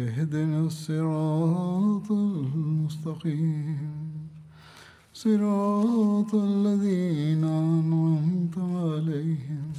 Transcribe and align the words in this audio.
اهدنا 0.00 0.60
الصراط 0.60 2.10
المستقيم 2.10 3.92
صراط 5.14 6.34
الذين 6.34 7.44
أنعمت 7.44 8.58
عليهم 8.58 9.72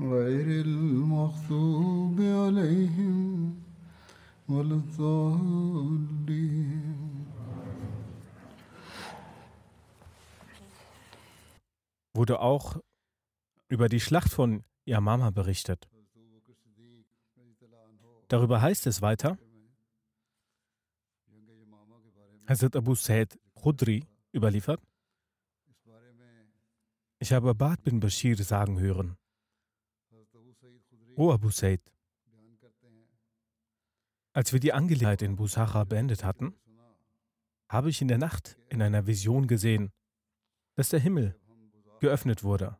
غير 0.00 0.64
المغضوب 0.64 2.20
عليهم 2.20 3.54
ولا 4.48 4.74
الضالين 4.74 6.12
wurde 12.14 12.40
auch 12.40 12.78
über 13.68 13.88
die 13.88 14.00
Schlacht 14.00 14.30
von 14.30 14.64
Yamama 14.84 15.30
berichtet. 15.30 15.88
Darüber 18.27 18.61
heißt 18.61 18.87
es 18.87 19.01
weiter, 19.01 19.37
Hazrat 22.47 22.75
Abu 22.75 22.95
Said 22.95 23.37
Khudri 23.55 24.05
überliefert, 24.33 24.81
ich 27.19 27.33
habe 27.33 27.49
Abad 27.49 27.83
bin 27.83 27.99
Bashir 27.99 28.35
sagen 28.43 28.79
hören, 28.79 29.17
O 31.15 31.31
Abu 31.31 31.49
Said, 31.49 31.81
als 34.33 34.53
wir 34.53 34.59
die 34.59 34.73
Angelegenheit 34.73 35.21
in 35.21 35.35
Busacha 35.35 35.83
beendet 35.83 36.23
hatten, 36.23 36.53
habe 37.69 37.89
ich 37.89 38.01
in 38.01 38.07
der 38.07 38.17
Nacht 38.17 38.57
in 38.69 38.81
einer 38.81 39.07
Vision 39.07 39.47
gesehen, 39.47 39.91
dass 40.75 40.89
der 40.89 40.99
Himmel 40.99 41.35
geöffnet 41.99 42.43
wurde. 42.43 42.77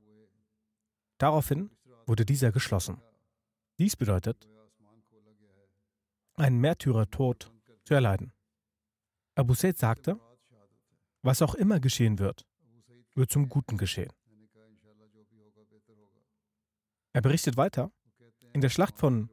Daraufhin 1.17 1.71
wurde 2.05 2.25
dieser 2.25 2.51
geschlossen. 2.51 3.01
Dies 3.79 3.95
bedeutet, 3.95 4.47
einen 6.37 6.59
Märtyrertod 6.59 7.51
zu 7.83 7.93
erleiden. 7.93 8.31
Abu 9.35 9.53
Said 9.53 9.77
sagte, 9.77 10.19
was 11.21 11.41
auch 11.41 11.55
immer 11.55 11.79
geschehen 11.79 12.19
wird, 12.19 12.47
wird 13.15 13.31
zum 13.31 13.49
Guten 13.49 13.77
geschehen. 13.77 14.11
Er 17.13 17.21
berichtet 17.21 17.57
weiter, 17.57 17.91
in 18.53 18.61
der 18.61 18.69
Schlacht 18.69 18.97
von 18.97 19.29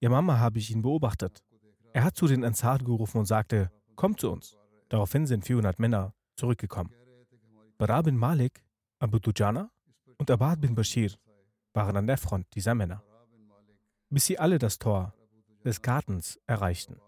Yamama 0.00 0.38
habe 0.38 0.58
ich 0.58 0.70
ihn 0.70 0.82
beobachtet. 0.82 1.42
Er 1.92 2.04
hat 2.04 2.16
zu 2.16 2.26
den 2.26 2.44
Ansar 2.44 2.78
gerufen 2.78 3.18
und 3.18 3.26
sagte, 3.26 3.70
kommt 3.94 4.20
zu 4.20 4.30
uns. 4.30 4.56
Daraufhin 4.88 5.26
sind 5.26 5.44
400 5.44 5.78
Männer 5.78 6.14
zurückgekommen. 6.36 6.92
Bara 7.78 8.02
bin 8.02 8.16
Malik, 8.16 8.64
Abu 8.98 9.18
Dujana 9.18 9.70
und 10.18 10.30
Abad 10.30 10.60
bin 10.60 10.74
Bashir 10.74 11.12
waren 11.72 11.96
an 11.96 12.06
der 12.06 12.18
Front 12.18 12.46
dieser 12.54 12.74
Männer, 12.74 13.02
bis 14.08 14.26
sie 14.26 14.38
alle 14.38 14.58
das 14.58 14.78
Tor 14.78 15.12
des 15.64 15.82
Gartens 15.82 16.38
erreichten. 16.46 17.00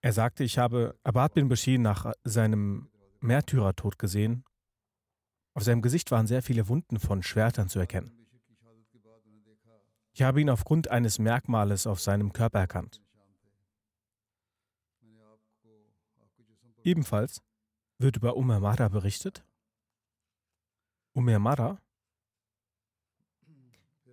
Er 0.00 0.12
sagte, 0.12 0.44
ich 0.44 0.58
habe 0.58 0.96
Abad 1.02 1.34
bin 1.34 1.48
Bashir 1.48 1.78
nach 1.78 2.12
seinem 2.22 2.88
Märtyrertod 3.20 3.98
gesehen. 3.98 4.44
Auf 5.54 5.64
seinem 5.64 5.82
Gesicht 5.82 6.10
waren 6.10 6.26
sehr 6.26 6.42
viele 6.42 6.68
Wunden 6.68 7.00
von 7.00 7.22
Schwertern 7.22 7.68
zu 7.68 7.80
erkennen. 7.80 8.12
Ich 10.12 10.22
habe 10.22 10.40
ihn 10.40 10.48
aufgrund 10.48 10.88
eines 10.88 11.18
Merkmales 11.18 11.86
auf 11.86 12.00
seinem 12.00 12.32
Körper 12.32 12.60
erkannt. 12.60 13.02
Ebenfalls 16.84 17.42
wird 17.98 18.16
über 18.16 18.36
Umar 18.36 18.60
Mara 18.60 18.88
berichtet. 18.88 19.44
Umar 21.12 21.40
Mara 21.40 21.82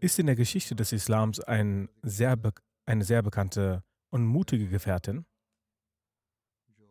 ist 0.03 0.19
in 0.19 0.25
der 0.25 0.35
Geschichte 0.35 0.75
des 0.75 0.91
Islams 0.91 1.39
ein 1.39 1.87
sehr 2.01 2.37
eine 2.85 3.05
sehr 3.05 3.23
bekannte 3.23 3.83
und 4.09 4.25
mutige 4.25 4.67
Gefährtin. 4.67 5.25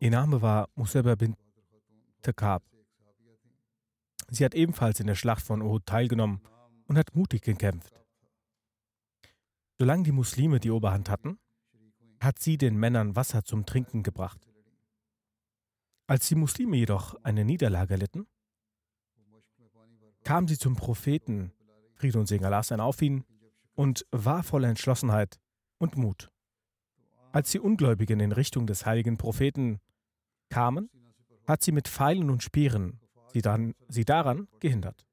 Ihr 0.00 0.10
Name 0.10 0.40
war 0.40 0.70
Musaba 0.74 1.14
bin 1.14 1.36
Takab. 2.22 2.62
Sie 4.30 4.44
hat 4.46 4.54
ebenfalls 4.54 4.98
in 4.98 5.06
der 5.06 5.14
Schlacht 5.14 5.44
von 5.44 5.60
Uhud 5.60 5.84
teilgenommen 5.84 6.40
und 6.86 6.96
hat 6.96 7.14
mutig 7.14 7.42
gekämpft. 7.42 7.92
Solange 9.78 10.04
die 10.04 10.12
Muslime 10.12 10.58
die 10.58 10.70
Oberhand 10.70 11.10
hatten, 11.10 11.38
hat 12.18 12.38
sie 12.38 12.56
den 12.56 12.76
Männern 12.78 13.14
Wasser 13.14 13.44
zum 13.44 13.66
Trinken 13.66 14.02
gebracht. 14.02 14.48
Als 16.06 16.28
die 16.28 16.34
Muslime 16.34 16.78
jedoch 16.78 17.22
eine 17.24 17.44
Niederlage 17.44 17.96
litten, 17.96 18.26
kam 20.24 20.48
sie 20.48 20.56
zum 20.56 20.76
Propheten, 20.76 21.52
Friede 22.02 22.18
und 22.18 22.26
Segen 22.26 22.44
Allah 22.44 22.64
sein 22.64 22.80
auf 22.80 23.00
ihn, 23.00 23.24
und 23.74 24.04
war 24.10 24.42
voller 24.42 24.68
Entschlossenheit 24.68 25.38
und 25.78 25.96
Mut. 25.96 26.32
Als 27.30 27.52
die 27.52 27.60
Ungläubigen 27.60 28.18
in 28.18 28.32
Richtung 28.32 28.66
des 28.66 28.84
heiligen 28.86 29.18
Propheten 29.18 29.78
kamen, 30.50 30.90
hat 31.46 31.62
sie 31.62 31.70
mit 31.70 31.86
Pfeilen 31.86 32.28
und 32.28 32.42
Speeren 32.42 32.98
sie, 33.32 33.40
dann, 33.40 33.74
sie 33.88 34.04
daran 34.04 34.48
gehindert. 34.58 35.06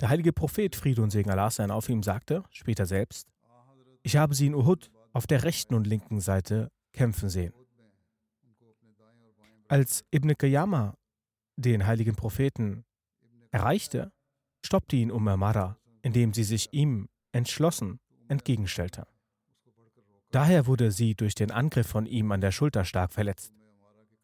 Der 0.00 0.08
heilige 0.08 0.32
Prophet, 0.32 0.74
Friede 0.74 1.02
und 1.02 1.10
Segen 1.10 1.30
Allah 1.30 1.50
sein 1.50 1.70
auf 1.70 1.90
ihm, 1.90 2.02
sagte 2.02 2.42
später 2.50 2.86
selbst, 2.86 3.28
ich 4.02 4.16
habe 4.16 4.34
sie 4.34 4.46
in 4.46 4.54
Uhud 4.54 4.90
auf 5.12 5.26
der 5.26 5.44
rechten 5.44 5.74
und 5.74 5.86
linken 5.86 6.20
Seite 6.20 6.72
kämpfen 6.94 7.28
sehen. 7.28 7.52
Als 9.68 10.02
Ibn 10.10 10.34
Qayyama 10.38 10.96
den 11.56 11.86
heiligen 11.86 12.16
Propheten 12.16 12.86
erreichte, 13.50 14.12
stoppte 14.66 14.96
ihn 14.96 15.10
Umar 15.10 15.36
Mara, 15.36 15.78
indem 16.02 16.34
sie 16.34 16.44
sich 16.44 16.72
ihm 16.72 17.08
entschlossen 17.32 18.00
entgegenstellte. 18.28 19.06
Daher 20.30 20.66
wurde 20.66 20.90
sie 20.90 21.14
durch 21.14 21.34
den 21.34 21.50
Angriff 21.50 21.86
von 21.86 22.04
ihm 22.04 22.32
an 22.32 22.40
der 22.40 22.50
Schulter 22.50 22.84
stark 22.84 23.12
verletzt. 23.12 23.54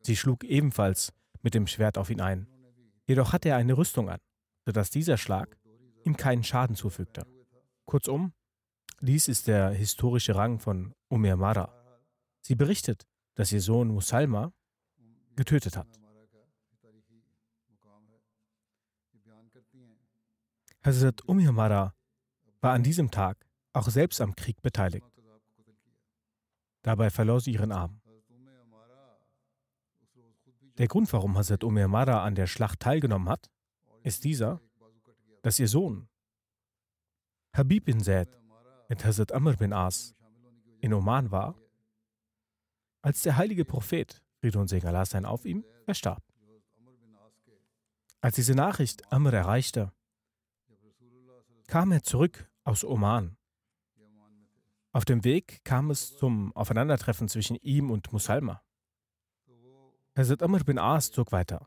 Sie 0.03 0.16
schlug 0.16 0.44
ebenfalls 0.44 1.12
mit 1.42 1.54
dem 1.54 1.66
Schwert 1.66 1.97
auf 1.97 2.10
ihn 2.10 2.20
ein. 2.20 2.48
Jedoch 3.06 3.32
hatte 3.32 3.50
er 3.50 3.56
eine 3.56 3.76
Rüstung 3.76 4.10
an, 4.10 4.19
sodass 4.66 4.91
dieser 4.91 5.16
Schlag 5.16 5.56
ihm 6.04 6.16
keinen 6.16 6.42
Schaden 6.42 6.76
zufügte. 6.76 7.24
Kurzum, 7.86 8.32
dies 9.00 9.28
ist 9.28 9.47
der 9.47 9.71
historische 9.71 10.34
Rang 10.34 10.59
von 10.59 10.92
Umar 11.09 11.36
Mara. 11.36 11.72
Sie 12.41 12.56
berichtet, 12.56 13.04
dass 13.36 13.53
ihr 13.53 13.60
Sohn 13.60 13.89
Musalma 13.89 14.53
getötet 15.36 15.77
hat. 15.77 16.02
Hazrat 20.84 21.22
Umar 21.28 21.52
Mara 21.52 21.94
war 22.60 22.72
an 22.72 22.82
diesem 22.82 23.10
Tag 23.10 23.46
auch 23.72 23.88
selbst 23.88 24.20
am 24.20 24.34
Krieg 24.34 24.60
beteiligt. 24.62 25.06
Dabei 26.82 27.08
verlor 27.10 27.40
sie 27.40 27.52
ihren 27.52 27.70
Arm. 27.70 28.00
Der 30.78 30.88
Grund, 30.88 31.12
warum 31.12 31.38
Hazrat 31.38 31.62
Umar 31.62 31.86
Mara 31.86 32.24
an 32.24 32.34
der 32.34 32.48
Schlacht 32.48 32.80
teilgenommen 32.80 33.28
hat, 33.28 33.48
ist 34.02 34.24
dieser, 34.24 34.60
dass 35.42 35.60
ihr 35.60 35.68
Sohn 35.68 36.08
Habib 37.52 37.84
bin 37.84 38.00
Zaid 38.00 38.28
mit 38.88 39.04
Hazrat 39.04 39.30
Amr 39.30 39.56
bin 39.56 39.72
As 39.72 40.16
in 40.80 40.92
Oman 40.92 41.30
war, 41.30 41.54
als 43.02 43.22
der 43.22 43.36
heilige 43.36 43.64
Prophet, 43.64 44.20
Friede 44.40 44.58
und 44.58 44.66
Segen 44.66 44.88
Allah 44.88 45.04
sein 45.04 45.26
auf 45.26 45.44
ihm, 45.44 45.64
verstarb. 45.84 46.24
Als 48.20 48.34
diese 48.34 48.54
Nachricht 48.54 49.12
Amr 49.12 49.32
erreichte, 49.32 49.92
kam 51.72 51.91
er 51.91 52.03
zurück 52.03 52.51
aus 52.65 52.84
Oman 52.84 53.39
Auf 54.92 55.07
dem 55.07 55.24
Weg 55.24 55.65
kam 55.65 55.91
es 55.91 56.15
zum 56.19 56.54
Aufeinandertreffen 56.54 57.28
zwischen 57.28 57.57
ihm 57.63 57.91
und 57.91 58.13
Musalma. 58.13 58.63
Hazrat 60.15 60.42
Amr 60.42 60.65
bin 60.65 60.78
As 60.78 61.10
zog 61.10 61.33
weiter. 61.33 61.66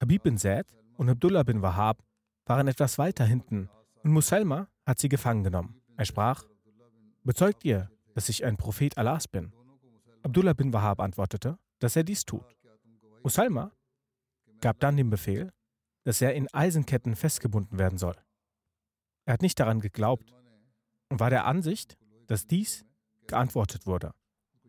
Habib 0.00 0.22
bin 0.22 0.38
Zaid 0.38 0.72
und 0.98 1.10
Abdullah 1.10 1.42
bin 1.42 1.62
Wahab 1.62 2.00
waren 2.46 2.68
etwas 2.68 2.96
weiter 2.96 3.24
hinten 3.24 3.68
und 4.04 4.12
Musalma 4.12 4.68
hat 4.86 5.00
sie 5.00 5.08
gefangen 5.08 5.42
genommen. 5.42 5.82
Er 5.96 6.04
sprach, 6.04 6.44
bezeugt 7.24 7.64
ihr, 7.64 7.90
dass 8.14 8.28
ich 8.28 8.44
ein 8.44 8.56
Prophet 8.56 8.96
Allahs 8.98 9.26
bin? 9.26 9.52
Abdullah 10.22 10.52
bin 10.52 10.72
Wahab 10.72 11.00
antwortete, 11.00 11.58
dass 11.80 11.96
er 11.96 12.04
dies 12.04 12.24
tut. 12.24 12.46
Musalma 13.24 13.72
gab 14.60 14.78
dann 14.78 14.96
den 14.96 15.10
Befehl, 15.10 15.52
dass 16.04 16.22
er 16.22 16.34
in 16.34 16.46
Eisenketten 16.54 17.16
festgebunden 17.16 17.80
werden 17.80 17.98
soll. 17.98 18.14
Er 19.24 19.34
hat 19.34 19.42
nicht 19.42 19.58
daran 19.60 19.80
geglaubt 19.80 20.32
und 21.08 21.20
war 21.20 21.30
der 21.30 21.44
Ansicht, 21.46 21.96
dass 22.26 22.46
dies 22.46 22.84
geantwortet 23.26 23.86
wurde, 23.86 24.12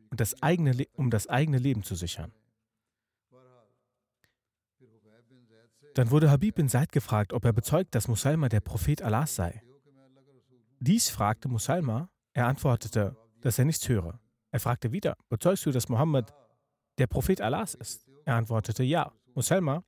und 0.09 0.19
das 0.19 0.41
eigene, 0.41 0.85
um 0.93 1.09
das 1.09 1.27
eigene 1.27 1.57
Leben 1.57 1.83
zu 1.83 1.95
sichern. 1.95 2.33
Dann 5.93 6.09
wurde 6.09 6.31
Habib 6.31 6.55
bin 6.55 6.69
Said 6.69 6.91
gefragt, 6.91 7.33
ob 7.33 7.43
er 7.43 7.53
bezeugt, 7.53 7.95
dass 7.95 8.07
Musalma 8.07 8.47
der 8.49 8.61
Prophet 8.61 9.01
Allahs 9.01 9.35
sei. 9.35 9.61
Dies 10.79 11.09
fragte 11.09 11.49
Musalma, 11.49 12.09
er 12.33 12.47
antwortete, 12.47 13.15
dass 13.41 13.59
er 13.59 13.65
nichts 13.65 13.87
höre. 13.87 14.19
Er 14.51 14.59
fragte 14.59 14.91
wieder, 14.91 15.15
bezeugst 15.29 15.65
du, 15.65 15.71
dass 15.71 15.89
Mohammed 15.89 16.33
der 16.97 17.07
Prophet 17.07 17.41
Allahs 17.41 17.75
ist? 17.75 18.07
Er 18.25 18.35
antwortete 18.35 18.83
ja. 18.83 19.11
Musalma 19.33 19.83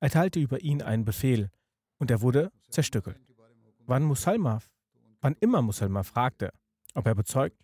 erteilte 0.00 0.40
über 0.40 0.60
ihn 0.60 0.82
einen 0.82 1.04
Befehl 1.04 1.50
und 1.98 2.10
er 2.10 2.20
wurde 2.20 2.52
zerstückelt. 2.68 3.25
Wann 3.86 4.02
Musalma, 4.02 4.60
wann 5.20 5.36
immer 5.40 5.62
Musalma 5.62 6.02
fragte, 6.02 6.52
ob 6.94 7.06
er 7.06 7.14
bezeugt, 7.14 7.56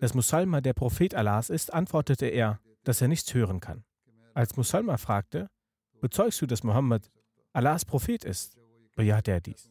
dass 0.00 0.14
Musalma 0.14 0.60
der 0.60 0.74
Prophet 0.74 1.14
Allahs 1.14 1.50
ist, 1.50 1.72
antwortete 1.72 2.26
er, 2.26 2.60
dass 2.84 3.00
er 3.00 3.08
nichts 3.08 3.32
hören 3.32 3.60
kann. 3.60 3.84
Als 4.34 4.56
Musalma 4.56 4.96
fragte, 4.96 5.48
bezeugst 6.00 6.40
du, 6.42 6.46
dass 6.46 6.64
Mohammed 6.64 7.10
Allahs 7.52 7.84
Prophet 7.84 8.24
ist, 8.24 8.58
bejahte 8.96 9.30
er 9.30 9.40
dies. 9.40 9.70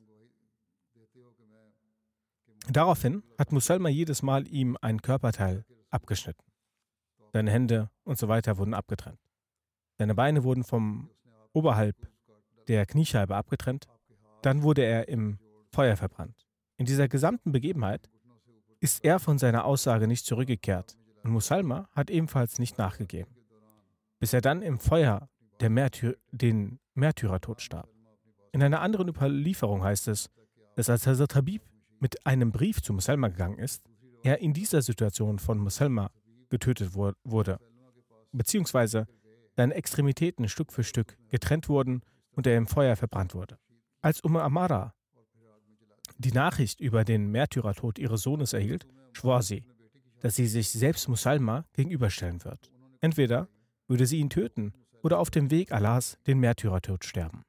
Daraufhin 2.70 3.24
hat 3.38 3.52
Musalma 3.52 3.90
jedes 3.90 4.22
Mal 4.22 4.48
ihm 4.48 4.78
ein 4.82 5.02
Körperteil 5.02 5.66
abgeschnitten. 5.90 6.44
Seine 7.34 7.52
Hände 7.52 7.90
und 8.04 8.18
so 8.18 8.28
weiter 8.28 8.58
wurden 8.58 8.74
abgetrennt. 8.74 9.20
Seine 9.98 10.16
Beine 10.16 10.44
wurden 10.44 10.64
vom 10.64 11.10
oberhalb 11.54 11.96
der 12.68 12.86
Kniescheibe 12.86 13.36
abgetrennt. 13.36 13.88
Dann 14.42 14.64
wurde 14.64 14.84
er 14.84 15.08
im 15.08 15.40
Feuer 15.78 15.96
verbrannt. 15.96 16.48
In 16.78 16.88
dieser 16.88 17.08
gesamten 17.08 17.52
Begebenheit 17.52 18.10
ist 18.80 19.06
er 19.06 19.20
von 19.20 19.38
seiner 19.38 19.64
Aussage 19.64 20.08
nicht 20.08 20.26
zurückgekehrt 20.26 20.98
und 21.24 21.30
Musalma 21.30 21.88
hat 21.92 22.10
ebenfalls 22.10 22.58
nicht 22.58 22.80
nachgegeben, 22.80 23.30
bis 24.18 24.34
er 24.34 24.42
dann 24.42 24.64
im 24.64 24.80
Feuer 24.80 25.30
Märtyr 25.62 26.18
den 26.32 26.80
Märtyrertod 26.96 27.62
starb. 27.62 27.88
In 28.54 28.64
einer 28.64 28.82
anderen 28.82 29.08
Überlieferung 29.08 29.84
heißt 29.84 30.08
es, 30.08 30.32
dass 30.76 30.90
als 30.90 31.06
Hazrat 31.06 31.36
Habib 31.36 31.62
mit 32.00 32.26
einem 32.26 32.52
Brief 32.52 32.82
zu 32.82 32.92
Musalma 32.92 33.28
gegangen 33.28 33.60
ist, 33.60 33.84
er 34.24 34.40
in 34.40 34.54
dieser 34.54 34.82
Situation 34.82 35.38
von 35.38 35.60
Musalma 35.60 36.10
getötet 36.50 36.96
wurde, 36.96 37.60
beziehungsweise 38.32 39.06
seine 39.56 39.76
Extremitäten 39.76 40.50
Stück 40.50 40.74
für 40.74 40.84
Stück 40.84 41.20
getrennt 41.30 41.70
wurden 41.70 42.02
und 42.32 42.48
er 42.48 42.58
im 42.58 42.66
Feuer 42.66 42.96
verbrannt 42.96 43.36
wurde. 43.36 43.60
Als 44.02 44.22
Umar 44.22 44.42
Amara 44.42 44.96
die 46.18 46.32
Nachricht 46.32 46.80
über 46.80 47.04
den 47.04 47.30
Märtyrertod 47.32 48.00
ihres 48.00 48.22
Sohnes 48.22 48.54
erhielt, 48.54 48.88
schwor 49.14 49.42
sie, 49.42 49.66
dass 50.20 50.36
sie 50.36 50.48
sich 50.48 50.70
selbst 50.70 51.08
Musalma 51.08 51.66
gegenüberstellen 51.74 52.44
wird. 52.44 52.72
Entweder 53.02 53.50
würde 53.88 54.06
sie 54.06 54.18
ihn 54.20 54.30
töten 54.30 54.74
oder 55.04 55.20
auf 55.20 55.30
dem 55.30 55.52
Weg 55.52 55.72
Allahs 55.72 56.18
den 56.26 56.40
Märtyrertod 56.40 57.06
sterben. 57.06 57.44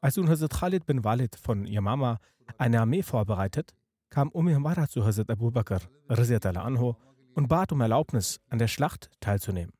Als 0.00 0.16
nun 0.16 0.28
Hazrat 0.28 0.52
Khalid 0.52 0.86
bin 0.86 1.04
Walid 1.04 1.36
von 1.36 1.66
Yamama 1.66 2.18
eine 2.58 2.80
Armee 2.80 3.02
vorbereitet, 3.02 3.74
kam 4.10 4.28
Umm 4.30 4.48
zu 4.88 5.04
Hazrat 5.04 5.30
Abu 5.30 5.50
Bakr 5.50 5.80
anhu, 6.08 6.94
und 7.34 7.48
bat 7.48 7.72
um 7.72 7.80
Erlaubnis, 7.80 8.40
an 8.48 8.58
der 8.58 8.68
Schlacht 8.68 9.10
teilzunehmen. 9.20 9.72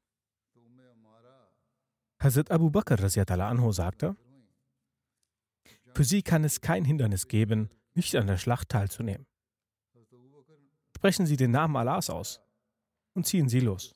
Hazrat 2.20 2.50
Abu 2.50 2.70
Bakr 2.70 2.98
anhu 3.00 3.72
sagte, 3.72 4.16
für 5.94 6.04
sie 6.04 6.22
kann 6.22 6.42
es 6.42 6.60
kein 6.60 6.84
Hindernis 6.84 7.28
geben, 7.28 7.70
nicht 7.94 8.14
an 8.16 8.26
der 8.26 8.36
Schlacht 8.36 8.68
teilzunehmen. 8.68 9.26
Sprechen 10.96 11.26
Sie 11.26 11.36
den 11.36 11.50
Namen 11.50 11.76
Allahs 11.76 12.10
aus 12.10 12.40
und 13.14 13.26
ziehen 13.26 13.48
Sie 13.48 13.60
los. 13.60 13.94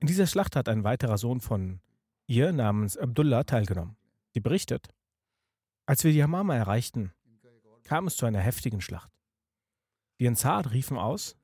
In 0.00 0.06
dieser 0.06 0.26
Schlacht 0.26 0.56
hat 0.56 0.68
ein 0.68 0.82
weiterer 0.82 1.18
Sohn 1.18 1.40
von 1.40 1.80
ihr 2.26 2.52
namens 2.52 2.96
Abdullah 2.96 3.44
teilgenommen. 3.44 3.96
Sie 4.32 4.40
berichtet, 4.40 4.88
als 5.86 6.04
wir 6.04 6.12
die 6.12 6.22
Hamama 6.22 6.54
erreichten, 6.54 7.12
kam 7.84 8.06
es 8.06 8.16
zu 8.16 8.26
einer 8.26 8.40
heftigen 8.40 8.80
Schlacht. 8.80 9.10
Die 10.20 10.28
Ansar 10.28 10.70
riefen 10.70 10.96
aus, 10.96 11.36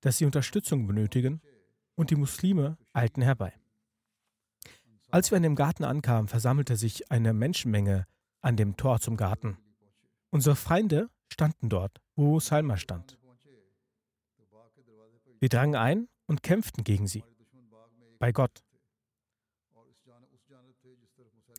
dass 0.00 0.18
sie 0.18 0.26
Unterstützung 0.26 0.86
benötigen 0.86 1.40
und 1.94 2.10
die 2.10 2.16
Muslime 2.16 2.78
eilten 2.92 3.22
herbei. 3.22 3.52
Als 5.10 5.30
wir 5.30 5.36
an 5.36 5.42
dem 5.42 5.54
Garten 5.54 5.84
ankamen, 5.84 6.28
versammelte 6.28 6.76
sich 6.76 7.10
eine 7.10 7.32
Menschenmenge 7.32 8.06
an 8.44 8.56
dem 8.56 8.76
Tor 8.76 9.00
zum 9.00 9.16
Garten. 9.16 9.56
Unsere 10.30 10.54
Feinde 10.54 11.08
standen 11.32 11.68
dort, 11.68 12.00
wo 12.14 12.38
Salma 12.40 12.76
stand. 12.76 13.18
Wir 15.40 15.48
drangen 15.48 15.76
ein 15.76 16.08
und 16.26 16.42
kämpften 16.42 16.84
gegen 16.84 17.06
sie. 17.06 17.24
Bei 18.18 18.32
Gott. 18.32 18.62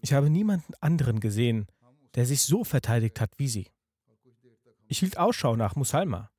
Ich 0.01 0.13
habe 0.13 0.29
niemanden 0.29 0.73
anderen 0.79 1.19
gesehen, 1.19 1.67
der 2.13 2.25
sich 2.25 2.43
so 2.43 2.63
verteidigt 2.63 3.19
hat 3.19 3.31
wie 3.37 3.47
sie. 3.47 3.71
Ich 4.87 4.99
hielt 4.99 5.17
Ausschau 5.17 5.55
nach 5.55 5.75
Musalma, 5.75 6.29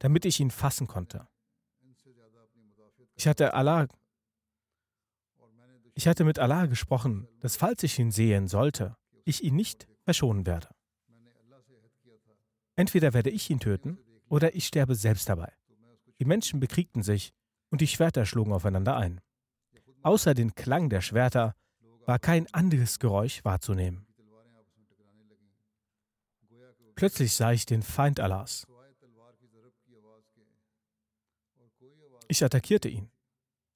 damit 0.00 0.24
ich 0.24 0.40
ihn 0.40 0.50
fassen 0.50 0.88
konnte. 0.88 1.28
Ich 3.14 3.26
hatte 3.26 3.54
Allah 3.54 3.86
ich 5.94 6.06
hatte 6.06 6.24
mit 6.24 6.38
Allah 6.38 6.66
gesprochen, 6.66 7.26
dass 7.40 7.56
falls 7.56 7.82
ich 7.82 7.98
ihn 7.98 8.10
sehen 8.10 8.48
sollte, 8.48 8.98
ich 9.26 9.42
ihn 9.42 9.56
nicht 9.56 9.86
verschonen 10.02 10.46
werde. 10.46 10.68
Entweder 12.76 13.12
werde 13.12 13.30
ich 13.30 13.50
ihn 13.50 13.60
töten 13.60 13.98
oder 14.28 14.54
ich 14.54 14.66
sterbe 14.66 14.94
selbst 14.94 15.28
dabei. 15.28 15.52
Die 16.20 16.24
Menschen 16.24 16.60
bekriegten 16.60 17.02
sich 17.02 17.34
und 17.70 17.80
die 17.80 17.86
Schwerter 17.88 18.24
schlugen 18.24 18.52
aufeinander 18.52 18.96
ein. 18.96 19.20
Außer 20.02 20.34
den 20.34 20.54
Klang 20.54 20.88
der 20.88 21.00
Schwerter 21.00 21.56
war 22.06 22.18
kein 22.18 22.46
anderes 22.54 22.98
Geräusch 22.98 23.44
wahrzunehmen. 23.44 24.06
Plötzlich 26.94 27.34
sah 27.34 27.52
ich 27.52 27.66
den 27.66 27.82
Feind 27.82 28.20
Allahs. 28.20 28.66
Ich 32.28 32.44
attackierte 32.44 32.88
ihn. 32.88 33.10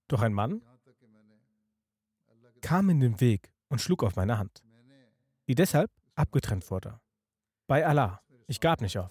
Doch 0.09 0.23
ein 0.23 0.33
Mann 0.33 0.62
kam 2.61 2.90
in 2.90 3.00
den 3.00 3.21
Weg 3.21 3.52
und 3.69 3.80
schlug 3.80 4.02
auf 4.04 4.16
meine 4.16 4.38
Hand 4.38 4.62
die 5.50 5.57
deshalb 5.57 5.90
abgetrennt 6.14 6.71
wurde. 6.71 7.00
Bei 7.66 7.85
Allah, 7.85 8.23
ich 8.47 8.61
gab 8.61 8.80
nicht 8.80 8.97
auf, 8.99 9.11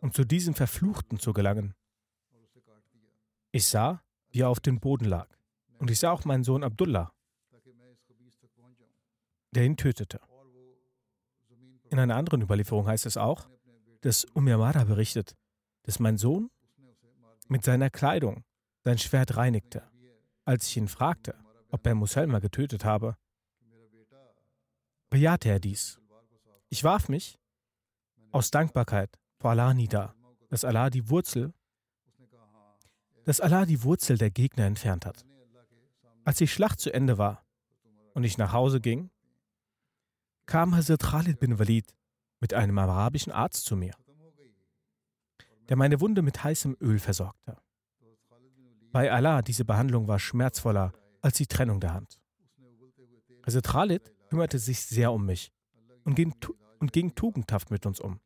um 0.00 0.14
zu 0.14 0.24
diesem 0.24 0.54
Verfluchten 0.54 1.18
zu 1.18 1.34
gelangen. 1.34 1.74
Ich 3.52 3.66
sah, 3.66 4.02
wie 4.30 4.40
er 4.40 4.48
auf 4.48 4.60
dem 4.60 4.80
Boden 4.80 5.04
lag, 5.04 5.28
und 5.76 5.90
ich 5.90 5.98
sah 5.98 6.10
auch 6.10 6.24
meinen 6.24 6.42
Sohn 6.42 6.64
Abdullah, 6.64 7.12
der 9.50 9.64
ihn 9.66 9.76
tötete. 9.76 10.22
In 11.90 11.98
einer 11.98 12.16
anderen 12.16 12.40
Überlieferung 12.40 12.86
heißt 12.86 13.04
es 13.04 13.18
auch, 13.18 13.46
dass 14.00 14.24
Umirmara 14.24 14.84
berichtet, 14.84 15.36
dass 15.82 15.98
mein 15.98 16.16
Sohn 16.16 16.50
mit 17.48 17.62
seiner 17.62 17.90
Kleidung 17.90 18.42
sein 18.84 18.96
Schwert 18.96 19.36
reinigte. 19.36 19.82
Als 20.46 20.66
ich 20.68 20.78
ihn 20.78 20.88
fragte, 20.88 21.34
ob 21.68 21.86
er 21.86 21.94
Muselma 21.94 22.38
getötet 22.38 22.86
habe, 22.86 23.18
bejahte 25.10 25.48
er 25.48 25.60
dies. 25.60 26.00
Ich 26.68 26.84
warf 26.84 27.08
mich 27.08 27.38
aus 28.32 28.50
Dankbarkeit 28.50 29.18
vor 29.38 29.50
Allah 29.50 29.74
nieder, 29.74 30.14
dass 30.48 30.64
Allah 30.64 30.90
die 30.90 31.08
Wurzel, 31.08 31.52
dass 33.24 33.40
Allah 33.40 33.64
die 33.64 33.82
Wurzel 33.82 34.18
der 34.18 34.30
Gegner 34.30 34.66
entfernt 34.66 35.06
hat. 35.06 35.24
Als 36.24 36.38
die 36.38 36.48
Schlacht 36.48 36.80
zu 36.80 36.92
Ende 36.92 37.18
war 37.18 37.44
und 38.14 38.24
ich 38.24 38.38
nach 38.38 38.52
Hause 38.52 38.80
ging, 38.80 39.10
kam 40.46 40.74
Hazrat 40.74 41.02
Khalid 41.02 41.38
bin 41.38 41.58
Walid 41.58 41.94
mit 42.40 42.54
einem 42.54 42.78
arabischen 42.78 43.32
Arzt 43.32 43.64
zu 43.64 43.76
mir, 43.76 43.94
der 45.68 45.76
meine 45.76 46.00
Wunde 46.00 46.22
mit 46.22 46.42
heißem 46.42 46.76
Öl 46.80 46.98
versorgte. 46.98 47.56
Bei 48.92 49.10
Allah, 49.10 49.42
diese 49.42 49.64
Behandlung 49.64 50.06
war 50.06 50.18
schmerzvoller 50.18 50.92
als 51.20 51.36
die 51.36 51.46
Trennung 51.46 51.80
der 51.80 51.94
Hand. 51.94 52.20
Hazrat 53.44 53.64
Khalid 53.66 54.13
kümmerte 54.34 54.58
sich 54.58 54.80
sehr 54.80 55.12
um 55.12 55.26
mich 55.26 55.52
und 56.02 56.16
ging, 56.16 56.34
und 56.80 56.92
ging 56.92 57.14
tugendhaft 57.14 57.70
mit 57.70 57.86
uns 57.86 58.00
um. 58.00 58.18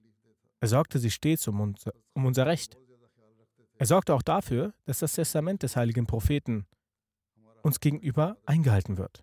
Er 0.59 0.69
sorgte 0.69 0.99
sich 0.99 1.13
stets 1.13 1.47
um, 1.49 1.61
uns, 1.61 1.85
um 2.15 2.25
unser 2.25 2.47
Recht. 2.47 2.79
Er 3.77 3.85
sorgte 3.85 4.15
auch 4.15 4.23
dafür, 4.23 4.73
dass 4.87 5.01
das 5.01 5.13
Testament 5.13 5.63
des 5.63 5.77
heiligen 5.77 6.07
Propheten 6.07 6.67
uns 7.63 7.79
gegenüber 7.79 8.39
eingehalten 8.47 8.97
wird. 8.97 9.23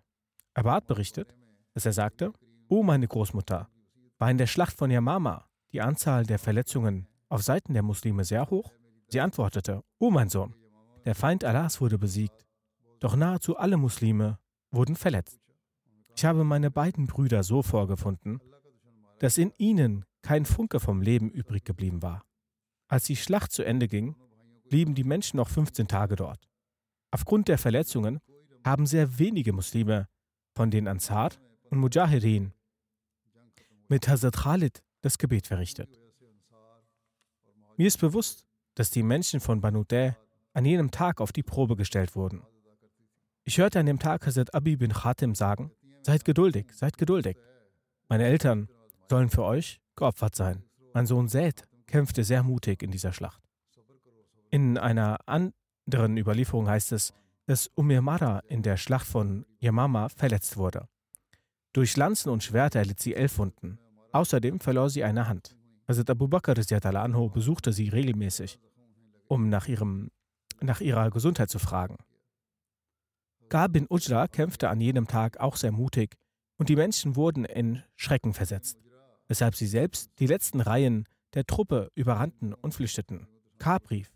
Abad 0.54 0.86
berichtet, 0.86 1.34
dass 1.74 1.86
er 1.86 1.92
sagte, 1.92 2.32
O 2.68 2.84
meine 2.84 3.08
Großmutter, 3.08 3.68
war 4.18 4.30
in 4.30 4.38
der 4.38 4.46
Schlacht 4.46 4.76
von 4.76 4.88
Yamama 4.88 5.48
die 5.72 5.80
Anzahl 5.80 6.24
der 6.24 6.38
Verletzungen 6.38 7.08
auf 7.28 7.42
Seiten 7.42 7.74
der 7.74 7.82
Muslime 7.82 8.24
sehr 8.24 8.48
hoch? 8.48 8.72
Sie 9.08 9.20
antwortete, 9.20 9.82
O 9.98 10.12
mein 10.12 10.28
Sohn, 10.28 10.54
der 11.04 11.16
Feind 11.16 11.42
Allahs 11.42 11.80
wurde 11.80 11.98
besiegt, 11.98 12.46
doch 13.00 13.16
nahezu 13.16 13.56
alle 13.56 13.76
Muslime 13.76 14.38
wurden 14.70 14.94
verletzt. 14.94 15.45
Ich 16.16 16.24
habe 16.24 16.44
meine 16.44 16.70
beiden 16.70 17.06
Brüder 17.06 17.42
so 17.42 17.62
vorgefunden, 17.62 18.40
dass 19.18 19.36
in 19.36 19.52
ihnen 19.58 20.06
kein 20.22 20.46
Funke 20.46 20.80
vom 20.80 21.02
Leben 21.02 21.30
übrig 21.30 21.66
geblieben 21.66 22.00
war. 22.00 22.24
Als 22.88 23.04
die 23.04 23.16
Schlacht 23.16 23.52
zu 23.52 23.62
Ende 23.62 23.86
ging, 23.86 24.16
blieben 24.70 24.94
die 24.94 25.04
Menschen 25.04 25.36
noch 25.36 25.50
15 25.50 25.88
Tage 25.88 26.16
dort. 26.16 26.48
Aufgrund 27.10 27.48
der 27.48 27.58
Verletzungen 27.58 28.20
haben 28.64 28.86
sehr 28.86 29.18
wenige 29.18 29.52
Muslime 29.52 30.08
von 30.54 30.70
den 30.70 30.88
Ansar 30.88 31.32
und 31.70 31.78
Mujahideen 31.78 32.54
mit 33.88 34.08
Hazrat 34.08 34.36
Khalid 34.38 34.82
das 35.02 35.18
Gebet 35.18 35.46
verrichtet. 35.46 36.00
Mir 37.76 37.86
ist 37.86 38.00
bewusst, 38.00 38.46
dass 38.74 38.90
die 38.90 39.02
Menschen 39.02 39.40
von 39.40 39.60
Banu 39.60 39.84
Deh 39.84 40.12
an 40.54 40.64
jenem 40.64 40.90
Tag 40.90 41.20
auf 41.20 41.32
die 41.32 41.42
Probe 41.42 41.76
gestellt 41.76 42.16
wurden. 42.16 42.42
Ich 43.44 43.58
hörte 43.58 43.78
an 43.78 43.86
dem 43.86 43.98
Tag 43.98 44.26
Hazrat 44.26 44.54
Abi 44.54 44.76
bin 44.76 44.92
Khatim 44.92 45.34
sagen, 45.34 45.70
seid 46.06 46.24
geduldig, 46.24 46.66
seid 46.72 46.96
geduldig. 46.96 47.36
Meine 48.08 48.24
Eltern 48.24 48.68
sollen 49.10 49.28
für 49.28 49.42
euch 49.42 49.80
geopfert 49.96 50.36
sein. 50.36 50.62
Mein 50.94 51.06
Sohn 51.06 51.28
Seth 51.28 51.64
kämpfte 51.86 52.22
sehr 52.22 52.42
mutig 52.44 52.82
in 52.82 52.92
dieser 52.92 53.12
Schlacht. 53.12 53.42
In 54.50 54.78
einer 54.78 55.18
anderen 55.26 56.16
Überlieferung 56.16 56.68
heißt 56.68 56.92
es, 56.92 57.12
dass 57.46 57.66
Umir 57.74 58.02
Mara 58.02 58.40
in 58.48 58.62
der 58.62 58.76
Schlacht 58.76 59.06
von 59.06 59.44
Yamama 59.58 60.08
verletzt 60.08 60.56
wurde. 60.56 60.88
Durch 61.72 61.96
Lanzen 61.96 62.30
und 62.30 62.44
Schwerter 62.44 62.78
erlitt 62.78 63.00
sie 63.00 63.14
elf 63.14 63.38
Wunden. 63.38 63.78
Außerdem 64.12 64.60
verlor 64.60 64.88
sie 64.90 65.02
eine 65.02 65.28
Hand. 65.28 65.56
Hazrat 65.88 66.10
Abu 66.10 66.28
Bakr 66.28 66.54
anho 66.96 67.28
besuchte 67.28 67.72
sie 67.72 67.88
regelmäßig, 67.88 68.60
um 69.26 69.48
nach, 69.48 69.66
ihrem, 69.66 70.10
nach 70.60 70.80
ihrer 70.80 71.10
Gesundheit 71.10 71.50
zu 71.50 71.58
fragen. 71.58 71.96
Gar 73.48 73.68
bin 73.68 73.86
Ujra 73.88 74.28
kämpfte 74.28 74.68
an 74.68 74.80
jenem 74.80 75.06
Tag 75.06 75.38
auch 75.38 75.56
sehr 75.56 75.72
mutig 75.72 76.16
und 76.58 76.68
die 76.68 76.76
Menschen 76.76 77.16
wurden 77.16 77.44
in 77.44 77.82
Schrecken 77.94 78.34
versetzt, 78.34 78.78
weshalb 79.28 79.54
sie 79.54 79.66
selbst 79.66 80.10
die 80.18 80.26
letzten 80.26 80.60
Reihen 80.60 81.06
der 81.34 81.44
Truppe 81.44 81.90
überrannten 81.94 82.54
und 82.54 82.74
flüchteten. 82.74 83.28
K. 83.58 83.78
Brief. 83.78 84.12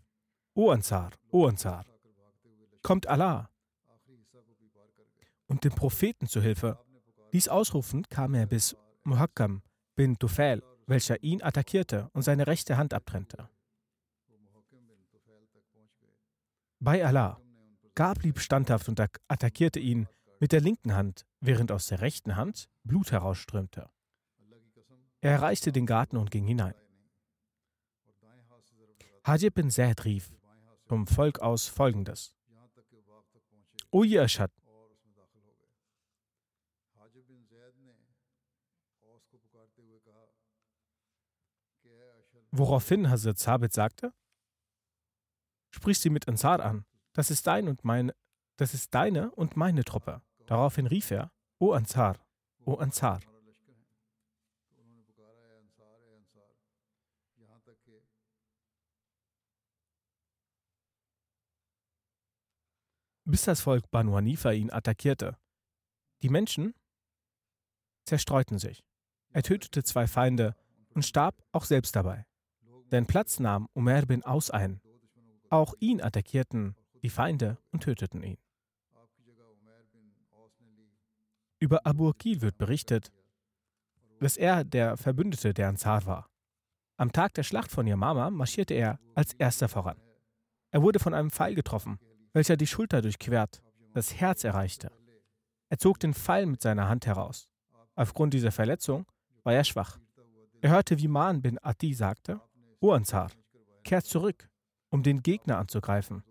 O 0.53 0.69
Ansar, 0.69 1.11
O 1.31 1.45
Ansar, 1.45 1.85
kommt 2.83 3.07
Allah 3.07 3.49
und 5.47 5.63
dem 5.63 5.73
Propheten 5.73 6.27
zu 6.27 6.41
Hilfe. 6.41 6.77
Dies 7.33 7.47
ausrufend 7.47 8.09
kam 8.09 8.33
er 8.33 8.45
bis 8.45 8.75
Muhakkam 9.03 9.61
bin 9.95 10.17
Tufail, 10.17 10.63
welcher 10.87 11.21
ihn 11.23 11.41
attackierte 11.41 12.09
und 12.13 12.21
seine 12.21 12.47
rechte 12.47 12.77
Hand 12.77 12.93
abtrennte. 12.93 13.49
Bei 16.79 17.05
Allah. 17.05 17.40
Gar 17.95 18.15
blieb 18.15 18.39
standhaft 18.39 18.87
und 18.89 18.99
attackierte 19.27 19.79
ihn 19.79 20.07
mit 20.39 20.51
der 20.51 20.61
linken 20.61 20.95
Hand, 20.95 21.25
während 21.39 21.71
aus 21.71 21.87
der 21.87 22.01
rechten 22.01 22.35
Hand 22.35 22.69
Blut 22.83 23.11
herausströmte. 23.11 23.89
Er 25.19 25.31
erreichte 25.31 25.71
den 25.71 25.85
Garten 25.85 26.17
und 26.17 26.31
ging 26.31 26.47
hinein. 26.47 26.73
Hajib 29.23 29.53
bin 29.53 29.69
Zaid 29.69 30.05
rief 30.05 30.33
vom 30.85 31.05
Volk 31.05 31.39
aus 31.39 31.67
folgendes: 31.67 32.35
O 33.91 34.03
ihr 34.03 34.23
Aschad, 34.23 34.51
Woraufhin 42.53 43.09
Hazrat 43.09 43.39
Sabit 43.39 43.71
sagte, 43.71 44.13
sprich 45.69 45.99
sie 45.99 46.09
mit 46.09 46.27
Ansar 46.27 46.59
an. 46.59 46.85
Das 47.13 47.29
ist 47.29 47.45
dein 47.47 47.67
und 47.67 47.83
meine, 47.83 48.15
das 48.55 48.73
ist 48.73 48.93
deine 48.93 49.31
und 49.31 49.57
meine 49.57 49.83
Truppe. 49.83 50.21
Daraufhin 50.45 50.87
rief 50.87 51.11
er, 51.11 51.31
O 51.59 51.73
Ansar, 51.73 52.17
O 52.65 52.75
Ansar. 52.75 53.19
Bis 63.25 63.43
das 63.43 63.61
Volk 63.61 63.89
Banu 63.91 64.15
Hanifa 64.15 64.51
ihn 64.51 64.71
attackierte. 64.71 65.37
Die 66.21 66.29
Menschen 66.29 66.73
zerstreuten 68.05 68.57
sich. 68.57 68.83
Er 69.31 69.43
tötete 69.43 69.83
zwei 69.83 70.07
Feinde 70.07 70.55
und 70.89 71.05
starb 71.05 71.41
auch 71.51 71.65
selbst 71.65 71.95
dabei. 71.95 72.25
Sein 72.89 73.05
Platz 73.05 73.39
nahm 73.39 73.69
Umar 73.73 74.05
bin 74.05 74.23
Aus 74.23 74.49
ein. 74.49 74.81
Auch 75.49 75.75
ihn 75.79 76.01
attackierten 76.01 76.75
die 77.01 77.09
Feinde 77.09 77.57
und 77.71 77.83
töteten 77.83 78.23
ihn. 78.23 78.37
Über 81.59 81.85
Abu 81.85 82.09
Akil 82.09 82.41
wird 82.41 82.57
berichtet, 82.57 83.11
dass 84.19 84.37
er 84.37 84.63
der 84.63 84.97
Verbündete 84.97 85.53
der 85.53 85.69
Ansar 85.69 86.05
war. 86.05 86.29
Am 86.97 87.11
Tag 87.11 87.33
der 87.33 87.43
Schlacht 87.43 87.71
von 87.71 87.87
Yamama 87.87 88.29
marschierte 88.29 88.73
er 88.73 88.99
als 89.15 89.33
erster 89.33 89.67
voran. 89.67 89.99
Er 90.71 90.81
wurde 90.81 90.99
von 90.99 91.13
einem 91.13 91.31
Pfeil 91.31 91.55
getroffen, 91.55 91.99
welcher 92.33 92.57
die 92.57 92.67
Schulter 92.67 93.01
durchquert, 93.01 93.61
das 93.93 94.15
Herz 94.15 94.43
erreichte. 94.43 94.91
Er 95.69 95.77
zog 95.77 95.99
den 95.99 96.13
Pfeil 96.13 96.45
mit 96.45 96.61
seiner 96.61 96.87
Hand 96.87 97.05
heraus. 97.05 97.49
Aufgrund 97.95 98.33
dieser 98.33 98.51
Verletzung 98.51 99.05
war 99.43 99.53
er 99.53 99.63
schwach. 99.63 99.99
Er 100.61 100.69
hörte, 100.69 100.99
wie 100.99 101.07
Man 101.07 101.41
bin 101.41 101.57
Adi 101.59 101.93
sagte, 101.93 102.39
O 102.79 102.91
Ansar, 102.91 103.31
kehrt 103.83 104.05
zurück, 104.05 104.49
um 104.89 105.03
den 105.03 105.23
Gegner 105.23 105.57
anzugreifen. 105.57 106.23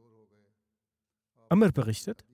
Amr 1.50 1.72
berichtet, 1.72 2.24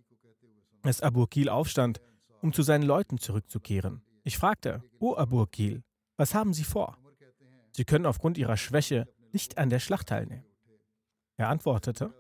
dass 0.83 1.01
Abu 1.01 1.23
Akil 1.23 1.49
aufstand, 1.49 2.03
um 2.43 2.53
zu 2.53 2.63
seinen 2.63 2.83
Leuten 2.83 3.17
zurückzukehren. 3.17 4.03
Ich 4.25 4.37
fragte, 4.37 4.83
O 4.99 5.17
Abu 5.17 5.41
Akil, 5.41 5.83
was 6.19 6.35
haben 6.35 6.53
Sie 6.53 6.65
vor? 6.65 6.99
Sie 7.73 7.87
können 7.87 8.05
aufgrund 8.05 8.37
Ihrer 8.37 8.59
Schwäche 8.59 9.09
nicht 9.33 9.57
an 9.57 9.71
der 9.71 9.79
Schlacht 9.79 10.09
teilnehmen. 10.09 10.45
Er 11.39 11.49
antwortete, 11.49 12.13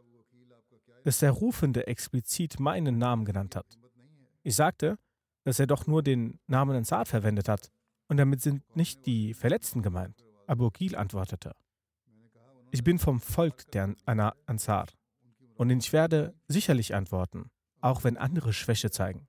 dass 1.04 1.18
der 1.18 1.32
Rufende 1.32 1.86
explizit 1.86 2.58
meinen 2.60 2.96
Namen 2.96 3.26
genannt 3.26 3.56
hat. 3.56 3.78
Ich 4.42 4.56
sagte, 4.56 4.98
dass 5.44 5.58
er 5.58 5.66
doch 5.66 5.86
nur 5.86 6.02
den 6.02 6.40
Namen 6.46 6.76
Ansar 6.76 7.04
verwendet 7.04 7.46
hat 7.50 7.70
und 8.08 8.16
damit 8.16 8.40
sind 8.40 8.74
nicht 8.74 9.04
die 9.04 9.34
Verletzten 9.34 9.82
gemeint. 9.82 10.24
Abu 10.46 10.68
Akil 10.68 10.96
antwortete, 10.96 11.54
ich 12.70 12.82
bin 12.82 12.98
vom 12.98 13.20
Volk 13.20 13.70
der 13.72 13.94
Ansar 14.06 14.86
und 15.56 15.70
ich 15.70 15.92
werde 15.92 16.34
sicherlich 16.48 16.94
antworten, 16.94 17.50
auch 17.80 18.04
wenn 18.04 18.16
andere 18.16 18.52
Schwäche 18.52 18.90
zeigen. 18.90 19.28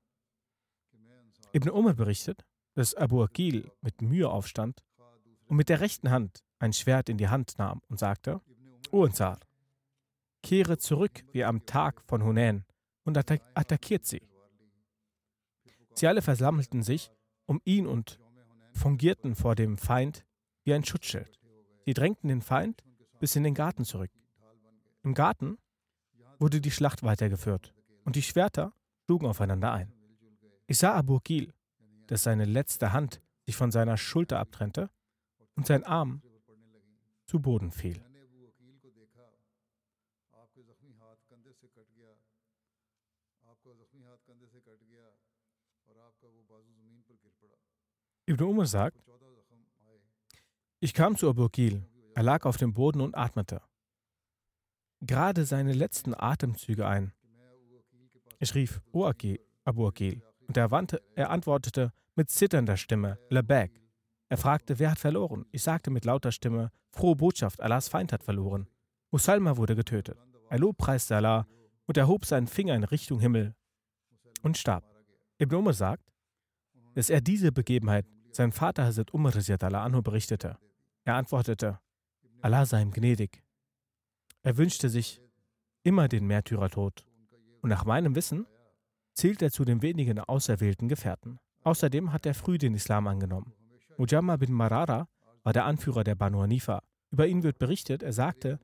Ibn 1.53 1.69
Umar 1.69 1.93
berichtet, 1.93 2.45
dass 2.73 2.93
Abu 2.93 3.23
Akil 3.23 3.71
mit 3.81 4.01
Mühe 4.01 4.29
aufstand 4.29 4.83
und 5.47 5.57
mit 5.57 5.69
der 5.69 5.79
rechten 5.79 6.11
Hand 6.11 6.43
ein 6.59 6.73
Schwert 6.73 7.09
in 7.09 7.17
die 7.17 7.29
Hand 7.29 7.57
nahm 7.57 7.81
und 7.87 7.99
sagte, 7.99 8.41
O 8.91 9.03
Ansar, 9.03 9.39
kehre 10.43 10.77
zurück 10.77 11.23
wie 11.31 11.43
am 11.43 11.65
Tag 11.65 12.01
von 12.01 12.23
Hunain 12.23 12.65
und 13.03 13.17
attack 13.17 13.41
attackiert 13.53 14.05
sie. 14.05 14.21
Sie 15.93 16.07
alle 16.07 16.21
versammelten 16.21 16.83
sich 16.83 17.11
um 17.47 17.61
ihn 17.63 17.87
und 17.87 18.19
fungierten 18.73 19.35
vor 19.35 19.55
dem 19.55 19.77
Feind 19.77 20.25
wie 20.63 20.73
ein 20.73 20.83
Schutzschild. 20.83 21.39
Sie 21.85 21.93
drängten 21.93 22.27
den 22.27 22.41
Feind 22.41 22.83
bis 23.19 23.35
in 23.35 23.43
den 23.43 23.55
Garten 23.55 23.85
zurück. 23.85 24.11
Im 25.03 25.13
Garten 25.13 25.57
wurde 26.39 26.61
die 26.61 26.71
Schlacht 26.71 27.03
weitergeführt 27.03 27.73
und 28.03 28.15
die 28.15 28.21
Schwerter 28.21 28.73
schlugen 29.05 29.27
aufeinander 29.27 29.71
ein. 29.71 29.93
Ich 30.67 30.77
sah 30.77 30.93
Abu 30.95 31.17
Akil, 31.17 31.53
dass 32.07 32.23
seine 32.23 32.45
letzte 32.45 32.93
Hand 32.93 33.21
sich 33.45 33.55
von 33.55 33.71
seiner 33.71 33.97
Schulter 33.97 34.39
abtrennte 34.39 34.89
und 35.55 35.67
sein 35.67 35.83
Arm 35.83 36.21
zu 37.25 37.39
Boden 37.39 37.71
fiel. 37.71 38.03
Ibn 48.29 48.43
Umar 48.43 48.65
sagt, 48.65 48.97
ich 50.79 50.93
kam 50.93 51.15
zu 51.15 51.29
Abu 51.29 51.45
Akil 51.45 51.85
er 52.17 52.23
lag 52.23 52.45
auf 52.45 52.57
dem 52.57 52.73
Boden 52.73 52.99
und 53.01 53.15
atmete. 53.15 53.61
Gerade 55.01 55.45
seine 55.45 55.73
letzten 55.73 56.13
Atemzüge 56.15 56.87
ein. 56.87 57.13
Ich 58.39 58.55
rief, 58.55 58.81
O 58.91 59.05
Akil, 59.05 59.39
Abu 59.63 59.87
Akil, 59.87 60.23
und 60.47 60.57
er, 60.57 60.71
wandte, 60.71 61.01
er 61.15 61.29
antwortete 61.29 61.91
mit 62.15 62.29
zitternder 62.29 62.77
Stimme, 62.77 63.19
Labek. 63.29 63.71
Er 64.29 64.37
fragte, 64.37 64.79
wer 64.79 64.91
hat 64.91 64.99
verloren? 64.99 65.45
Ich 65.51 65.63
sagte 65.63 65.91
mit 65.91 66.05
lauter 66.05 66.31
Stimme, 66.31 66.71
frohe 66.91 67.15
Botschaft, 67.15 67.61
Allahs 67.61 67.89
Feind 67.89 68.11
hat 68.11 68.23
verloren. 68.23 68.67
Musalma 69.11 69.55
wurde 69.57 69.75
getötet. 69.75 70.17
Er 70.49 70.59
lobpreiste 70.59 71.15
Allah 71.15 71.47
und 71.85 71.97
erhob 71.97 72.25
seinen 72.25 72.47
Finger 72.47 72.75
in 72.75 72.83
Richtung 72.83 73.19
Himmel 73.19 73.55
und 74.41 74.57
starb. 74.57 74.83
Ibn 75.39 75.55
Umar 75.55 75.73
sagt, 75.73 76.11
dass 76.95 77.09
er 77.09 77.21
diese 77.21 77.51
Begebenheit 77.51 78.05
sein 78.31 78.51
Vater 78.51 78.85
Hazrat 78.85 79.13
Umar 79.13 79.31
berichtete. 79.31 80.57
Er 81.03 81.15
antwortete, 81.15 81.79
Allah 82.41 82.65
sei 82.65 82.81
ihm 82.81 82.91
gnädig. 82.91 83.43
Er 84.47 84.55
wünschte 84.55 84.87
sich 84.87 85.21
immer 85.83 86.07
den 86.07 86.25
Märtyrertod. 86.25 87.05
Und 87.61 87.69
nach 87.69 87.83
meinem 87.83 88.15
Wissen 88.15 88.47
zählt 89.13 89.41
er 89.41 89.51
zu 89.51 89.65
den 89.65 89.81
wenigen 89.81 90.21
auserwählten 90.21 90.87
Gefährten. 90.87 91.37
Außerdem 91.63 92.13
hat 92.13 92.25
er 92.25 92.33
früh 92.33 92.57
den 92.57 92.73
Islam 92.73 93.07
angenommen. 93.07 93.51
Mujamma 93.97 94.37
bin 94.37 94.53
Marara 94.53 95.09
war 95.43 95.51
der 95.51 95.65
Anführer 95.65 96.05
der 96.05 96.15
Banu 96.15 96.39
Hanifa. 96.39 96.81
Über 97.11 97.27
ihn 97.27 97.43
wird 97.43 97.59
berichtet, 97.59 98.03
er 98.03 98.13
sagte, 98.13 98.57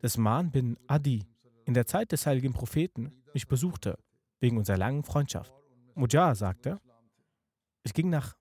dass 0.00 0.18
Man 0.18 0.50
bin 0.50 0.76
Adi 0.88 1.24
in 1.66 1.74
der 1.74 1.86
Zeit 1.86 2.10
des 2.10 2.26
heiligen 2.26 2.52
Propheten 2.52 3.12
mich 3.32 3.46
besuchte, 3.46 3.96
wegen 4.40 4.56
unserer 4.56 4.78
langen 4.78 5.04
Freundschaft. 5.04 5.54
Mujah 5.94 6.34
sagte, 6.34 6.80
ich 7.84 7.94
ging 7.94 8.10
nach 8.10 8.36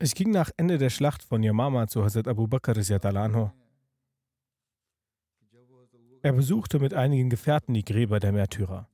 Ich 0.00 0.14
ging 0.14 0.30
nach 0.30 0.50
Ende 0.56 0.78
der 0.78 0.90
Schlacht 0.90 1.22
von 1.22 1.42
Yamama 1.42 1.86
zu 1.88 2.04
Hazrat 2.04 2.28
Abu 2.28 2.46
Bakr 2.46 2.76
anhu. 2.76 3.50
Er 6.22 6.32
besuchte 6.32 6.78
mit 6.78 6.94
einigen 6.94 7.30
Gefährten 7.30 7.74
die 7.74 7.84
Gräber 7.84 8.20
der 8.20 8.32
Märtyrer. 8.32 8.88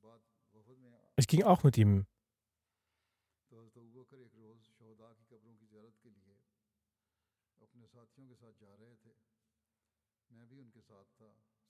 Ich 1.15 1.27
ging 1.27 1.43
auch 1.43 1.63
mit 1.63 1.77
ihm. 1.77 2.07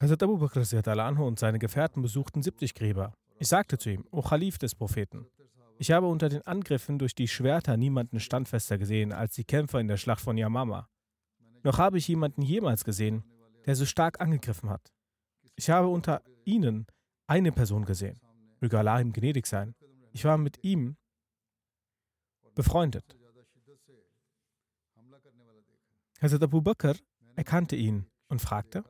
Hazrat 0.02 0.24
Abu 0.24 0.38
Bakr 0.38 1.20
und 1.20 1.40
seine 1.40 1.60
Gefährten 1.60 2.02
besuchten 2.02 2.42
70 2.42 2.74
Gräber. 2.74 3.14
Ich 3.38 3.50
sagte 3.50 3.78
zu 3.78 3.90
ihm, 3.90 4.06
O 4.12 4.22
Khalif 4.22 4.58
des 4.58 4.74
Propheten, 4.74 5.28
ich 5.78 5.92
habe 5.92 6.08
unter 6.08 6.30
den 6.30 6.42
Angriffen 6.44 6.98
durch 7.00 7.16
die 7.16 7.28
Schwerter 7.28 7.76
niemanden 7.76 8.22
standfester 8.22 8.78
gesehen 8.78 9.12
als 9.12 9.34
die 9.34 9.44
Kämpfer 9.44 9.82
in 9.82 9.90
der 9.90 9.98
Schlacht 9.98 10.22
von 10.22 10.38
Yamama. 10.38 10.88
Noch 11.64 11.80
habe 11.80 11.98
ich 11.98 12.08
jemanden 12.08 12.42
jemals 12.44 12.86
gesehen, 12.86 13.26
der 13.66 13.76
so 13.76 13.86
stark 13.86 14.22
angegriffen 14.22 14.70
hat. 14.70 14.90
Ich 15.58 15.70
habe 15.70 15.90
unter 15.90 16.22
ihnen 16.46 16.88
eine 17.28 17.52
Person 17.52 17.84
gesehen. 17.84 18.22
Möge 18.62 18.80
Allah 18.80 19.02
ihm 19.02 19.12
gnädig 19.12 19.48
sein. 19.48 19.76
Ich 20.14 20.24
war 20.24 20.38
mit 20.38 20.64
ihm 20.64 20.96
befreundet. 22.56 23.18
Hazrat 26.22 26.44
Abu 26.44 26.62
Bakr 26.62 26.96
erkannte 27.36 27.76
ihn 27.76 28.06
und 28.30 28.40
fragte, 28.42 28.86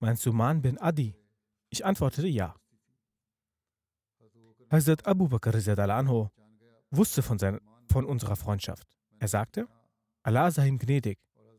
Meinst 0.00 0.24
du 0.24 0.32
Man 0.32 0.62
bin 0.62 0.78
Adi? 0.78 1.14
Ich 1.68 1.84
antwortete 1.84 2.26
ja. 2.26 2.56
Hazrat 4.70 5.06
Abu 5.06 5.28
Bakr 5.28 5.54
anhu 5.90 6.28
wusste 6.90 7.22
von, 7.22 7.38
seiner, 7.38 7.60
von 7.92 8.06
unserer 8.06 8.36
Freundschaft. 8.36 8.88
Er 9.18 9.28
sagte, 9.28 9.68
Allah 10.22 10.50
sei 10.50 10.68
ihm 10.68 10.78
gnädig. 10.78 11.18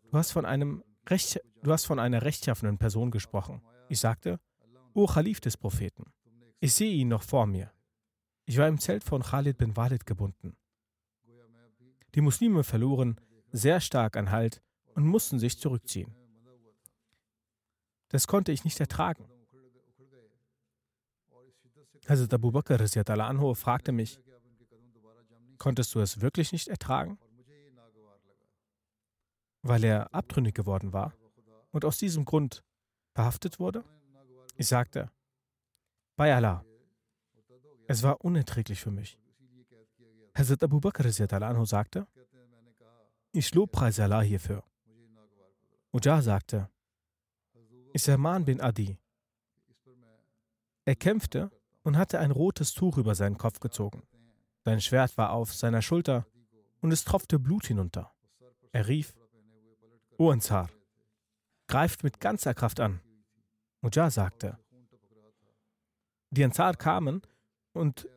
Du 0.10 0.18
hast, 0.18 0.32
von 0.32 0.46
einem 0.46 0.84
Recht, 1.08 1.40
du 1.62 1.72
hast 1.72 1.86
von 1.86 2.00
einer 2.00 2.24
rechtschaffenen 2.24 2.80
Person 2.80 3.12
gesprochen. 3.12 3.62
Ich 3.90 4.00
sagte, 4.00 4.40
O 4.94 5.06
Khalif 5.06 5.40
des 5.40 5.56
Propheten, 5.56 6.12
ich 6.60 6.74
sehe 6.74 6.94
ihn 6.94 7.10
noch 7.10 7.24
vor 7.24 7.46
mir. 7.46 7.72
Ich 8.46 8.58
war 8.58 8.68
im 8.68 8.80
Zelt 8.80 9.04
von 9.04 9.22
Khalid 9.22 9.58
bin 9.58 9.78
Walid 9.78 10.06
gebunden. 10.06 10.58
Die 12.16 12.22
Muslime 12.22 12.64
verloren 12.64 13.22
sehr 13.52 13.80
stark 13.80 14.18
an 14.18 14.32
Halt 14.32 14.64
und 14.96 15.06
mussten 15.06 15.38
sich 15.38 15.60
zurückziehen. 15.60 16.16
Das 18.12 18.28
konnte 18.28 18.52
ich 18.52 18.66
nicht 18.66 18.80
ertragen. 18.80 19.26
Hazrat 22.08 22.34
Abu 22.34 22.52
Bakr 22.52 22.78
anhu 23.08 23.54
fragte 23.54 23.94
mich, 23.94 24.20
konntest 25.58 25.96
du 25.96 26.00
es 26.02 26.20
wirklich 26.20 26.52
nicht 26.52 26.68
ertragen? 26.68 27.18
Weil 29.62 29.84
er 29.86 30.14
abtrünnig 30.14 30.54
geworden 30.56 30.92
war 30.92 31.14
und 31.72 31.86
aus 31.86 31.98
diesem 32.00 32.26
Grund 32.26 32.64
verhaftet 33.14 33.60
wurde? 33.60 33.86
Ich 34.58 34.68
sagte, 34.68 35.10
bei 36.18 36.36
Allah, 36.36 36.66
es 37.88 38.04
war 38.04 38.20
unerträglich 38.26 38.82
für 38.82 38.92
mich. 38.92 39.18
Hazrat 40.36 40.64
Abu 40.64 40.82
Bakr 40.82 41.06
anhu 41.44 41.66
sagte, 41.66 42.08
ich 43.32 43.54
lobpreise 43.54 44.04
Allah 44.04 44.22
hierfür. 44.22 44.64
Ujah 45.94 46.22
sagte, 46.22 46.70
Isserman 47.94 48.46
bin 48.46 48.62
Adi. 48.62 48.98
Er 50.86 50.96
kämpfte 50.96 51.52
und 51.84 51.98
hatte 51.98 52.20
ein 52.20 52.32
rotes 52.32 52.74
Tuch 52.74 52.98
über 52.98 53.16
seinen 53.16 53.38
Kopf 53.38 53.60
gezogen. 53.60 54.04
Sein 54.64 54.82
Schwert 54.82 55.18
war 55.18 55.32
auf 55.32 55.54
seiner 55.54 55.82
Schulter 55.82 56.26
und 56.82 56.92
es 56.92 57.04
tropfte 57.04 57.40
Blut 57.40 57.66
hinunter. 57.66 58.12
Er 58.72 58.88
rief, 58.88 59.14
O 60.18 60.30
Ansar, 60.30 60.70
greift 61.68 62.04
mit 62.04 62.20
ganzer 62.20 62.54
Kraft 62.54 62.80
an. 62.80 63.02
Mujah 63.82 64.12
sagte, 64.12 64.58
die 66.30 66.46
Ansar 66.46 66.76
kamen 66.76 67.22
und 67.74 68.08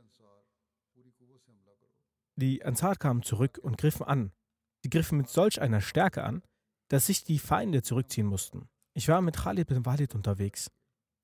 die 2.36 2.64
Ansar 2.64 2.96
kamen 2.96 3.22
zurück 3.22 3.58
und 3.62 3.78
griffen 3.78 4.06
an. 4.06 4.32
Sie 4.82 4.90
griffen 4.90 5.18
mit 5.18 5.28
solch 5.28 5.60
einer 5.60 5.80
Stärke 5.80 6.24
an, 6.24 6.42
dass 6.88 7.06
sich 7.06 7.24
die 7.24 7.38
Feinde 7.38 7.82
zurückziehen 7.82 8.26
mussten. 8.26 8.68
Ich 8.94 9.08
war 9.08 9.20
mit 9.20 9.36
Khalid 9.36 9.68
bin 9.68 9.84
Walid 9.84 10.14
unterwegs. 10.14 10.70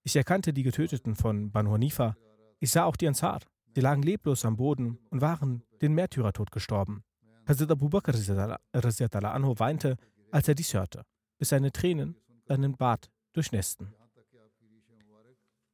Ich 0.02 0.16
erkannte 0.16 0.52
die 0.52 0.62
Getöteten 0.62 1.14
von 1.14 1.50
Banu 1.50 1.72
Hanifa 1.72 2.16
ich 2.62 2.70
sah 2.70 2.85
auch 2.85 2.96
die 2.96 3.09
Ansar. 3.09 3.40
Sie 3.74 3.80
lagen 3.80 4.02
leblos 4.02 4.44
am 4.44 4.56
Boden 4.56 4.98
und 5.11 5.22
waren 5.22 5.62
den 5.80 5.94
Märtyrertod 5.94 6.50
gestorben. 6.50 7.02
Hazrat 7.46 7.70
Abu 7.70 7.88
Bakr 7.88 8.14
anhu 8.14 9.54
weinte, 9.59 9.96
als 10.30 10.46
er 10.46 10.54
dies 10.54 10.74
hörte, 10.74 11.04
bis 11.38 11.48
seine 11.48 11.72
Tränen 11.72 12.16
seinen 12.44 12.76
Bart 12.76 13.11
durchnässten. 13.33 13.94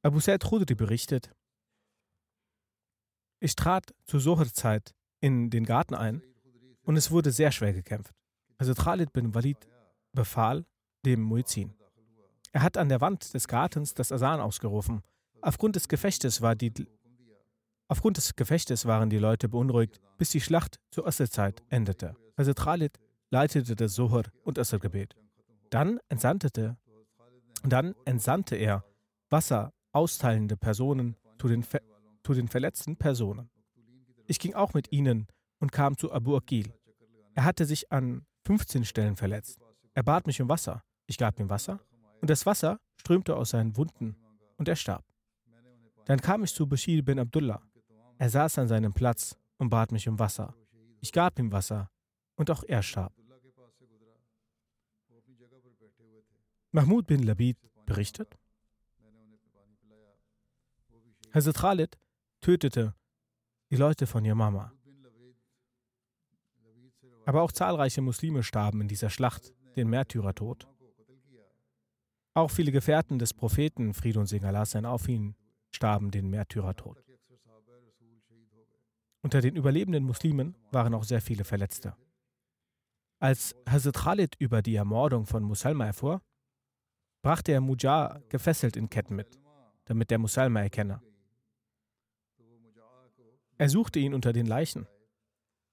Abu 0.03 0.21
Sa'id 0.21 0.45
Khudri 0.45 0.75
berichtet, 0.75 1.33
ich 3.41 3.57
trat 3.57 3.93
zur 4.05 4.21
Sohrzeit 4.21 4.95
in 5.21 5.51
den 5.51 5.65
Garten 5.65 5.95
ein 5.95 6.23
und 6.83 6.97
es 6.97 7.11
wurde 7.11 7.33
sehr 7.33 7.51
schwer 7.51 7.73
gekämpft. 7.73 8.15
Also 8.59 8.75
Khalid 8.75 9.13
bin 9.13 9.35
Walid 9.35 9.69
befahl 10.13 10.65
dem 11.05 11.21
Muizin. 11.21 11.75
Er 12.57 12.63
hat 12.63 12.79
an 12.79 12.89
der 12.89 13.03
Wand 13.03 13.35
des 13.35 13.49
Gartens 13.49 13.93
das 13.93 14.11
Asan 14.11 14.41
ausgerufen 14.41 15.03
Aufgrund 15.43 15.77
des 15.77 15.89
Gefechtes 15.89 16.41
war 16.41 16.55
die 16.55 16.73
Aufgrund 17.87 18.17
des 18.17 18.35
Gefechtes 18.35 18.87
waren 18.87 19.11
die 19.11 19.19
Leute 19.19 19.51
beunruhigt, 19.51 20.01
bis 20.17 20.31
die 20.31 20.41
Schlacht 20.41 20.81
zur 20.91 21.07
Asserzeit 21.07 21.63
endete. 21.69 22.17
Also 22.35 22.55
Khalid 22.55 22.99
leitete 23.31 23.77
das 23.77 23.95
Sohar 23.95 24.23
und 24.43 24.59
Assergebet. 24.59 25.15
Dann 25.69 26.01
entsandte, 26.09 26.79
dann 27.63 27.95
entsandte 28.07 28.57
er 28.57 28.87
Wasser 29.29 29.75
austeilende 29.93 30.57
Personen 30.57 31.15
zu 31.39 31.49
den, 31.49 31.63
zu 32.25 32.33
den 32.33 32.49
verletzten 32.49 32.97
Personen. 32.97 33.51
Ich 34.29 34.39
ging 34.39 34.55
auch 34.55 34.73
mit 34.73 34.91
ihnen 34.93 35.27
und 35.59 35.73
kam 35.73 35.99
zu 35.99 36.11
Abu 36.11 36.35
Akil. 36.35 36.73
Er 37.35 37.45
hatte 37.45 37.67
sich 37.67 37.93
an 37.93 38.25
15 38.47 38.87
Stellen 38.87 39.17
verletzt. 39.17 39.61
Er 39.93 40.05
bat 40.05 40.27
mich 40.27 40.41
um 40.41 40.49
Wasser. 40.49 40.83
Ich 41.07 41.19
gab 41.19 41.39
ihm 41.39 41.51
Wasser 41.51 41.81
und 42.21 42.31
das 42.31 42.47
Wasser 42.47 42.79
strömte 42.97 43.37
aus 43.37 43.51
seinen 43.51 43.77
Wunden 43.77 44.17
und 44.57 44.69
er 44.69 44.77
starb. 44.77 45.05
Dann 46.07 46.21
kam 46.21 46.45
ich 46.45 46.55
zu 46.55 46.67
Bashir 46.67 47.05
bin 47.05 47.19
Abdullah. 47.19 47.63
Er 48.19 48.31
saß 48.31 48.59
an 48.59 48.69
seinem 48.69 48.93
Platz 48.93 49.39
und 49.59 49.71
bat 49.71 49.93
mich 49.93 50.09
um 50.09 50.19
Wasser. 50.19 50.55
Ich 51.01 51.13
gab 51.13 51.39
ihm 51.39 51.53
Wasser 51.53 51.91
und 52.37 52.51
auch 52.51 52.63
er 52.65 52.83
starb. 52.83 53.13
Mahmud 56.73 57.07
bin 57.07 57.23
Labid 57.23 57.59
berichtet, 57.87 58.37
Hazrat 61.37 61.59
Khalid 61.59 61.99
tötete 62.41 62.95
die 63.71 63.77
Leute 63.77 64.07
von 64.07 64.25
Yamama. 64.25 64.73
Aber 67.27 67.43
auch 67.43 67.53
zahlreiche 67.53 68.01
Muslime 68.01 68.43
starben 68.43 68.81
in 68.81 68.89
dieser 68.89 69.11
Schlacht, 69.11 69.53
den 69.75 69.91
Märtyrertod. 69.91 70.67
Auch 72.37 72.51
viele 72.51 72.71
Gefährten 72.71 73.19
des 73.19 73.33
Propheten, 73.33 73.95
Friede 73.95 74.21
und 74.21 74.27
Segen 74.27 74.45
Allah 74.45 74.67
sein 74.67 74.85
auf 74.85 75.09
ihn, 75.09 75.35
starben 75.75 76.11
den 76.11 76.29
Märtyrertod. 76.29 77.03
Unter 79.23 79.41
den 79.41 79.57
überlebenden 79.57 80.05
Muslimen 80.05 80.55
waren 80.71 80.93
auch 80.93 81.05
sehr 81.05 81.23
viele 81.23 81.45
Verletzte. 81.45 81.97
Als 83.21 83.57
Hazrat 83.67 83.97
Khalid 83.97 84.37
über 84.39 84.61
die 84.61 84.75
Ermordung 84.75 85.25
von 85.25 85.45
Musalma 85.45 85.87
erfuhr, 85.87 86.21
brachte 87.23 87.53
er 87.53 87.63
Mujar 87.63 88.21
gefesselt 88.29 88.77
in 88.77 88.91
Ketten 88.91 89.17
mit, 89.17 89.41
damit 89.87 90.11
der 90.11 90.19
Musalma 90.19 90.61
erkenne. 90.61 91.01
Er 93.57 93.71
suchte 93.71 93.99
ihn 93.99 94.13
unter 94.13 94.35
den 94.35 94.45
Leichen, 94.45 94.87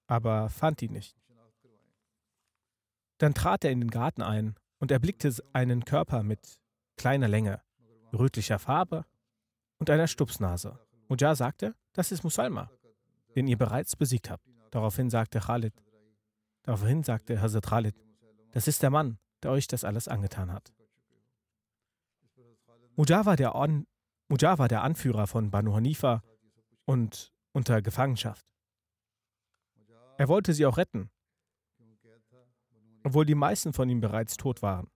aber 0.07 0.47
fand 0.47 0.81
ihn 0.81 0.93
nicht. 0.93 1.17
Dann 3.17 3.33
trat 3.33 3.65
er 3.65 3.71
in 3.71 3.81
den 3.81 3.91
Garten 3.91 4.21
ein 4.21 4.55
und 4.83 4.91
erblickte 4.91 5.33
einen 5.53 5.85
Körper 5.85 6.23
mit 6.23 6.59
kleiner 6.97 7.29
Länge, 7.29 7.61
rötlicher 8.11 8.59
Farbe 8.59 9.05
und 9.79 9.89
einer 9.89 10.07
Stupsnase. 10.07 10.77
Mujar 11.07 11.37
sagte, 11.37 11.73
das 11.93 12.11
ist 12.11 12.25
Musalma, 12.25 12.69
den 13.33 13.47
ihr 13.47 13.57
bereits 13.57 13.95
besiegt 13.95 14.29
habt. 14.29 14.45
Daraufhin 14.71 15.09
sagte 15.09 15.39
Khalid, 15.39 15.73
daraufhin 16.63 17.01
sagte 17.01 17.39
Hazrat 17.39 17.65
Khalid, 17.65 17.95
das 18.51 18.67
ist 18.67 18.83
der 18.83 18.89
Mann, 18.89 19.19
der 19.41 19.51
euch 19.51 19.67
das 19.67 19.85
alles 19.85 20.09
angetan 20.09 20.51
hat. 20.51 20.73
Mujar 22.97 23.25
war 23.25 23.37
der, 23.37 23.55
On, 23.55 23.87
Mujar 24.27 24.59
war 24.59 24.67
der 24.67 24.83
Anführer 24.83 25.27
von 25.27 25.49
Banu 25.49 25.75
Hanifa 25.75 26.23
und 26.83 27.31
unter 27.53 27.81
Gefangenschaft. 27.81 28.45
Er 30.17 30.27
wollte 30.27 30.53
sie 30.53 30.65
auch 30.65 30.75
retten, 30.75 31.09
obwohl 33.03 33.25
die 33.25 33.35
meisten 33.35 33.73
von 33.73 33.89
ihm 33.89 34.01
bereits 34.01 34.37
tot 34.37 34.61
waren. 34.61 34.89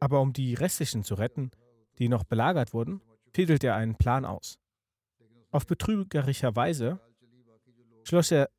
Aber 0.00 0.20
um 0.20 0.32
die 0.32 0.54
restlichen 0.54 1.04
zu 1.04 1.14
retten, 1.14 1.50
die 1.98 2.08
noch 2.08 2.24
belagert 2.24 2.74
wurden, 2.74 3.00
fädelt 3.32 3.64
er 3.64 3.74
einen 3.76 3.96
Plan 3.96 4.24
aus. 4.24 4.58
Auf 5.50 5.66
betrügerischer 5.66 6.54
Weise 6.54 7.00
schloss 8.04 8.30
er 8.30 8.50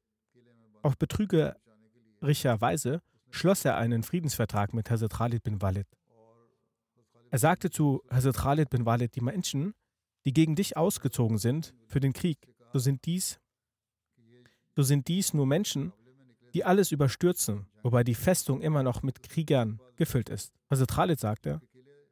auf 0.82 0.98
betrügerischer 0.98 2.62
Weise 2.62 3.02
schloss 3.30 3.66
er 3.66 3.78
einen 3.78 4.04
Friedensvertrag 4.04 4.74
mit 4.74 4.90
Hazrat 4.90 5.14
Khalid 5.14 5.44
bin 5.44 5.62
Walid. 5.62 5.88
Er 7.30 7.40
sagte 7.40 7.70
zu 7.70 8.02
Hazrat 8.10 8.38
Khalid 8.38 8.70
bin 8.70 8.86
Walid, 8.86 9.16
die 9.16 9.22
Menschen, 9.22 9.74
die 10.26 10.34
gegen 10.34 10.56
dich 10.56 10.78
ausgezogen 10.78 11.38
sind 11.38 11.74
für 11.88 12.00
den 12.00 12.14
Krieg, 12.14 12.38
so 12.72 12.80
sind 12.80 13.06
dies, 13.06 13.40
so 14.76 14.84
sind 14.84 15.08
dies 15.08 15.34
nur 15.34 15.46
Menschen, 15.46 15.94
die 16.58 16.66
alles 16.66 16.92
überstürzen, 16.92 17.68
wobei 17.84 18.04
die 18.04 18.16
Festung 18.16 18.62
immer 18.62 18.82
noch 18.82 19.04
mit 19.04 19.22
Kriegern 19.22 19.80
gefüllt 19.96 20.28
ist. 20.28 20.56
Hazrat 20.72 20.90
Khalid 20.90 21.20
sagte, 21.20 21.62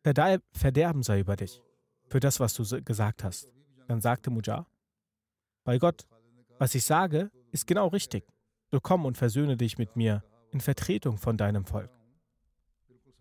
Verderben 0.04 1.02
sei 1.02 1.22
über 1.22 1.36
dich, 1.36 1.64
für 2.10 2.20
das, 2.20 2.40
was 2.40 2.54
du 2.54 2.64
gesagt 2.84 3.24
hast. 3.24 3.50
Dann 3.88 4.02
sagte 4.02 4.30
Mujar, 4.30 4.68
bei 5.64 5.80
Gott, 5.80 6.06
was 6.60 6.76
ich 6.76 6.84
sage, 6.86 7.32
ist 7.52 7.66
genau 7.66 7.88
richtig. 7.88 8.24
So 8.70 8.80
komm 8.80 9.06
und 9.06 9.18
versöhne 9.18 9.58
dich 9.58 9.80
mit 9.80 9.96
mir 9.96 10.24
in 10.52 10.62
Vertretung 10.62 11.18
von 11.18 11.38
deinem 11.38 11.66
Volk. 11.66 11.90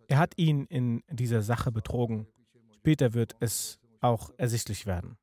Er 0.08 0.18
hat 0.18 0.34
ihn 0.36 0.66
in 0.66 1.02
dieser 1.08 1.40
Sache 1.40 1.72
betrogen. 1.72 2.26
Später 2.74 3.14
wird 3.14 3.34
es 3.40 3.80
auch 4.02 4.28
ersichtlich 4.36 4.84
werden. 4.84 5.16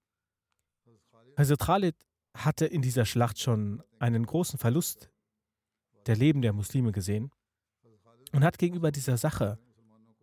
Hazrat 1.37 1.59
Khalid 1.59 1.95
hatte 2.35 2.65
in 2.65 2.81
dieser 2.81 3.05
Schlacht 3.05 3.39
schon 3.39 3.83
einen 3.99 4.25
großen 4.25 4.57
Verlust 4.57 5.10
der 6.05 6.15
Leben 6.15 6.41
der 6.41 6.53
Muslime 6.53 6.91
gesehen 6.91 7.31
und 8.31 8.43
hat 8.43 8.57
gegenüber 8.57 8.91
dieser 8.91 9.17
Sache 9.17 9.59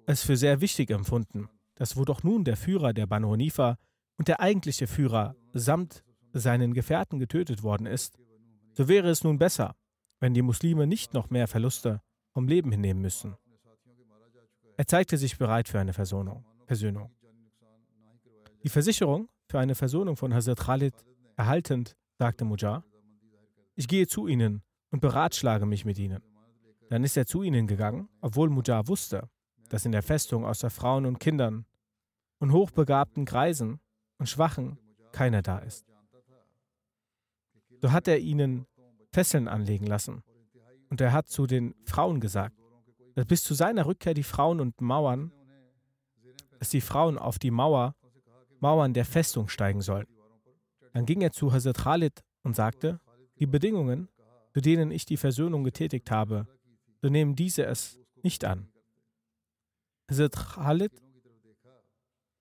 es 0.06 0.22
für 0.22 0.36
sehr 0.36 0.60
wichtig 0.60 0.90
empfunden, 0.90 1.48
dass 1.74 1.96
wo 1.96 2.04
doch 2.04 2.22
nun 2.22 2.44
der 2.44 2.56
Führer 2.56 2.92
der 2.92 3.06
Banu 3.06 3.32
Hanifa 3.32 3.78
und 4.16 4.28
der 4.28 4.40
eigentliche 4.40 4.86
Führer 4.86 5.36
samt 5.52 6.02
seinen 6.32 6.74
Gefährten 6.74 7.18
getötet 7.18 7.62
worden 7.62 7.86
ist, 7.86 8.18
so 8.72 8.88
wäre 8.88 9.08
es 9.08 9.24
nun 9.24 9.38
besser, 9.38 9.76
wenn 10.20 10.34
die 10.34 10.42
Muslime 10.42 10.86
nicht 10.86 11.14
noch 11.14 11.30
mehr 11.30 11.46
Verluste 11.46 12.00
vom 12.32 12.48
Leben 12.48 12.70
hinnehmen 12.70 13.02
müssen. 13.02 13.36
Er 14.76 14.86
zeigte 14.86 15.18
sich 15.18 15.38
bereit 15.38 15.68
für 15.68 15.80
eine 15.80 15.92
Versöhnung. 15.92 16.44
Versöhnung. 16.66 17.10
Die 18.62 18.68
Versicherung 18.68 19.28
für 19.48 19.58
eine 19.58 19.74
Versöhnung 19.74 20.16
von 20.16 20.34
Hazrat 20.34 20.60
Khalid 20.60 20.94
erhaltend, 21.36 21.96
sagte 22.18 22.44
Mujar, 22.44 22.84
ich 23.74 23.88
gehe 23.88 24.06
zu 24.06 24.26
ihnen 24.26 24.62
und 24.90 25.00
beratschlage 25.00 25.66
mich 25.66 25.84
mit 25.84 25.98
ihnen. 25.98 26.22
Dann 26.88 27.04
ist 27.04 27.16
er 27.16 27.26
zu 27.26 27.42
ihnen 27.42 27.66
gegangen, 27.66 28.08
obwohl 28.20 28.48
Mujar 28.48 28.88
wusste, 28.88 29.28
dass 29.68 29.84
in 29.84 29.92
der 29.92 30.02
Festung 30.02 30.44
außer 30.44 30.70
Frauen 30.70 31.04
und 31.06 31.18
Kindern 31.20 31.66
und 32.38 32.52
hochbegabten 32.52 33.24
Greisen 33.24 33.80
und 34.18 34.28
Schwachen 34.28 34.78
keiner 35.12 35.42
da 35.42 35.58
ist. 35.58 35.86
So 37.80 37.92
hat 37.92 38.08
er 38.08 38.18
ihnen 38.18 38.66
Fesseln 39.12 39.48
anlegen 39.48 39.86
lassen. 39.86 40.22
Und 40.90 41.00
er 41.00 41.12
hat 41.12 41.28
zu 41.28 41.46
den 41.46 41.74
Frauen 41.84 42.20
gesagt, 42.20 42.56
dass 43.14 43.26
bis 43.26 43.42
zu 43.42 43.54
seiner 43.54 43.86
Rückkehr 43.86 44.14
die 44.14 44.22
Frauen 44.22 44.60
und 44.60 44.80
Mauern, 44.80 45.32
dass 46.58 46.70
die 46.70 46.80
Frauen 46.80 47.18
auf 47.18 47.38
die 47.38 47.50
Mauer, 47.50 47.94
Mauern 48.60 48.94
der 48.94 49.04
Festung 49.04 49.48
steigen 49.48 49.82
sollen. 49.82 50.06
Dann 50.92 51.06
ging 51.06 51.20
er 51.20 51.30
zu 51.30 51.52
Hazrat 51.52 51.78
Khalid 51.78 52.24
und 52.42 52.56
sagte, 52.56 53.00
die 53.38 53.46
Bedingungen, 53.46 54.08
zu 54.58 54.62
denen 54.62 54.90
ich 54.90 55.06
die 55.06 55.16
Versöhnung 55.16 55.62
getätigt 55.62 56.10
habe, 56.10 56.48
so 57.00 57.08
nehmen 57.08 57.36
diese 57.36 57.64
es 57.64 58.00
nicht 58.24 58.44
an. 58.44 58.68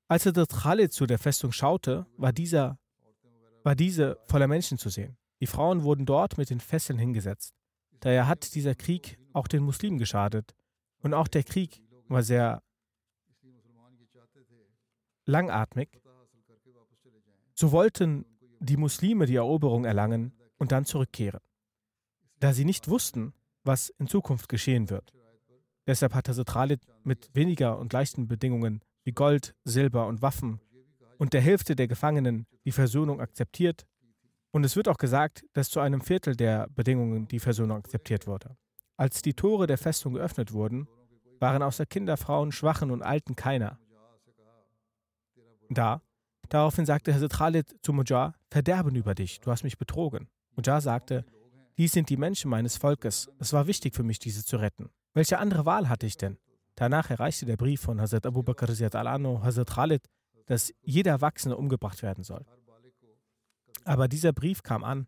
Als 0.08 0.26
Hazrat 0.26 0.50
Khalid 0.50 0.94
zu 0.94 1.06
der 1.06 1.20
Festung 1.20 1.52
schaute, 1.52 2.08
war, 2.18 2.34
dieser, 2.34 2.80
war 3.62 3.76
diese 3.76 4.18
voller 4.26 4.48
Menschen 4.48 4.80
zu 4.80 4.90
sehen. 4.90 5.16
Die 5.42 5.46
Frauen 5.46 5.84
wurden 5.84 6.08
dort 6.08 6.40
mit 6.40 6.50
den 6.50 6.60
Fesseln 6.60 6.98
hingesetzt. 6.98 7.54
Daher 8.00 8.28
hat 8.28 8.56
dieser 8.56 8.74
Krieg 8.74 9.20
auch 9.34 9.48
den 9.48 9.62
Muslimen 9.62 10.00
geschadet. 10.00 10.56
Und 11.04 11.14
auch 11.14 11.28
der 11.28 11.44
Krieg 11.44 11.84
war 12.08 12.24
sehr 12.24 12.64
langatmig. 15.26 16.02
So 17.54 17.72
wollten 17.72 18.26
die 18.60 18.78
Muslime 18.78 19.28
die 19.28 19.36
Eroberung 19.36 19.86
erlangen 19.86 20.34
und 20.58 20.72
dann 20.72 20.86
zurückkehren, 20.86 21.42
da 22.40 22.54
sie 22.54 22.66
nicht 22.66 22.88
wussten, 22.88 23.34
was 23.64 23.90
in 23.98 24.08
Zukunft 24.08 24.50
geschehen 24.50 24.90
wird. 24.90 25.14
Deshalb 25.86 26.14
hat 26.14 26.28
Hazrat 26.28 26.48
Khalid 26.48 26.82
mit 27.04 27.30
weniger 27.34 27.80
und 27.80 27.94
leichten 27.94 28.28
Bedingungen 28.28 28.82
wie 29.04 29.14
Gold, 29.14 29.56
Silber 29.64 30.08
und 30.08 30.22
Waffen 30.22 30.60
und 31.18 31.34
der 31.34 31.42
Hälfte 31.42 31.76
der 31.76 31.88
Gefangenen 31.88 32.46
die 32.66 32.72
Versöhnung 32.72 33.22
akzeptiert 33.22 33.88
und 34.52 34.64
es 34.64 34.76
wird 34.76 34.88
auch 34.88 34.98
gesagt, 34.98 35.46
dass 35.54 35.70
zu 35.70 35.80
einem 35.80 36.02
Viertel 36.02 36.36
der 36.36 36.68
Bedingungen 36.70 37.28
die 37.28 37.40
Versöhnung 37.40 37.78
akzeptiert 37.78 38.28
wurde. 38.28 38.58
Als 38.98 39.22
die 39.22 39.34
Tore 39.34 39.68
der 39.68 39.78
Festung 39.78 40.14
geöffnet 40.14 40.52
wurden, 40.52 40.88
waren 41.40 41.62
außer 41.62 41.86
Kinder, 41.86 42.18
Frauen, 42.18 42.52
Schwachen 42.52 42.90
und 42.90 43.04
Alten 43.04 43.36
keiner. 43.36 43.80
Da, 45.70 46.02
daraufhin 46.50 46.86
sagte 46.86 47.14
Hazrat 47.14 47.34
Khalid 47.34 47.76
zu 47.82 47.94
Mujar, 47.94 48.34
Verderben 48.50 48.96
über 48.96 49.14
dich, 49.14 49.40
du 49.42 49.52
hast 49.52 49.64
mich 49.64 49.78
betrogen. 49.78 50.30
Mujar 50.56 50.82
sagte, 50.82 51.26
dies 51.78 51.92
sind 51.92 52.10
die 52.10 52.18
Menschen 52.18 52.50
meines 52.50 52.78
Volkes, 52.78 53.30
es 53.40 53.54
war 53.54 53.68
wichtig 53.68 53.96
für 53.96 54.04
mich, 54.04 54.20
diese 54.20 54.44
zu 54.44 54.58
retten. 54.58 54.90
Welche 55.14 55.38
andere 55.38 55.66
Wahl 55.66 55.90
hatte 55.90 56.06
ich 56.06 56.18
denn? 56.18 56.38
Danach 56.76 57.10
erreichte 57.10 57.46
der 57.46 57.58
Brief 57.58 57.82
von 57.82 58.00
Hazrat 58.00 58.26
Abu 58.26 58.44
Bakr 58.44 58.70
al-Anno 58.96 59.42
Hazrat 59.44 59.70
Khalid, 59.70 60.10
dass 60.46 60.74
jeder 60.82 61.12
Erwachsene 61.12 61.58
umgebracht 61.58 62.02
werden 62.04 62.24
soll. 62.24 62.46
Aber 63.84 64.08
dieser 64.08 64.34
Brief 64.34 64.64
kam 64.64 64.84
an, 64.84 65.08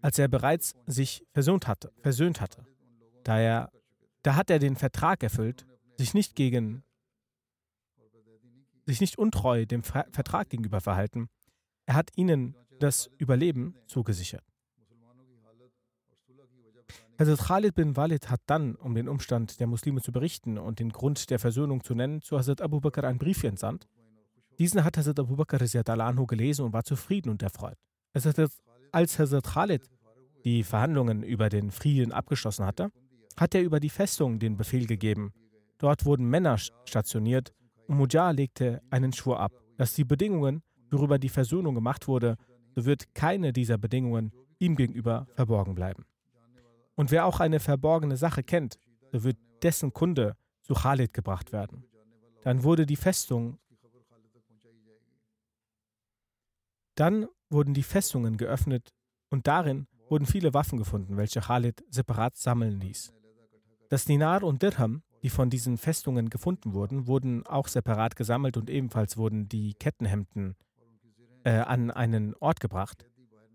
als 0.00 0.18
er 0.18 0.28
bereits 0.28 0.74
sich 0.86 1.24
versöhnt 1.32 1.66
hatte. 1.66 1.92
Versöhnt 2.02 2.40
hatte. 2.40 2.66
Daher, 3.24 3.70
da 4.22 4.36
hat 4.36 4.50
er 4.50 4.58
den 4.58 4.76
Vertrag 4.76 5.22
erfüllt, 5.22 5.66
sich 5.96 6.14
nicht 6.14 6.34
gegen, 6.34 6.82
sich 8.86 9.00
nicht 9.00 9.18
untreu 9.18 9.66
dem 9.66 9.82
Vertrag 9.82 10.48
gegenüber 10.48 10.80
verhalten. 10.80 11.28
Er 11.86 11.94
hat 11.94 12.10
ihnen 12.16 12.56
das 12.78 13.10
Überleben 13.18 13.76
zugesichert. 13.86 14.49
Hazrat 17.20 17.48
Khalid 17.48 17.74
bin 17.74 17.98
Walid 17.98 18.30
hat 18.30 18.40
dann, 18.46 18.76
um 18.76 18.94
den 18.94 19.06
Umstand 19.06 19.60
der 19.60 19.66
Muslime 19.66 20.00
zu 20.00 20.10
berichten 20.10 20.56
und 20.56 20.78
den 20.78 20.88
Grund 20.88 21.28
der 21.28 21.38
Versöhnung 21.38 21.84
zu 21.84 21.94
nennen, 21.94 22.22
zu 22.22 22.38
Hazrat 22.38 22.62
Abu 22.62 22.80
Bakr 22.80 23.04
einen 23.04 23.18
Brief 23.18 23.44
entsandt. 23.44 23.86
Diesen 24.58 24.84
hat 24.84 24.96
Hazrat 24.96 25.20
Abu 25.20 25.36
Bakr 25.36 25.60
anhu 26.00 26.24
gelesen 26.24 26.64
und 26.64 26.72
war 26.72 26.82
zufrieden 26.82 27.28
und 27.28 27.42
erfreut. 27.42 27.76
Als 28.14 29.18
Hazrat 29.18 29.44
Khalid 29.44 29.82
die 30.46 30.64
Verhandlungen 30.64 31.22
über 31.22 31.50
den 31.50 31.70
Frieden 31.70 32.12
abgeschlossen 32.12 32.64
hatte, 32.64 32.90
hat 33.36 33.54
er 33.54 33.60
über 33.60 33.80
die 33.80 33.90
Festung 33.90 34.38
den 34.38 34.56
Befehl 34.56 34.86
gegeben. 34.86 35.34
Dort 35.76 36.06
wurden 36.06 36.24
Männer 36.24 36.56
stationiert 36.56 37.52
und 37.86 37.98
Mujar 37.98 38.32
legte 38.32 38.80
einen 38.88 39.12
Schwur 39.12 39.40
ab, 39.40 39.52
dass 39.76 39.92
die 39.92 40.04
Bedingungen, 40.04 40.62
worüber 40.90 41.18
die 41.18 41.28
Versöhnung 41.28 41.74
gemacht 41.74 42.08
wurde, 42.08 42.36
so 42.74 42.86
wird 42.86 43.14
keine 43.14 43.52
dieser 43.52 43.76
Bedingungen 43.76 44.32
ihm 44.58 44.74
gegenüber 44.74 45.26
verborgen 45.34 45.74
bleiben. 45.74 46.06
Und 47.00 47.10
wer 47.10 47.24
auch 47.24 47.40
eine 47.40 47.60
verborgene 47.60 48.18
Sache 48.18 48.42
kennt, 48.42 48.78
so 49.10 49.24
wird 49.24 49.38
dessen 49.62 49.94
Kunde 49.94 50.36
zu 50.60 50.74
Khalid 50.74 51.14
gebracht 51.14 51.50
werden. 51.50 51.86
Dann 52.42 52.62
wurde 52.62 52.84
die 52.84 52.96
Festung, 52.96 53.58
dann 56.96 57.26
wurden 57.48 57.72
die 57.72 57.84
Festungen 57.84 58.36
geöffnet 58.36 58.92
und 59.30 59.46
darin 59.46 59.86
wurden 60.10 60.26
viele 60.26 60.52
Waffen 60.52 60.76
gefunden, 60.76 61.16
welche 61.16 61.40
Khalid 61.40 61.82
separat 61.88 62.36
sammeln 62.36 62.78
ließ. 62.78 63.14
Das 63.88 64.04
Dinar 64.04 64.42
und 64.42 64.60
Dirham, 64.60 65.02
die 65.22 65.30
von 65.30 65.48
diesen 65.48 65.78
Festungen 65.78 66.28
gefunden 66.28 66.74
wurden, 66.74 67.06
wurden 67.06 67.46
auch 67.46 67.68
separat 67.68 68.14
gesammelt 68.14 68.58
und 68.58 68.68
ebenfalls 68.68 69.16
wurden 69.16 69.48
die 69.48 69.72
Kettenhemden 69.72 70.54
äh, 71.44 71.60
an 71.60 71.90
einen 71.90 72.34
Ort 72.40 72.60
gebracht. 72.60 73.09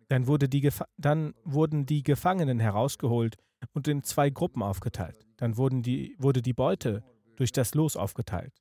Dann, 0.08 0.28
wurde 0.28 0.50
dann 0.98 1.34
wurden 1.44 1.86
die 1.86 2.04
Gefangenen 2.04 2.60
herausgeholt 2.60 3.38
und 3.74 3.88
in 3.88 4.04
zwei 4.04 4.30
Gruppen 4.30 4.62
aufgeteilt. 4.62 5.26
Dann 5.38 5.56
die, 5.82 6.16
wurde 6.20 6.42
die 6.42 6.54
Beute 6.54 7.04
durch 7.36 7.52
das 7.52 7.74
Los 7.76 7.98
aufgeteilt. 7.98 8.54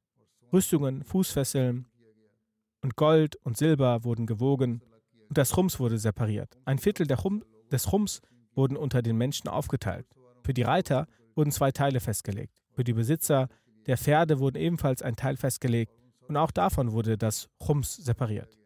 Rüstungen, 0.52 1.04
Fußfesseln 1.04 1.86
und 2.80 2.96
Gold 2.96 3.36
und 3.44 3.56
Silber 3.56 4.04
wurden 4.04 4.26
gewogen 4.26 4.82
und 5.28 5.38
das 5.38 5.56
Rums 5.56 5.80
wurde 5.80 5.98
separiert. 5.98 6.56
Ein 6.64 6.78
Viertel 6.78 7.06
Rum, 7.12 7.44
des 7.70 7.92
Rums 7.92 8.20
wurden 8.54 8.76
unter 8.76 9.02
den 9.02 9.16
Menschen 9.16 9.48
aufgeteilt. 9.48 10.06
Für 10.42 10.54
die 10.54 10.62
Reiter 10.62 11.06
wurden 11.34 11.50
zwei 11.50 11.72
Teile 11.72 12.00
festgelegt. 12.00 12.62
Für 12.72 12.84
die 12.84 12.92
Besitzer 12.92 13.48
der 13.86 13.98
Pferde 13.98 14.38
wurden 14.38 14.56
ebenfalls 14.56 15.02
ein 15.02 15.16
Teil 15.16 15.36
festgelegt 15.36 15.92
und 16.28 16.36
auch 16.36 16.50
davon 16.50 16.92
wurde 16.92 17.18
das 17.18 17.48
Rums 17.66 17.96
separiert. 17.96 18.56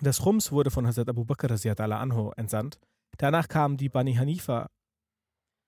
Das 0.00 0.24
Rums 0.24 0.52
wurde 0.52 0.70
von 0.70 0.86
Hazrat 0.86 1.08
Abu 1.08 1.24
Bakr 1.24 1.50
anho 1.50 2.32
entsandt. 2.36 2.78
Danach 3.16 3.48
kamen 3.48 3.76
die 3.76 3.88
Bani 3.88 4.14
Hanifa, 4.14 4.68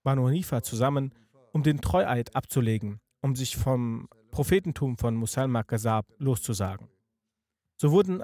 Banu 0.04 0.28
Hanifa 0.28 0.62
zusammen, 0.62 1.12
um 1.52 1.64
den 1.64 1.80
Treueid 1.80 2.36
abzulegen, 2.36 3.00
um 3.22 3.34
sich 3.34 3.56
vom 3.56 4.08
Prophetentum 4.30 4.96
von 4.98 5.16
Musalma 5.16 5.62
Ghazab 5.62 6.06
loszusagen. 6.18 6.88
So 7.76 7.90
wurden 7.90 8.22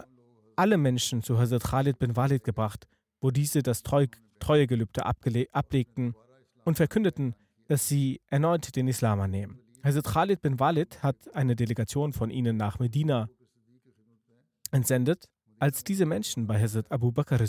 alle 0.54 0.76
Menschen 0.76 1.22
zu 1.22 1.38
Hazrat 1.38 1.64
Khalid 1.64 1.98
bin 1.98 2.14
Walid 2.14 2.44
gebracht, 2.44 2.86
wo 3.20 3.30
diese 3.30 3.62
das 3.62 3.82
Treu 3.82 4.06
Treuegelübde 4.38 5.06
ablegten 5.06 6.14
und 6.64 6.76
verkündeten, 6.76 7.34
dass 7.68 7.88
sie 7.88 8.20
erneut 8.28 8.76
den 8.76 8.86
Islam 8.86 9.18
annehmen. 9.18 9.58
Hazrat 9.82 10.04
Khalid 10.04 10.40
bin 10.40 10.60
Walid 10.60 11.02
hat 11.02 11.16
eine 11.34 11.56
Delegation 11.56 12.12
von 12.12 12.30
ihnen 12.30 12.56
nach 12.56 12.78
Medina 12.78 13.28
entsendet 14.70 15.26
als 15.58 15.84
diese 15.84 16.06
Menschen 16.06 16.46
bei 16.46 16.60
Hazrat 16.60 16.90
Abu 16.90 17.12
Bakr 17.12 17.40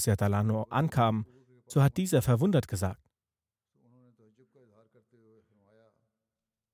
ankamen, 0.70 1.26
so 1.66 1.84
hat 1.84 1.98
dieser 1.98 2.22
verwundert 2.22 2.68
gesagt, 2.68 3.02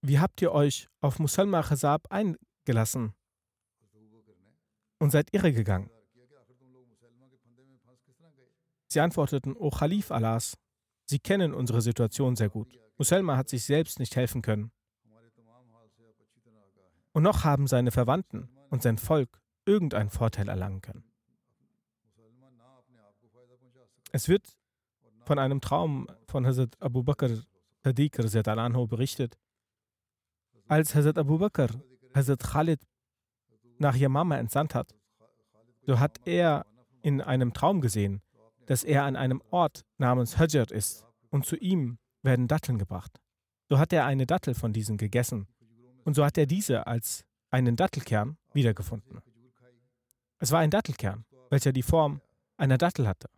wie 0.02 0.20
habt 0.20 0.42
ihr 0.42 0.52
euch 0.52 0.90
auf 1.02 1.20
Musalma 1.20 1.62
Khazab 1.64 2.12
eingelassen 2.12 3.14
und 5.00 5.12
seid 5.12 5.34
irregegangen? 5.34 5.90
Sie 8.88 9.00
antworteten, 9.00 9.56
O 9.56 9.72
Khalif 9.72 10.12
Allahs, 10.12 10.56
Sie 11.06 11.20
kennen 11.20 11.54
unsere 11.54 11.82
Situation 11.82 12.36
sehr 12.36 12.50
gut. 12.50 12.80
Musalma 12.98 13.38
hat 13.38 13.50
sich 13.50 13.66
selbst 13.66 14.00
nicht 14.00 14.16
helfen 14.16 14.42
können. 14.42 14.72
Und 17.12 17.24
noch 17.24 17.44
haben 17.44 17.68
seine 17.68 17.92
Verwandten 17.92 18.50
und 18.70 18.82
sein 18.82 18.98
Volk 18.98 19.42
irgendeinen 19.66 20.10
Vorteil 20.10 20.50
erlangen 20.50 20.82
können. 20.82 21.13
Es 24.12 24.28
wird 24.28 24.48
von 25.26 25.40
einem 25.40 25.62
Traum 25.62 26.08
von 26.28 26.46
Hazrat 26.46 26.76
Abu 26.82 27.04
Bakr 27.04 27.30
Sadiq 27.84 28.20
anhu 28.48 28.88
berichtet. 28.88 29.38
Als 30.68 30.96
Hazrat 30.96 31.18
Abu 31.18 31.38
Bakr 31.38 31.70
Hazrat 32.14 32.44
Khalid 32.44 32.82
nach 33.80 33.96
Yamama 33.96 34.38
entsandt 34.38 34.76
hat, 34.76 34.96
so 35.86 36.00
hat 36.00 36.20
er 36.26 36.66
in 37.02 37.22
einem 37.22 37.54
Traum 37.54 37.82
gesehen, 37.82 38.22
dass 38.66 38.84
er 38.84 39.04
an 39.04 39.16
einem 39.16 39.42
Ort 39.52 39.84
namens 39.98 40.38
Hajar 40.38 40.72
ist 40.72 41.06
und 41.30 41.46
zu 41.46 41.58
ihm 41.58 41.98
werden 42.22 42.48
Datteln 42.48 42.78
gebracht. 42.78 43.20
So 43.70 43.80
hat 43.80 43.92
er 43.92 44.06
eine 44.06 44.26
Dattel 44.26 44.54
von 44.54 44.72
diesen 44.72 44.98
gegessen 44.98 45.48
und 46.06 46.16
so 46.16 46.24
hat 46.24 46.38
er 46.38 46.46
diese 46.46 46.88
als 46.88 47.26
einen 47.50 47.76
Dattelkern 47.76 48.38
wiedergefunden. 48.54 49.22
Es 50.40 50.52
war 50.52 50.60
ein 50.60 50.72
Dattelkern, 50.72 51.26
welcher 51.50 51.72
die 51.72 51.84
Form 51.84 52.22
einer 52.58 52.78
Dattel 52.78 53.08
hatte. 53.08 53.30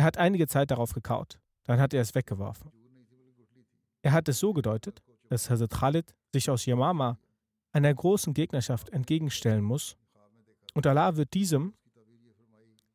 Er 0.00 0.04
hat 0.04 0.16
einige 0.16 0.46
Zeit 0.46 0.70
darauf 0.70 0.94
gekaut, 0.94 1.38
dann 1.64 1.78
hat 1.78 1.92
er 1.92 2.00
es 2.00 2.14
weggeworfen. 2.14 2.72
Er 4.00 4.12
hat 4.12 4.30
es 4.30 4.38
so 4.38 4.54
gedeutet, 4.54 5.02
dass 5.28 5.50
Hazrat 5.50 5.72
Khalid 5.72 6.14
sich 6.32 6.48
aus 6.48 6.64
Yamama 6.64 7.18
einer 7.72 7.92
großen 7.92 8.32
Gegnerschaft 8.32 8.88
entgegenstellen 8.88 9.62
muss 9.62 9.98
und 10.72 10.86
Allah 10.86 11.16
wird 11.16 11.34
diesem 11.34 11.74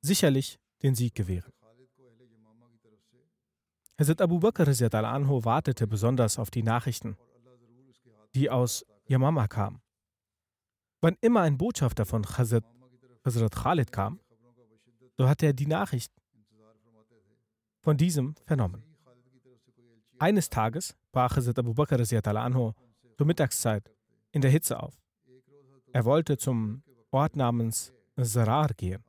sicherlich 0.01 0.57
den 0.81 0.95
Sieg 0.95 1.13
gewähren. 1.13 1.53
Hazrat 3.99 4.19
Abu 4.19 4.39
Bakr 4.39 4.67
anhu 4.67 5.45
wartete 5.45 5.85
besonders 5.85 6.39
auf 6.39 6.49
die 6.49 6.63
Nachrichten, 6.63 7.17
die 8.33 8.49
aus 8.49 8.83
Yamama 9.05 9.47
kamen. 9.47 9.79
Wann 11.01 11.17
immer 11.21 11.41
ein 11.41 11.59
Botschafter 11.59 12.07
von 12.07 12.25
Hazrat, 12.25 12.65
Khalid 13.51 13.91
kam, 13.91 14.19
so 15.17 15.29
hat 15.29 15.43
er 15.43 15.53
die 15.53 15.67
Nachricht 15.67 16.11
von 17.85 17.97
diesem 17.97 18.33
vernommen. 18.47 18.83
Eines 20.17 20.49
Tages 20.49 20.97
brach 21.11 21.35
Hazrat 21.37 21.59
Abu 21.59 21.73
Bakr 21.75 21.99
anhu 21.99 22.73
zur 23.15 23.27
Mittagszeit 23.27 23.91
in 24.31 24.41
der 24.41 24.49
Hitze 24.49 24.81
auf. 24.81 24.99
Er 25.93 26.03
wollte 26.03 26.35
zum 26.37 26.81
Ort 27.11 27.35
namens 27.35 27.93
Zarar 28.19 28.69
gehen, 28.75 29.03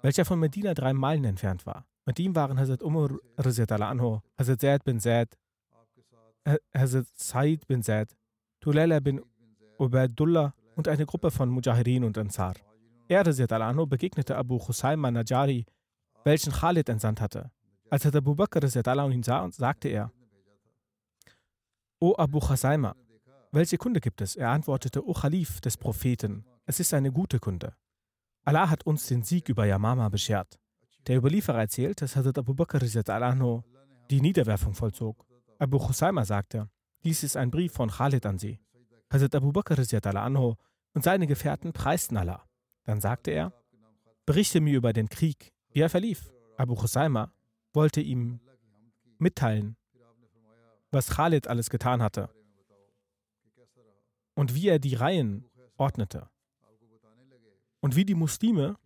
welcher 0.00 0.24
von 0.24 0.38
Medina 0.38 0.74
drei 0.74 0.92
Meilen 0.92 1.24
entfernt 1.24 1.66
war. 1.66 1.86
Mit 2.06 2.20
ihm 2.20 2.36
waren 2.36 2.58
Hazrat 2.58 2.82
Umar 2.84 3.10
anhu, 3.36 4.20
Hazrat 4.38 4.60
Zaid 4.60 4.84
bin 4.84 5.00
Zaid, 5.00 5.36
Hazrat 6.72 7.06
Said 7.16 7.66
bin 7.66 7.82
Zaid, 7.82 8.16
Tulala 8.60 9.00
bin 9.00 9.20
Ubaidullah 9.78 10.54
und 10.76 10.86
eine 10.86 11.04
Gruppe 11.04 11.32
von 11.32 11.48
Mujahirin 11.50 12.04
und 12.04 12.16
Ansar. 12.16 12.54
Er 13.08 13.26
anhu 13.26 13.86
begegnete 13.86 14.36
Abu 14.36 14.60
Husayma 14.60 15.10
Najari, 15.10 15.66
welchen 16.22 16.52
Khalid 16.52 16.88
entsandt 16.88 17.20
hatte. 17.20 17.50
Als 17.90 18.04
Hazrat 18.04 18.16
Abu 18.16 18.34
Bakr 18.34 18.62
ihn 19.10 19.22
sah, 19.22 19.48
sagte 19.50 19.88
er, 19.88 20.10
O 22.00 22.14
Abu 22.16 22.40
Chasaima, 22.40 22.94
welche 23.52 23.78
Kunde 23.78 24.00
gibt 24.00 24.20
es? 24.20 24.36
Er 24.36 24.50
antwortete, 24.50 25.06
O 25.06 25.12
Khalif 25.12 25.60
des 25.60 25.76
Propheten, 25.76 26.44
es 26.66 26.80
ist 26.80 26.92
eine 26.94 27.12
gute 27.12 27.38
Kunde. 27.38 27.74
Allah 28.44 28.68
hat 28.68 28.84
uns 28.86 29.06
den 29.06 29.22
Sieg 29.22 29.48
über 29.48 29.64
Yamama 29.66 30.08
beschert. 30.08 30.58
Der 31.06 31.18
Überlieferer 31.18 31.60
erzählt, 31.60 32.00
dass 32.00 32.16
Hazrat 32.16 32.38
Abu 32.38 32.54
Bakr 32.54 32.80
die 32.80 34.20
Niederwerfung 34.20 34.74
vollzog. 34.74 35.24
Abu 35.58 35.78
Chusaima 35.78 36.24
sagte, 36.24 36.68
dies 37.04 37.22
ist 37.22 37.36
ein 37.36 37.50
Brief 37.50 37.72
von 37.72 37.90
Khalid 37.90 38.26
an 38.26 38.38
sie. 38.38 38.58
Hazrat 39.12 39.34
Abu 39.34 39.52
Bakr 39.52 39.76
und 39.78 41.04
seine 41.04 41.26
Gefährten 41.26 41.72
preisten 41.72 42.16
Allah. 42.16 42.44
Dann 42.84 43.00
sagte 43.00 43.30
er, 43.30 43.52
berichte 44.26 44.60
mir 44.60 44.76
über 44.76 44.92
den 44.92 45.08
Krieg, 45.08 45.52
wie 45.70 45.80
er 45.80 45.90
verlief. 45.90 46.32
Abu 46.56 46.74
Chusaima 46.76 47.33
wollte 47.74 48.00
ihm 48.00 48.40
mitteilen, 49.18 49.76
was 50.90 51.10
Khalid 51.10 51.48
alles 51.48 51.70
getan 51.70 52.02
hatte 52.02 52.30
und 54.34 54.54
wie 54.54 54.68
er 54.68 54.78
die 54.78 54.94
Reihen 54.94 55.50
ordnete 55.76 56.28
und 57.80 57.96
wie 57.96 58.04
die 58.04 58.14
Muslime 58.14 58.76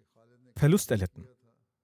Verlust 0.56 0.90
erlitten 0.90 1.28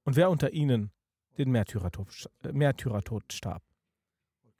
und 0.05 0.17
wer 0.17 0.31
unter 0.31 0.53
ihnen 0.53 0.91
den 1.39 1.51
Märtyrertod, 1.51 2.29
Märtyrertod 2.53 3.33
starb. 3.33 3.63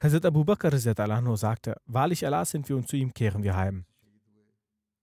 Hazrat 0.01 0.25
Abu 0.25 0.43
Bakr 0.43 0.77
sagte, 0.77 1.75
wahrlich 1.85 2.25
Allah 2.25 2.45
sind 2.45 2.67
wir 2.69 2.75
und 2.75 2.87
zu 2.87 2.97
ihm 2.97 3.13
kehren 3.13 3.43
wir 3.43 3.55
heim. 3.55 3.85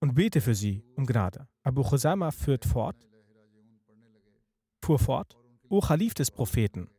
Und 0.01 0.15
bete 0.15 0.41
für 0.41 0.55
sie 0.55 0.85
um 0.97 1.07
Gnade. 1.07 1.47
Abu 1.63 1.83
Khusama 1.83 2.31
führt 2.31 2.65
fort, 2.65 2.97
fuhr 4.83 4.99
fort, 4.99 5.37
O 5.69 5.81
Khalif 5.81 6.15
des 6.15 6.31
Propheten, 6.31 6.91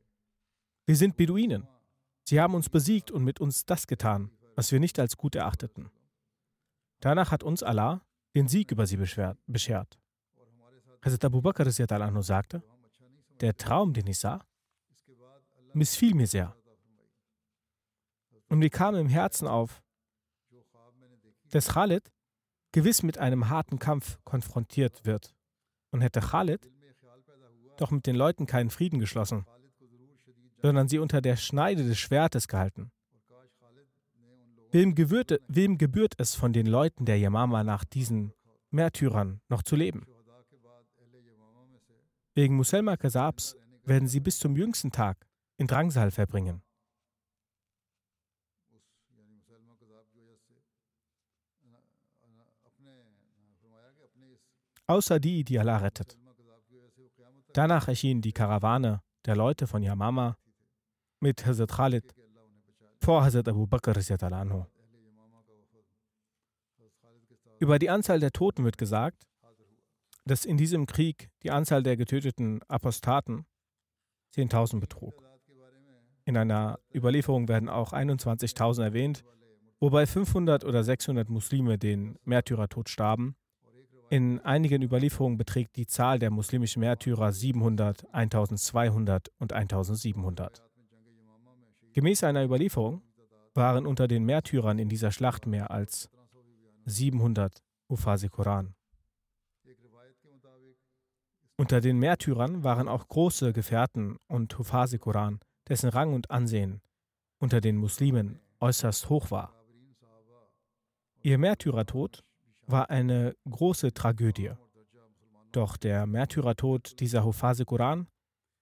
wir 0.85 0.95
sind 0.95 1.15
Beduinen. 1.17 1.67
Sie 2.25 2.39
haben 2.39 2.55
uns 2.55 2.69
besiegt 2.69 3.11
und 3.11 3.23
mit 3.23 3.39
uns 3.39 3.65
das 3.65 3.87
getan, 3.87 4.31
was 4.55 4.71
wir 4.71 4.79
nicht 4.79 4.99
als 4.99 5.17
gut 5.17 5.35
erachteten. 5.35 5.89
Danach 6.99 7.31
hat 7.31 7.43
uns 7.43 7.63
Allah 7.63 8.05
den 8.35 8.47
Sieg 8.47 8.71
über 8.71 8.85
sie 8.87 8.97
beschert. 8.97 9.99
Hazrat 11.01 11.25
Abu 11.25 11.41
Bakr 11.41 11.69
sagte, 11.69 12.63
der 13.41 13.57
Traum, 13.57 13.93
den 13.93 14.07
ich 14.07 14.19
sah, 14.19 14.45
missfiel 15.73 16.15
mir 16.15 16.27
sehr. 16.27 16.55
Und 18.47 18.59
mir 18.59 18.69
kam 18.69 18.95
im 18.95 19.07
Herzen 19.07 19.47
auf, 19.47 19.81
dass 21.49 21.69
Khalid 21.69 22.11
gewiss 22.71 23.03
mit 23.03 23.17
einem 23.17 23.49
harten 23.49 23.79
Kampf 23.79 24.17
konfrontiert 24.23 25.05
wird. 25.05 25.35
Und 25.91 26.01
hätte 26.01 26.21
Khalid 26.21 26.71
doch 27.77 27.91
mit 27.91 28.07
den 28.07 28.15
Leuten 28.15 28.45
keinen 28.45 28.69
Frieden 28.69 28.99
geschlossen, 28.99 29.45
sondern 30.63 30.87
sie 30.87 30.97
unter 30.97 31.21
der 31.21 31.35
Schneide 31.35 31.83
des 31.83 31.99
Schwertes 31.99 32.47
gehalten. 32.47 32.89
Wem 34.71 34.95
gebührt, 34.95 35.39
wem 35.47 35.77
gebührt 35.77 36.13
es 36.17 36.35
von 36.35 36.53
den 36.53 36.65
Leuten 36.65 37.05
der 37.05 37.19
Yamama 37.19 37.63
nach 37.63 37.83
diesen 37.83 38.33
Märtyrern 38.71 39.41
noch 39.49 39.61
zu 39.61 39.75
leben? 39.75 40.07
Wegen 42.33 42.55
Muselma 42.55 42.95
Kasabs 42.97 43.55
werden 43.83 44.07
sie 44.07 44.21
bis 44.21 44.39
zum 44.39 44.55
jüngsten 44.55 44.89
Tag 44.89 45.27
in 45.57 45.67
Drangsal 45.67 46.11
verbringen. 46.11 46.63
Außer 54.87 55.19
die, 55.19 55.43
die 55.43 55.59
Allah 55.59 55.77
rettet. 55.77 56.17
Danach 57.53 57.87
erschien 57.87 58.21
die 58.21 58.33
Karawane 58.33 59.01
der 59.25 59.35
Leute 59.35 59.67
von 59.67 59.83
Yamama 59.83 60.37
mit 61.23 61.45
Hazrat 61.45 61.71
Khalid 61.71 62.13
vor 62.99 63.23
Hazrat 63.23 63.47
Abu 63.47 63.65
Bakr. 63.65 63.93
Über 67.59 67.79
die 67.79 67.89
Anzahl 67.89 68.19
der 68.19 68.31
Toten 68.31 68.65
wird 68.65 68.77
gesagt, 68.77 69.23
dass 70.25 70.43
in 70.43 70.57
diesem 70.57 70.85
Krieg 70.85 71.29
die 71.41 71.51
Anzahl 71.51 71.81
der 71.81 71.95
getöteten 71.95 72.61
Apostaten 72.67 73.45
10.000 74.35 74.81
betrug. 74.81 75.23
In 76.25 76.35
einer 76.35 76.77
Überlieferung 76.93 77.47
werden 77.47 77.69
auch 77.69 77.93
21.000 77.93 78.83
erwähnt, 78.83 79.23
wobei 79.79 80.05
500 80.05 80.65
oder 80.65 80.83
600 80.83 81.29
Muslime 81.29 81.77
den 81.77 82.19
Märtyrertod 82.25 82.89
starben. 82.89 83.37
In 84.09 84.41
einigen 84.41 84.81
Überlieferungen 84.81 85.37
beträgt 85.37 85.77
die 85.77 85.87
Zahl 85.87 86.19
der 86.19 86.31
muslimischen 86.31 86.81
Märtyrer 86.81 87.31
700, 87.31 88.13
1200 88.13 89.29
und 89.39 89.53
1700. 89.53 90.72
Gemäß 91.93 92.23
einer 92.23 92.43
Überlieferung 92.43 93.01
waren 93.53 93.85
unter 93.85 94.07
den 94.07 94.23
Märtyrern 94.25 94.79
in 94.79 94.89
dieser 94.89 95.11
Schlacht 95.11 95.45
mehr 95.45 95.69
als 95.69 96.09
700 96.85 97.63
Ufasi 97.87 98.29
Koran. 98.29 98.73
Unter 101.55 101.81
den 101.81 101.99
Märtyrern 101.99 102.63
waren 102.63 102.87
auch 102.87 103.07
große 103.07 103.53
Gefährten 103.53 104.17
und 104.27 104.57
Hufasi 104.57 104.97
Koran, 104.97 105.39
dessen 105.69 105.89
Rang 105.89 106.13
und 106.13 106.31
Ansehen 106.31 106.81
unter 107.37 107.61
den 107.61 107.77
Muslimen 107.77 108.39
äußerst 108.59 109.09
hoch 109.09 109.29
war. 109.29 109.53
Ihr 111.21 111.37
Märtyrertod 111.37 112.23
war 112.65 112.89
eine 112.89 113.35
große 113.47 113.93
Tragödie. 113.93 114.51
Doch 115.51 115.77
der 115.77 116.07
Märtyrertod 116.07 116.99
dieser 116.99 117.23
Hufase 117.23 117.65
Koran 117.65 118.07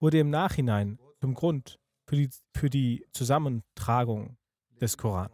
wurde 0.00 0.18
im 0.18 0.28
Nachhinein 0.28 0.98
zum 1.20 1.32
Grund 1.32 1.78
für 2.06 2.16
die, 2.16 2.30
für 2.54 2.70
die 2.70 3.06
Zusammentragung 3.12 4.36
des 4.80 4.96
Koran. 4.96 5.30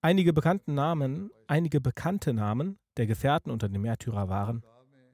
Einige 0.00 0.32
bekannte 0.32 0.70
Namen, 0.70 1.30
einige 1.46 1.80
bekannte 1.80 2.34
Namen 2.34 2.78
der 2.96 3.06
Gefährten 3.06 3.50
unter 3.50 3.68
den 3.68 3.80
Märtyrer 3.80 4.28
waren 4.28 4.62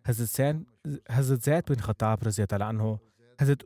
Hazrat 0.06 1.42
Zaid 1.42 1.66
bin 1.66 1.76
Khattab 1.76 2.26
anhu, 2.26 2.98
Hazrat 3.38 3.64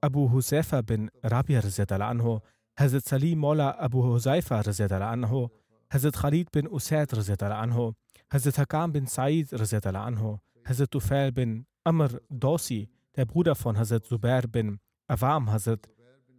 Abu 0.00 0.30
Huzaifa 0.30 0.82
bin 0.82 1.10
Rabia 1.22 1.60
anhu, 1.60 2.40
Hazrat 2.78 3.04
Salim 3.04 3.38
Mola 3.38 3.78
Abu 3.78 4.02
Huzaifa 4.02 4.60
anhu, 4.60 5.48
Hazrat 5.92 6.14
Khalid 6.14 6.52
bin 6.52 6.68
Usaid 6.68 7.12
anhu, 7.12 7.92
Hazrat 8.32 8.58
Hakam 8.58 8.92
bin 8.92 9.06
Said 9.06 9.52
anhu, 9.52 10.38
Hazrat 10.64 10.90
Tufail 10.90 11.32
bin 11.32 11.66
Amr 11.84 12.20
Dosi, 12.30 12.88
der 13.16 13.26
Bruder 13.26 13.54
von 13.54 13.76
Hazrat 13.76 14.06
Zubair 14.06 14.42
bin 14.42 14.78
Awam, 15.14 15.48
Hazrat 15.54 15.82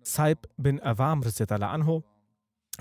Saib 0.04 0.40
bin 0.58 0.80
Awam 0.80 1.22
anhu, 1.24 2.04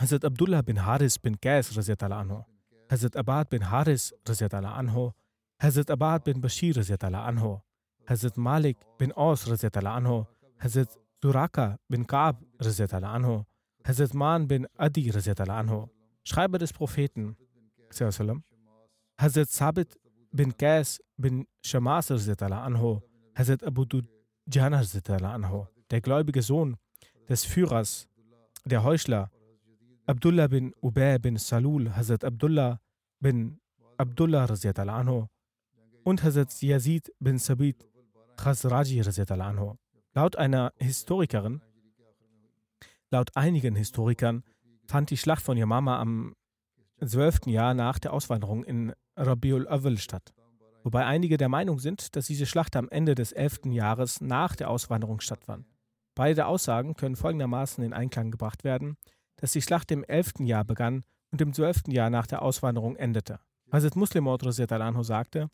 Hazrat 0.01 0.25
Abdullah 0.25 0.63
bin 0.67 0.77
Haris 0.77 1.19
bin 1.19 1.35
Qais 1.35 1.69
anhu, 1.69 2.45
Hazrat 2.91 3.17
Abad 3.17 3.51
bin 3.51 3.63
Haris 3.63 4.13
anhu, 4.27 5.13
Hazrat 5.63 5.91
Abad 5.91 6.25
bin 6.25 6.41
Bashir 6.43 6.75
anhu, 6.75 7.61
Hazrat 8.09 8.37
Malik 8.37 8.79
bin 8.99 9.13
Aus 9.13 9.47
anhu, 9.47 10.27
Hazrat 10.63 10.99
Suraka 11.23 11.79
bin 11.91 12.05
Kaab 12.05 12.37
anhu, 12.61 13.45
Hazrat 13.85 14.15
Man 14.15 14.49
bin 14.49 14.67
Adi 14.79 15.11
anhu, 15.11 15.89
Schreiber 16.25 16.59
des 16.59 16.73
Propheten, 16.73 17.37
Hazrat 19.21 19.49
Sabit 19.49 19.97
bin 20.33 20.53
Qais 20.57 21.01
bin 21.19 21.47
Shamas 21.63 22.11
anhu, 22.11 23.01
Hazrat 23.37 23.63
Abu 23.63 23.85
Dujana 23.85 24.81
anhu, 24.81 25.67
der 25.93 26.01
gläubige 26.01 26.43
Sohn 26.43 26.77
des 27.29 27.45
Führers, 27.45 28.09
der 28.65 28.83
Heuchler, 28.83 29.31
Abdullah 30.07 30.49
bin 30.49 30.75
Ubay 30.81 31.19
bin 31.19 31.37
Salul, 31.37 31.95
Hazrat 31.95 32.25
Abdullah 32.25 32.81
bin 33.21 33.61
Abdullah 33.99 34.49
und 36.03 36.25
Hazrat 36.25 36.63
Yazid 36.63 37.13
bin 37.21 37.39
Sabit 37.39 37.87
Khazraji. 38.37 39.03
Laut 40.15 40.37
einer 40.37 40.73
Historikerin, 40.77 41.61
laut 43.11 43.37
einigen 43.37 43.77
Historikern, 43.77 44.45
fand 44.87 45.11
die 45.11 45.19
Schlacht 45.19 45.43
von 45.43 45.59
Yamama 45.59 46.01
am 46.01 46.35
12. 47.05 47.47
Jahr 47.47 47.75
nach 47.75 47.99
der 47.99 48.15
Auswanderung 48.15 48.65
in 48.65 48.95
Rabiul 49.17 49.69
Awal 49.69 49.99
statt. 49.99 50.33
Wobei 50.85 51.05
einige 51.05 51.37
der 51.37 51.51
Meinung 51.51 51.79
sind, 51.79 52.17
dass 52.17 52.27
diese 52.27 52.47
Schlacht 52.47 52.77
am 52.77 52.89
Ende 52.89 53.15
des 53.15 53.33
11. 53.33 53.67
Jahres 53.67 54.23
nach 54.23 54.57
der 54.57 54.71
Auswanderung 54.71 55.21
stattfand. 55.21 55.72
Beide 56.15 56.47
Aussagen 56.47 56.95
können 56.95 57.17
folgendermaßen 57.17 57.83
in 57.83 57.93
Einklang 57.93 58.31
gebracht 58.31 58.65
werden, 58.65 58.97
dass 59.37 59.53
die 59.53 59.63
Schlacht 59.63 59.91
im 59.91 60.05
11. 60.05 60.41
Jahr 60.41 60.65
begann 60.65 61.05
und 61.31 61.41
im 61.41 61.53
12. 61.53 61.89
Jahr 61.89 62.11
nach 62.11 62.27
der 62.27 62.43
Auswanderung 62.43 62.97
endete. 62.97 63.41
Hazrat 63.71 63.97
Muslim 63.97 64.29
anhu 64.29 65.03
sagte, 65.03 65.49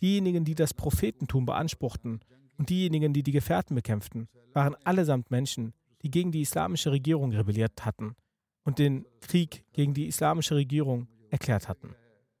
Diejenigen, 0.00 0.44
die 0.44 0.54
das 0.54 0.74
Prophetentum 0.74 1.46
beanspruchten 1.46 2.20
und 2.58 2.70
diejenigen, 2.70 3.12
die 3.12 3.22
die 3.22 3.32
Gefährten 3.32 3.74
bekämpften, 3.74 4.28
waren 4.52 4.76
allesamt 4.84 5.30
Menschen, 5.30 5.72
die 6.02 6.10
gegen 6.10 6.32
die 6.32 6.42
islamische 6.42 6.92
Regierung 6.92 7.32
rebelliert 7.32 7.84
hatten 7.84 8.14
und 8.64 8.78
den 8.78 9.06
Krieg 9.20 9.64
gegen 9.72 9.94
die 9.94 10.06
islamische 10.06 10.54
Regierung 10.54 11.08
erklärt 11.30 11.68
hatten. 11.68 11.94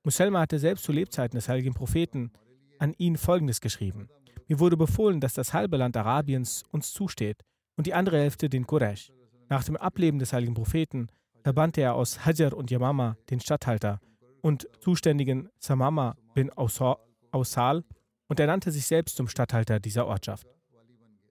Muselma 0.04 0.40
hatte 0.40 0.58
selbst 0.58 0.84
zu 0.84 0.92
Lebzeiten 0.92 1.36
des 1.36 1.48
heiligen 1.48 1.74
Propheten 1.74 2.30
an 2.78 2.94
ihn 2.98 3.16
Folgendes 3.16 3.60
geschrieben. 3.60 4.08
Mir 4.46 4.60
wurde 4.60 4.76
befohlen, 4.76 5.20
dass 5.20 5.34
das 5.34 5.52
halbe 5.52 5.78
Land 5.78 5.96
Arabiens 5.96 6.62
uns 6.70 6.92
zusteht 6.92 7.42
und 7.76 7.86
die 7.86 7.94
andere 7.94 8.18
Hälfte 8.18 8.48
den 8.48 8.66
Quraysh. 8.66 9.12
Nach 9.48 9.64
dem 9.64 9.76
Ableben 9.76 10.18
des 10.18 10.32
heiligen 10.32 10.54
Propheten 10.54 11.08
verbannte 11.42 11.80
er 11.80 11.94
aus 11.94 12.26
Hajar 12.26 12.54
und 12.54 12.70
Yamama 12.70 13.16
den 13.30 13.40
Statthalter 13.40 14.00
und 14.42 14.68
zuständigen 14.80 15.48
Samama 15.58 16.16
bin 16.34 16.50
Ausar 16.50 16.98
aus 17.30 17.52
Saal 17.52 17.84
und 18.28 18.40
er 18.40 18.46
nannte 18.46 18.70
sich 18.70 18.86
selbst 18.86 19.16
zum 19.16 19.28
Statthalter 19.28 19.80
dieser 19.80 20.06
Ortschaft. 20.06 20.46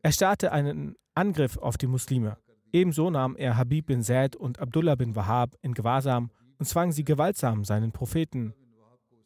Er 0.02 0.12
startete 0.12 0.52
einen 0.52 0.96
Angriff 1.16 1.58
auf 1.58 1.78
die 1.78 1.88
Muslime. 1.88 2.38
Ebenso 2.72 3.10
nahm 3.10 3.36
er 3.38 3.58
Habib 3.58 3.88
bin 3.88 4.04
Zaid 4.04 4.36
und 4.36 4.60
Abdullah 4.60 4.96
bin 4.96 5.16
Wahab 5.16 5.56
in 5.62 5.74
Gewahrsam 5.74 6.30
und 6.60 6.66
zwang 6.66 6.92
sie 6.92 7.04
gewaltsam, 7.04 7.64
seinen 7.64 7.92
Propheten, 7.92 8.54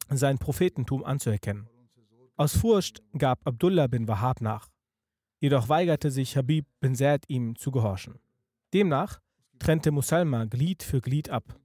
sein 0.10 0.38
Prophetentum 0.38 1.03
anzuerkennen. 1.03 1.67
Aus 2.38 2.55
Furcht 2.55 3.01
gab 3.17 3.45
Abdullah 3.45 3.88
bin 3.88 4.08
Wahab 4.08 4.41
nach. 4.41 4.69
Jedoch 5.39 5.69
weigerte 5.69 6.12
sich 6.12 6.36
Habib 6.36 6.65
bin 6.82 6.95
Zaid 6.95 7.23
ihm 7.30 7.56
zu 7.56 7.71
gehorchen. 7.71 8.19
Demnach 8.73 9.19
trennte 9.58 9.91
Musalma 9.91 10.45
Glied 10.45 10.84
für 10.84 11.02
Glied 11.02 11.30
ab 11.30 11.56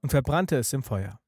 und 0.00 0.10
verbrannte 0.10 0.56
es 0.56 0.72
im 0.72 0.82
Feuer. 0.82 1.20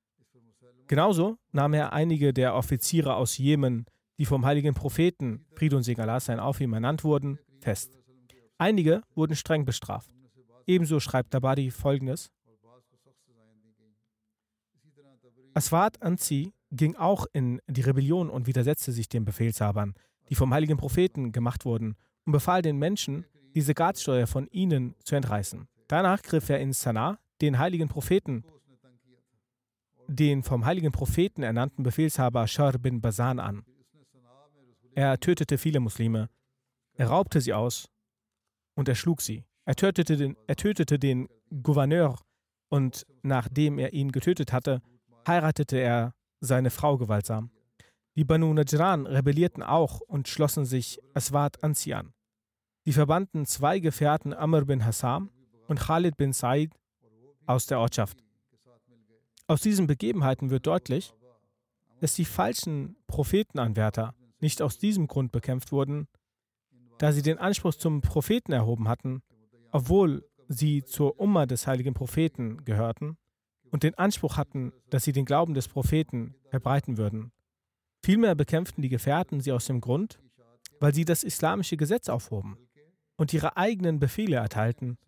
Genauso 0.87 1.38
nahm 1.53 1.75
er 1.75 1.92
einige 1.92 2.33
der 2.33 2.55
Offiziere 2.55 3.14
aus 3.14 3.38
Jemen, 3.38 3.87
die 4.18 4.27
vom 4.27 4.44
heiligen 4.44 4.75
Propheten, 4.75 5.46
Friede 5.55 5.77
und 5.77 5.83
Segen 5.83 6.20
sein 6.20 6.38
auf 6.38 6.61
ihm 6.61 6.72
ernannt 6.72 7.03
wurden, 7.03 7.38
fest. 7.61 7.98
Einige 8.59 9.03
wurden 9.14 9.35
streng 9.35 9.64
bestraft. 9.64 10.14
Ebenso 10.66 11.01
schreibt 11.01 11.33
Tabari 11.33 11.70
folgendes: 11.70 12.31
Aswad 15.54 16.00
Anzi 16.02 16.52
ging 16.71 16.96
auch 16.96 17.27
in 17.33 17.60
die 17.67 17.81
Rebellion 17.83 18.31
und 18.31 18.46
widersetzte 18.46 18.92
sich 18.92 19.08
den 19.08 19.25
Befehlshabern, 19.25 19.94
die 20.33 20.37
vom 20.37 20.54
heiligen 20.54 20.78
Propheten 20.78 21.30
gemacht 21.30 21.66
wurden, 21.66 21.94
und 22.24 22.33
befahl 22.33 22.62
den 22.62 22.78
Menschen, 22.78 23.26
die 23.54 23.60
Sekatsteuer 23.60 24.26
von 24.26 24.46
ihnen 24.46 24.94
zu 25.04 25.14
entreißen. 25.14 25.68
Danach 25.88 26.22
griff 26.22 26.48
er 26.48 26.58
in 26.58 26.72
Sanaa 26.72 27.18
den 27.42 27.58
heiligen 27.58 27.90
Propheten 27.90 28.42
den 30.06 30.42
vom 30.42 30.64
heiligen 30.64 30.90
Propheten 30.90 31.42
ernannten 31.42 31.83
Befehlshaber 31.83 32.46
Shar 32.48 32.78
bin 32.78 33.02
Basan 33.02 33.40
an. 33.40 33.62
Er 34.94 35.20
tötete 35.20 35.58
viele 35.58 35.80
Muslime, 35.80 36.30
er 36.94 37.08
raubte 37.08 37.42
sie 37.42 37.52
aus 37.52 37.90
und 38.74 38.88
erschlug 38.88 39.20
sie. 39.20 39.44
Er 39.66 39.76
tötete 39.76 40.16
den, 40.16 40.38
er 40.46 40.56
tötete 40.56 40.98
den 40.98 41.28
Gouverneur 41.62 42.18
und 42.70 43.06
nachdem 43.22 43.78
er 43.78 43.92
ihn 43.92 44.12
getötet 44.12 44.50
hatte, 44.50 44.80
heiratete 45.26 45.76
er 45.76 46.14
seine 46.40 46.70
Frau 46.70 46.96
gewaltsam. 46.96 47.50
Die 48.15 48.25
Banu 48.25 48.52
Najran 48.52 49.06
rebellierten 49.06 49.63
auch 49.63 50.00
und 50.00 50.29
schlossen 50.29 50.67
sich 50.67 51.00
Aswad 51.15 51.65
Ansi 51.65 51.94
an. 51.94 52.13
Sie 52.85 52.92
verbanden 52.92 53.46
zwei 53.46 53.79
Gefährten 53.79 54.35
Amr 54.35 54.67
bin 54.67 54.85
Hassam 54.85 55.31
und 55.67 55.81
Khalid 55.81 56.17
bin 56.19 56.33
Said 56.35 56.73
aus 57.46 57.67
der 57.67 57.79
Ortschaft. 57.79 58.23
Aus 59.46 59.63
diesen 59.63 59.87
Begebenheiten 59.87 60.50
wird 60.50 60.67
deutlich, 60.67 61.15
dass 62.00 62.15
die 62.15 62.25
falschen 62.25 62.96
Prophetenanwärter 63.06 64.15
nicht 64.40 64.60
aus 64.60 64.77
diesem 64.77 65.06
Grund 65.06 65.33
bekämpft 65.33 65.73
wurden, 65.73 66.06
da 66.98 67.13
sie 67.13 67.23
den 67.23 67.38
Anspruch 67.38 67.75
zum 67.75 68.02
Propheten 68.02 68.52
erhoben 68.52 68.88
hatten, 68.88 69.23
obwohl 69.71 70.29
sie 70.48 70.85
zur 70.85 71.19
Umma 71.19 71.46
des 71.46 71.67
heiligen 71.67 71.94
Propheten 71.94 72.65
gehörten 72.65 73.17
und 73.71 73.85
den 73.85 73.94
Anspruch 73.94 74.37
hatten, 74.37 74.73
dass 74.90 75.04
sie 75.04 75.13
den 75.13 75.25
Glauben 75.25 75.54
des 75.54 75.69
Propheten 75.69 76.35
verbreiten 76.50 76.98
würden. 76.98 77.33
Vielmehr 78.05 78.35
bekämpften 78.35 78.83
die 78.83 78.88
Gefährten 78.88 79.40
sie 79.40 79.53
aus 79.53 79.67
dem 79.67 79.81
Grund, 79.81 80.19
weil 80.81 80.92
sie 80.92 81.05
das 81.05 81.23
islamische 81.23 81.77
Gesetz 81.77 82.09
aufhoben 82.09 82.59
und 83.17 83.33
ihre 83.33 83.57
eigenen 83.57 84.00
Befehle 84.00 84.37
erteilten 84.37 84.98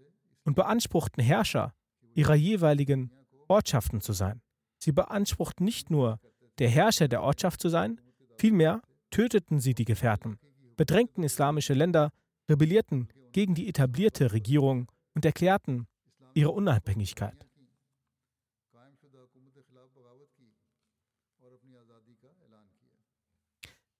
und 0.45 0.55
beanspruchten 0.55 1.23
Herrscher 1.23 1.75
ihrer 2.15 2.35
jeweiligen 2.35 3.11
Ortschaften 3.49 4.01
zu 4.01 4.13
sein. 4.13 4.41
Sie 4.79 4.93
beanspruchten 4.93 5.65
nicht 5.65 5.91
nur, 5.91 6.21
der 6.59 6.69
Herrscher 6.69 7.09
der 7.09 7.23
Ortschaft 7.23 7.61
zu 7.61 7.69
sein, 7.69 8.01
vielmehr 8.39 8.83
töteten 9.11 9.59
sie 9.59 9.75
die 9.75 9.85
Gefährten, 9.85 10.39
bedrängten 10.77 11.25
islamische 11.25 11.75
Länder, 11.75 12.11
rebellierten 12.49 13.09
gegen 13.33 13.55
die 13.55 13.69
etablierte 13.69 14.33
Regierung 14.33 14.91
und 15.15 15.25
erklärten 15.25 15.87
ihre 16.35 16.51
Unabhängigkeit. 16.51 17.44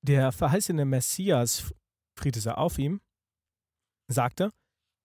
Der 0.07 0.33
verheißene 0.33 0.85
Messias, 0.85 1.73
Friede 2.19 2.39
sei 2.39 2.53
auf 2.53 2.79
ihm, 2.79 3.01
sagte, 4.07 4.51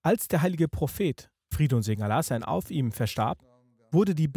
als 0.03 0.27
der 0.27 0.41
heilige 0.41 0.67
Prophet, 0.67 1.31
Friede 1.53 1.77
und 1.77 1.83
Segen 1.83 2.03
Allah 2.03 2.21
sein, 2.21 2.43
auf 2.43 2.69
ihm 2.69 2.91
verstarb, 2.91 3.39
wurde 3.91 4.13
die 4.13 4.27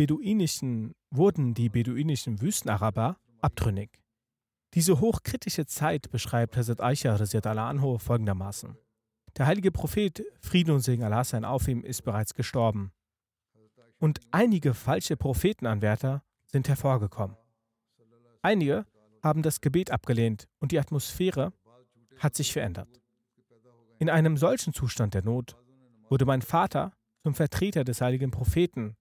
wurden 1.10 1.54
die 1.54 1.68
beduinischen 1.68 2.40
Wüstenaraber 2.40 3.18
abtrünnig. 3.40 3.98
Diese 4.74 5.00
hochkritische 5.00 5.66
Zeit 5.66 6.12
beschreibt 6.12 6.56
Hazrat 6.56 6.80
Aisha 6.80 7.18
anhu 7.68 7.98
folgendermaßen. 7.98 8.76
Der 9.36 9.46
heilige 9.46 9.72
Prophet, 9.72 10.22
Friede 10.38 10.74
und 10.74 10.80
Segen 10.82 11.02
Allah 11.02 11.24
sein, 11.24 11.44
auf 11.44 11.66
ihm, 11.66 11.82
ist 11.82 12.02
bereits 12.02 12.34
gestorben. 12.34 12.92
Und 13.98 14.20
einige 14.30 14.74
falsche 14.74 15.16
Prophetenanwärter 15.16 16.22
sind 16.46 16.68
hervorgekommen. 16.68 17.36
Einige 18.42 18.86
haben 19.22 19.42
das 19.42 19.60
Gebet 19.60 19.90
abgelehnt 19.90 20.48
und 20.58 20.72
die 20.72 20.78
Atmosphäre 20.78 21.52
hat 22.18 22.34
sich 22.34 22.52
verändert. 22.52 23.00
In 23.98 24.10
einem 24.10 24.36
solchen 24.36 24.72
Zustand 24.72 25.14
der 25.14 25.24
Not 25.24 25.56
wurde 26.08 26.24
mein 26.24 26.42
Vater 26.42 26.92
zum 27.22 27.34
Vertreter 27.34 27.84
des 27.84 28.00
heiligen 28.00 28.30
Propheten, 28.30 28.96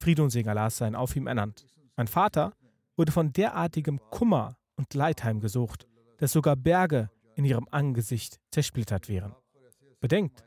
Friede 0.00 0.22
und 0.22 0.30
Segen 0.30 0.48
Allah 0.48 0.70
sein, 0.70 0.94
auf 0.94 1.16
ihm 1.16 1.26
ernannt. 1.26 1.66
Mein 1.96 2.06
Vater 2.06 2.52
wurde 2.96 3.12
von 3.12 3.32
derartigem 3.32 3.98
Kummer 4.10 4.56
und 4.76 4.94
Leid 4.94 5.24
heimgesucht, 5.24 5.86
dass 6.18 6.32
sogar 6.32 6.56
Berge 6.56 7.10
in 7.34 7.44
ihrem 7.44 7.66
Angesicht 7.70 8.38
zersplittert 8.50 9.08
wären. 9.08 9.34
Bedenkt, 10.00 10.44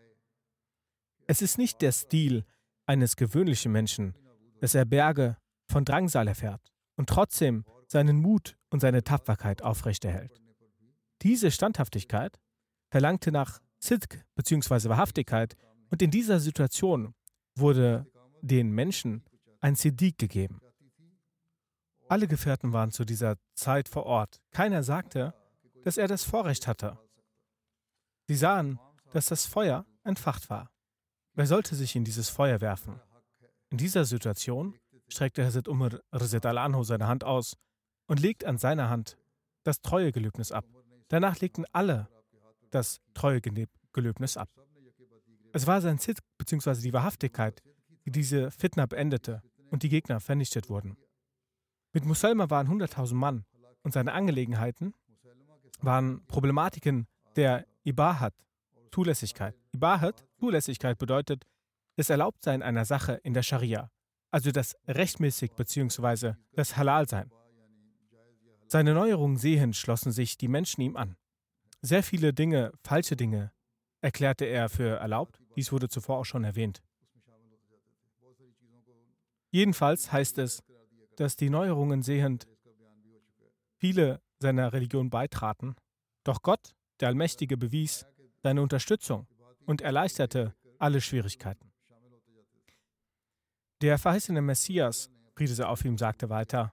es 1.28 1.42
ist 1.42 1.58
nicht 1.58 1.82
der 1.82 1.92
Stil 1.92 2.46
eines 2.86 3.16
gewöhnlichen 3.16 3.72
Menschen, 3.72 4.16
dass 4.62 4.76
er 4.76 4.86
Berge 4.86 5.38
von 5.68 5.86
Drangsal 5.86 6.28
erfährt 6.28 6.74
und 6.96 7.10
trotzdem 7.10 7.66
seinen 7.88 8.20
Mut 8.20 8.58
und 8.70 8.80
seine 8.80 9.04
Tapferkeit 9.04 9.62
aufrechterhält. 9.62 10.42
Diese 11.22 11.52
Standhaftigkeit 11.52 12.40
verlangte 12.90 13.32
nach 13.32 13.60
Sidq 13.80 14.24
bzw. 14.36 14.90
Wahrhaftigkeit 14.90 15.56
und 15.90 16.02
in 16.02 16.12
dieser 16.12 16.40
Situation 16.40 17.14
wurde 17.56 18.06
den 18.42 18.72
Menschen 18.72 19.24
ein 19.60 19.76
Siddiq 19.76 20.18
gegeben. 20.18 20.62
Alle 22.08 22.28
Gefährten 22.28 22.74
waren 22.74 22.92
zu 22.92 23.06
dieser 23.06 23.36
Zeit 23.54 23.88
vor 23.90 24.06
Ort. 24.06 24.42
Keiner 24.52 24.84
sagte, 24.84 25.34
dass 25.84 25.98
er 25.98 26.08
das 26.08 26.24
Vorrecht 26.24 26.68
hatte. 26.68 26.98
Sie 28.28 28.36
sahen, 28.36 28.80
dass 29.12 29.28
das 29.28 29.46
Feuer 29.46 29.86
entfacht 30.04 30.50
war. 30.50 30.72
Wer 31.34 31.46
sollte 31.46 31.76
sich 31.76 31.96
in 31.96 32.04
dieses 32.04 32.30
Feuer 32.30 32.62
werfen? 32.62 33.00
In 33.70 33.78
dieser 33.78 34.06
Situation 34.06 34.78
streckte 35.08 35.46
Hazrat 35.46 35.68
Umar 35.68 36.00
Rizet 36.12 36.46
al-Anhu 36.46 36.84
seine 36.84 37.08
Hand 37.08 37.24
aus 37.24 37.56
und 38.10 38.20
legt 38.20 38.44
an 38.44 38.58
seiner 38.58 38.90
Hand 38.90 39.18
das 39.64 39.82
Treuegelöbnis 39.82 40.52
ab. 40.52 40.66
Danach 41.08 41.40
legten 41.40 41.66
alle 41.72 42.10
das 42.72 43.00
Treuegelöbnis 43.14 44.36
ab. 44.36 44.50
Es 45.54 45.68
war 45.68 45.80
sein 45.80 46.00
Zit 46.00 46.20
bzw. 46.38 46.82
die 46.82 46.94
Wahrhaftigkeit, 46.94 47.62
die 48.06 48.12
diese 48.12 48.52
Fitna 48.52 48.88
beendete 48.88 49.42
und 49.70 49.84
die 49.84 49.90
Gegner 49.90 50.20
vernichtet 50.20 50.70
wurden. 50.70 50.98
Mit 51.94 52.06
Musalma 52.06 52.50
waren 52.50 52.68
100.000 52.68 53.14
Mann 53.14 53.46
und 53.84 53.94
seine 53.94 54.14
Angelegenheiten 54.14 54.94
waren 55.82 56.26
Problematiken 56.26 57.08
der 57.36 57.66
Ibahat, 57.84 58.34
Zulässigkeit. 58.92 59.56
Ibahat, 59.72 60.26
Zulässigkeit 60.40 60.98
bedeutet 60.98 61.46
das 61.96 62.10
Erlaubtsein 62.10 62.64
einer 62.64 62.86
Sache 62.86 63.14
in 63.24 63.34
der 63.34 63.44
Scharia, 63.44 63.92
also 64.32 64.52
das 64.52 64.76
rechtmäßig 64.88 65.52
bzw. 65.52 66.34
das 66.54 66.76
Halal-Sein. 66.76 67.32
Seine 68.72 68.94
Neuerungen 68.94 69.38
sehend 69.38 69.76
schlossen 69.76 70.12
sich 70.12 70.38
die 70.38 70.48
Menschen 70.48 70.82
ihm 70.82 70.96
an. 70.96 71.16
Sehr 71.82 72.04
viele 72.04 72.34
Dinge, 72.34 72.72
falsche 72.84 73.16
Dinge, 73.16 73.52
erklärte 74.00 74.46
er 74.46 74.70
für 74.70 74.98
erlaubt. 74.98 75.42
Dies 75.56 75.72
wurde 75.72 75.90
zuvor 75.90 76.20
auch 76.20 76.26
schon 76.26 76.44
erwähnt. 76.44 76.84
Jedenfalls 79.50 80.12
heißt 80.12 80.38
es, 80.38 80.62
dass 81.16 81.36
die 81.36 81.50
Neuerungen 81.50 82.04
sehend 82.04 82.48
viele 83.80 84.22
seiner 84.38 84.72
Religion 84.72 85.10
beitraten. 85.10 85.76
Doch 86.24 86.44
Gott, 86.44 86.76
der 87.00 87.08
Allmächtige, 87.08 87.58
bewies 87.58 88.06
seine 88.44 88.62
Unterstützung 88.62 89.28
und 89.66 89.82
erleichterte 89.82 90.54
alle 90.78 91.02
Schwierigkeiten. 91.02 91.72
Der 93.82 93.98
verheißene 93.98 94.44
Messias, 94.44 95.10
Friede 95.36 95.56
sei 95.56 95.66
auf 95.66 95.84
ihm, 95.86 95.98
sagte 95.98 96.30
weiter, 96.30 96.72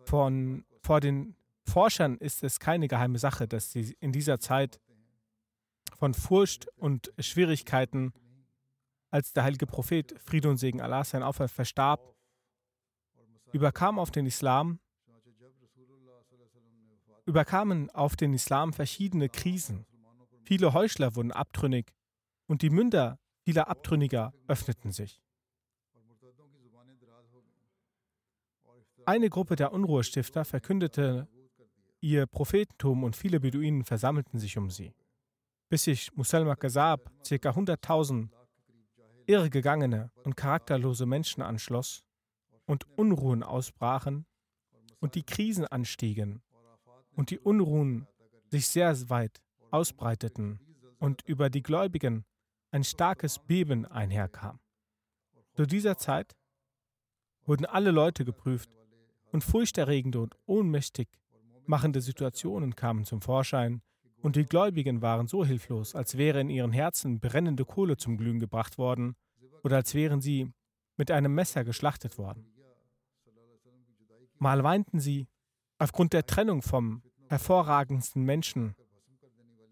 von, 0.00 0.64
vor 0.84 1.00
den 1.00 1.34
Forschern 1.66 2.18
ist 2.18 2.44
es 2.44 2.60
keine 2.60 2.88
geheime 2.88 3.18
Sache, 3.18 3.48
dass 3.48 3.72
sie 3.72 3.96
in 4.00 4.12
dieser 4.12 4.38
Zeit 4.38 4.80
von 5.96 6.12
Furcht 6.12 6.68
und 6.76 7.10
Schwierigkeiten, 7.18 8.12
als 9.10 9.32
der 9.32 9.44
heilige 9.44 9.66
Prophet 9.66 10.14
Friede 10.20 10.50
und 10.50 10.58
Segen 10.58 10.82
Allah 10.82 11.04
sein 11.04 11.22
Aufwand 11.22 11.50
verstarb, 11.50 12.14
überkam 13.52 13.98
auf 13.98 14.10
den 14.10 14.26
Islam, 14.26 14.78
überkamen 17.24 17.88
auf 17.90 18.16
den 18.16 18.34
Islam 18.34 18.74
verschiedene 18.74 19.30
Krisen. 19.30 19.86
Viele 20.42 20.74
Heuchler 20.74 21.16
wurden 21.16 21.32
abtrünnig 21.32 21.94
und 22.46 22.60
die 22.60 22.68
Münder 22.68 23.18
vieler 23.44 23.68
Abtrünniger 23.68 24.34
öffneten 24.48 24.92
sich. 24.92 25.23
Eine 29.06 29.28
Gruppe 29.28 29.56
der 29.56 29.72
Unruhestifter 29.72 30.44
verkündete 30.46 31.28
ihr 32.00 32.26
Prophetentum 32.26 33.04
und 33.04 33.16
viele 33.16 33.38
Beduinen 33.38 33.84
versammelten 33.84 34.38
sich 34.38 34.56
um 34.56 34.70
sie. 34.70 34.94
Bis 35.68 35.84
sich 35.84 36.14
Musalma 36.14 36.54
Gazab 36.54 37.10
ca. 37.22 37.50
100.000 37.50 38.28
irregegangene 39.26 40.10
und 40.22 40.36
charakterlose 40.36 41.04
Menschen 41.04 41.42
anschloss 41.42 42.04
und 42.66 42.86
Unruhen 42.96 43.42
ausbrachen 43.42 44.26
und 45.00 45.14
die 45.14 45.22
Krisen 45.22 45.66
anstiegen 45.66 46.42
und 47.14 47.30
die 47.30 47.38
Unruhen 47.38 48.06
sich 48.50 48.68
sehr 48.68 49.10
weit 49.10 49.42
ausbreiteten 49.70 50.60
und 50.98 51.22
über 51.26 51.50
die 51.50 51.62
Gläubigen 51.62 52.24
ein 52.70 52.84
starkes 52.84 53.38
Beben 53.38 53.84
einherkam. 53.84 54.60
Zu 55.54 55.66
dieser 55.66 55.98
Zeit 55.98 56.34
wurden 57.44 57.66
alle 57.66 57.90
Leute 57.90 58.24
geprüft 58.24 58.70
und 59.34 59.42
furchterregende 59.42 60.20
und 60.20 60.36
ohnmächtig 60.46 61.08
machende 61.66 62.00
Situationen 62.00 62.76
kamen 62.76 63.04
zum 63.04 63.20
Vorschein 63.20 63.82
und 64.22 64.36
die 64.36 64.44
Gläubigen 64.44 65.02
waren 65.02 65.26
so 65.26 65.44
hilflos, 65.44 65.96
als 65.96 66.16
wäre 66.16 66.40
in 66.40 66.50
ihren 66.50 66.70
Herzen 66.70 67.18
brennende 67.18 67.64
Kohle 67.64 67.96
zum 67.96 68.16
Glühen 68.16 68.38
gebracht 68.38 68.78
worden 68.78 69.16
oder 69.64 69.74
als 69.74 69.92
wären 69.92 70.20
sie 70.20 70.52
mit 70.96 71.10
einem 71.10 71.34
Messer 71.34 71.64
geschlachtet 71.64 72.16
worden. 72.16 72.46
Mal 74.38 74.62
weinten 74.62 75.00
sie 75.00 75.26
aufgrund 75.78 76.12
der 76.12 76.26
Trennung 76.26 76.62
vom 76.62 77.02
hervorragendsten 77.28 78.22
Menschen 78.22 78.76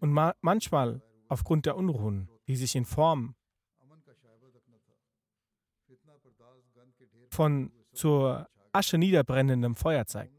und 0.01 0.11
ma 0.11 0.35
manchmal 0.41 1.01
aufgrund 1.29 1.65
der 1.65 1.77
Unruhen, 1.77 2.29
die 2.47 2.57
sich 2.57 2.75
in 2.75 2.83
Form 2.83 3.33
von 7.29 7.71
zur 7.93 8.49
Asche 8.73 8.97
niederbrennendem 8.97 9.75
Feuer 9.75 10.05
zeigt. 10.05 10.33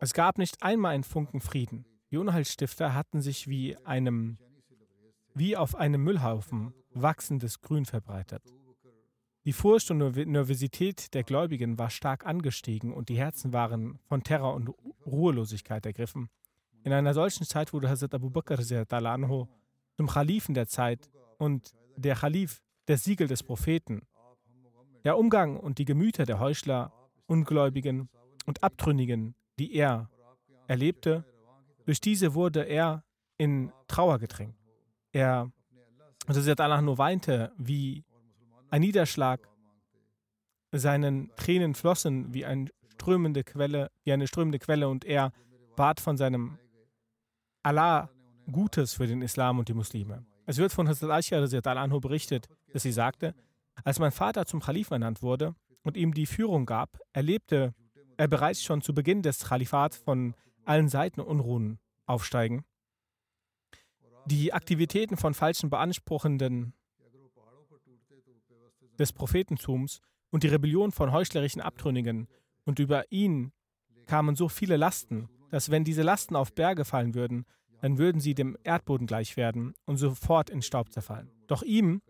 Es 0.00 0.12
gab 0.12 0.38
nicht 0.38 0.62
einmal 0.62 0.94
einen 0.94 1.04
Funken 1.04 1.40
Frieden. 1.40 1.84
Die 2.10 2.16
Unheilstifter 2.16 2.94
hatten 2.94 3.20
sich 3.20 3.48
wie 3.48 3.76
einem 3.84 4.38
wie 5.34 5.56
auf 5.56 5.74
einem 5.74 6.02
Müllhaufen 6.02 6.72
wachsendes 6.92 7.60
Grün 7.60 7.84
verbreitet. 7.84 8.42
Die 9.44 9.52
Furcht 9.52 9.90
und 9.90 9.98
Nervosität 9.98 11.12
der 11.12 11.24
Gläubigen 11.24 11.78
war 11.78 11.90
stark 11.90 12.24
angestiegen 12.24 12.94
und 12.94 13.08
die 13.08 13.18
Herzen 13.18 13.52
waren 13.52 13.98
von 14.08 14.22
Terror 14.22 14.54
und 14.54 14.70
Ruhelosigkeit 15.04 15.84
ergriffen. 15.84 16.30
In 16.84 16.92
einer 16.92 17.12
solchen 17.12 17.44
Zeit 17.44 17.72
wurde 17.72 17.90
Hazrat 17.90 18.14
Abu 18.14 18.30
Bakr 18.30 18.58
anhu 18.90 19.46
zum 19.96 20.06
Khalifen 20.06 20.54
der 20.54 20.66
Zeit 20.66 21.10
und 21.38 21.74
der 21.96 22.14
Khalif, 22.14 22.62
der 22.88 22.96
Siegel 22.96 23.26
des 23.26 23.42
Propheten. 23.42 24.02
Der 25.04 25.18
Umgang 25.18 25.58
und 25.58 25.78
die 25.78 25.84
Gemüter 25.84 26.24
der 26.24 26.40
Heuchler, 26.40 26.92
Ungläubigen 27.26 28.08
und 28.46 28.62
Abtrünnigen, 28.62 29.34
die 29.58 29.74
er 29.74 30.10
erlebte, 30.66 31.24
durch 31.86 32.00
diese 32.00 32.34
wurde 32.34 32.62
er 32.62 33.04
in 33.38 33.72
Trauer 33.88 34.18
gedrängt. 34.18 34.56
Er, 35.12 35.50
Hazrat 36.26 36.60
Allah 36.60 36.80
weinte 36.98 37.52
wie 37.56 38.04
ein 38.70 38.80
Niederschlag, 38.80 39.48
seinen 40.72 41.30
Tränen 41.36 41.74
flossen 41.74 42.34
wie, 42.34 42.44
ein 42.44 42.68
strömende 42.94 43.44
Quelle, 43.44 43.90
wie 44.04 44.12
eine 44.12 44.26
strömende 44.26 44.58
Quelle 44.58 44.88
und 44.88 45.04
er 45.04 45.32
bat 45.76 46.00
von 46.00 46.16
seinem 46.16 46.58
Allah 47.62 48.10
Gutes 48.50 48.94
für 48.94 49.06
den 49.06 49.22
Islam 49.22 49.58
und 49.58 49.68
die 49.68 49.74
Muslime. 49.74 50.26
Es 50.46 50.58
wird 50.58 50.72
von 50.72 50.88
Hazrat 50.88 51.10
Aisha 51.10 51.38
anhu 51.38 52.00
berichtet, 52.00 52.48
dass 52.72 52.82
sie 52.82 52.92
sagte, 52.92 53.34
als 53.84 53.98
mein 53.98 54.12
Vater 54.12 54.46
zum 54.46 54.60
Khalifen 54.60 54.94
ernannt 54.94 55.22
wurde 55.22 55.54
und 55.84 55.96
ihm 55.96 56.12
die 56.14 56.26
Führung 56.26 56.66
gab, 56.66 56.98
erlebte 57.12 57.74
er 58.16 58.28
bereits 58.28 58.62
schon 58.62 58.82
zu 58.82 58.94
Beginn 58.94 59.22
des 59.22 59.44
Khalifats 59.44 59.96
von 59.96 60.34
allen 60.64 60.88
Seiten 60.88 61.20
Unruhen 61.20 61.78
aufsteigen. 62.06 62.64
Die 64.26 64.52
Aktivitäten 64.52 65.16
von 65.16 65.34
falschen 65.34 65.70
Beanspruchenden 65.70 66.72
des 68.98 69.12
Prophetentums 69.12 70.00
und 70.30 70.42
die 70.42 70.48
Rebellion 70.48 70.92
von 70.92 71.12
heuchlerischen 71.12 71.60
Abtrünnigen 71.60 72.28
und 72.64 72.78
über 72.78 73.10
ihn 73.12 73.52
kamen 74.06 74.36
so 74.36 74.48
viele 74.48 74.76
Lasten, 74.76 75.28
dass 75.50 75.70
wenn 75.70 75.84
diese 75.84 76.02
Lasten 76.02 76.36
auf 76.36 76.54
Berge 76.54 76.84
fallen 76.84 77.14
würden, 77.14 77.44
dann 77.80 77.98
würden 77.98 78.20
sie 78.20 78.34
dem 78.34 78.56
Erdboden 78.64 79.06
gleich 79.06 79.36
werden 79.36 79.74
und 79.84 79.98
sofort 79.98 80.48
in 80.48 80.62
Staub 80.62 80.90
zerfallen. 80.92 81.30
Doch 81.46 81.62
ihm 81.62 82.00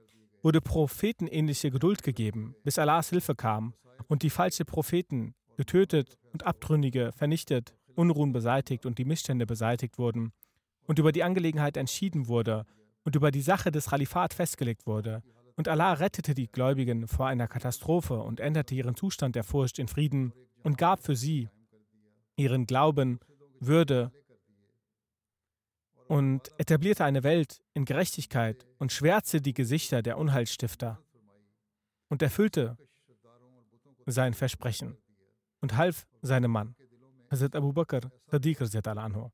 wurde 0.45 0.61
prophetenähnliche 0.61 1.70
Geduld 1.70 2.03
gegeben, 2.03 2.55
bis 2.62 2.78
Allahs 2.78 3.09
Hilfe 3.09 3.34
kam 3.34 3.72
und 4.09 4.22
die 4.22 4.30
falschen 4.30 4.66
Propheten 4.66 5.34
getötet 5.57 6.18
und 6.32 6.45
Abtrünnige 6.45 7.12
vernichtet, 7.16 7.74
Unruhen 7.95 8.32
beseitigt 8.32 8.84
und 8.84 8.99
die 8.99 9.07
Missstände 9.07 9.47
beseitigt 9.47 9.99
wurden 9.99 10.32
und 10.86 10.99
über 10.99 11.12
die 11.12 11.22
Angelegenheit 11.22 11.78
entschieden 11.78 12.28
wurde 12.28 12.66
und 13.05 13.16
über 13.16 13.30
die 13.30 13.40
Sache 13.40 13.72
des 13.72 13.86
Khalifat 13.86 14.34
festgelegt 14.34 14.86
wurde. 14.86 15.22
Und 15.57 15.68
Allah 15.68 15.95
rettete 15.95 16.34
die 16.34 16.49
Gläubigen 16.49 17.09
vor 17.09 17.26
einer 17.26 17.49
Katastrophe 17.49 18.20
und 18.20 18.38
änderte 18.38 18.74
ihren 18.74 18.97
Zustand 18.97 19.36
der 19.36 19.45
Furcht 19.45 19.78
in 19.78 19.88
Frieden 19.88 20.34
und 20.62 20.76
gab 20.76 21.03
für 21.03 21.16
sie 21.16 21.49
ihren 22.36 22.66
Glauben, 22.66 23.18
Würde 23.61 24.12
und 26.09 26.50
etablierte 26.59 27.05
eine 27.05 27.22
Welt 27.22 27.62
in 27.72 27.84
Gerechtigkeit 27.84 28.66
und 28.78 28.92
schwärzte 28.92 29.40
die 29.40 29.55
Gesichter 29.55 30.02
der 30.02 30.18
Unheilstifter 30.18 31.00
und 32.09 32.22
erfüllte 32.22 32.76
sein 34.07 34.34
Versprechen 34.34 34.96
und 35.61 35.76
half 35.76 36.07
seinem 36.20 36.50
Mann, 36.50 36.76
Hazrat 37.30 37.57
Abu 37.57 37.72
Bakr 37.72 38.12
Sadiq 38.26 38.61
anhu. 38.86 39.30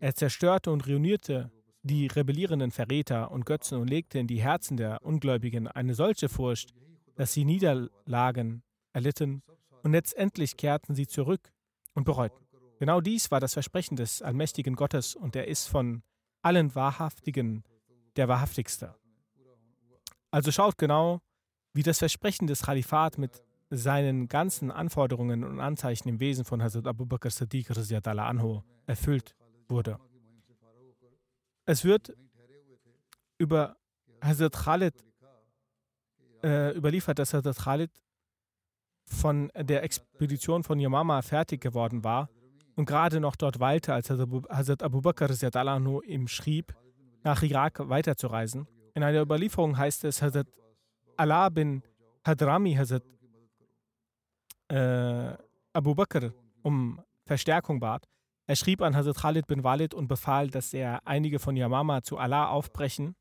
Er 0.00 0.14
zerstörte 0.14 0.70
und 0.70 0.86
ruinierte 0.86 1.50
die 1.82 2.06
rebellierenden 2.06 2.70
Verräter 2.70 3.30
und 3.30 3.46
Götzen 3.46 3.78
und 3.78 3.88
legte 3.88 4.18
in 4.18 4.26
die 4.26 4.42
Herzen 4.42 4.76
der 4.76 5.04
Ungläubigen 5.04 5.68
eine 5.68 5.94
solche 5.94 6.28
Furcht, 6.28 6.74
dass 7.14 7.32
sie 7.32 7.44
Niederlagen 7.44 8.62
erlitten 8.92 9.42
und 9.82 9.92
letztendlich 9.92 10.56
kehrten 10.56 10.94
sie 10.94 11.06
zurück 11.06 11.52
und 11.94 12.04
bereuten. 12.04 12.47
Genau 12.78 13.00
dies 13.00 13.30
war 13.30 13.40
das 13.40 13.54
Versprechen 13.54 13.96
des 13.96 14.22
allmächtigen 14.22 14.76
Gottes 14.76 15.16
und 15.16 15.34
er 15.34 15.48
ist 15.48 15.66
von 15.66 16.02
allen 16.42 16.74
Wahrhaftigen 16.74 17.64
der 18.16 18.28
Wahrhaftigste. 18.28 18.94
Also 20.30 20.52
schaut 20.52 20.78
genau, 20.78 21.20
wie 21.72 21.82
das 21.82 21.98
Versprechen 21.98 22.46
des 22.46 22.62
Khalifat 22.62 23.18
mit 23.18 23.42
seinen 23.70 24.28
ganzen 24.28 24.70
Anforderungen 24.70 25.42
und 25.42 25.60
Anzeichen 25.60 26.08
im 26.08 26.20
Wesen 26.20 26.44
von 26.44 26.62
Hazrat 26.62 26.86
Abu 26.86 27.04
Bakr 27.04 27.30
Siddiq 27.30 27.70
anhu 27.70 28.62
erfüllt 28.86 29.34
wurde. 29.68 29.98
Es 31.66 31.84
wird 31.84 32.16
über 33.38 33.76
Hazrat 34.22 34.52
Khalid 34.52 34.94
äh, 36.44 36.76
überliefert, 36.76 37.18
dass 37.18 37.34
Hazrat 37.34 37.56
Khalid 37.56 37.90
von 39.04 39.50
der 39.54 39.82
Expedition 39.82 40.62
von 40.62 40.78
Yamama 40.78 41.22
fertig 41.22 41.60
geworden 41.60 42.04
war 42.04 42.28
und 42.78 42.84
gerade 42.84 43.18
noch 43.18 43.34
dort 43.34 43.58
weilte, 43.58 43.92
als 43.92 44.08
Hazrat 44.08 44.84
Abu 44.84 45.00
Bakr 45.00 45.28
anhu 45.52 46.00
ihm 46.02 46.28
schrieb, 46.28 46.76
nach 47.24 47.42
Irak 47.42 47.80
weiterzureisen. 47.88 48.68
In 48.94 49.02
einer 49.02 49.20
Überlieferung 49.20 49.76
heißt 49.76 50.04
es, 50.04 50.22
Hazrat 50.22 50.46
Allah 51.16 51.48
bin 51.48 51.82
Hadrami 52.24 52.74
Hazrat 52.74 53.02
äh, 54.68 55.32
Abu 55.72 55.96
Bakr 55.96 56.32
um 56.62 57.00
Verstärkung 57.26 57.80
bat. 57.80 58.04
Er 58.46 58.54
schrieb 58.54 58.80
an 58.80 58.94
Hazrat 58.94 59.16
Khalid 59.16 59.48
bin 59.48 59.64
Walid 59.64 59.92
und 59.92 60.06
befahl, 60.06 60.48
dass 60.48 60.72
er 60.72 61.04
einige 61.04 61.40
von 61.40 61.56
Yamama 61.56 62.02
zu 62.02 62.16
Allah 62.16 62.48
aufbrechen, 62.48 63.16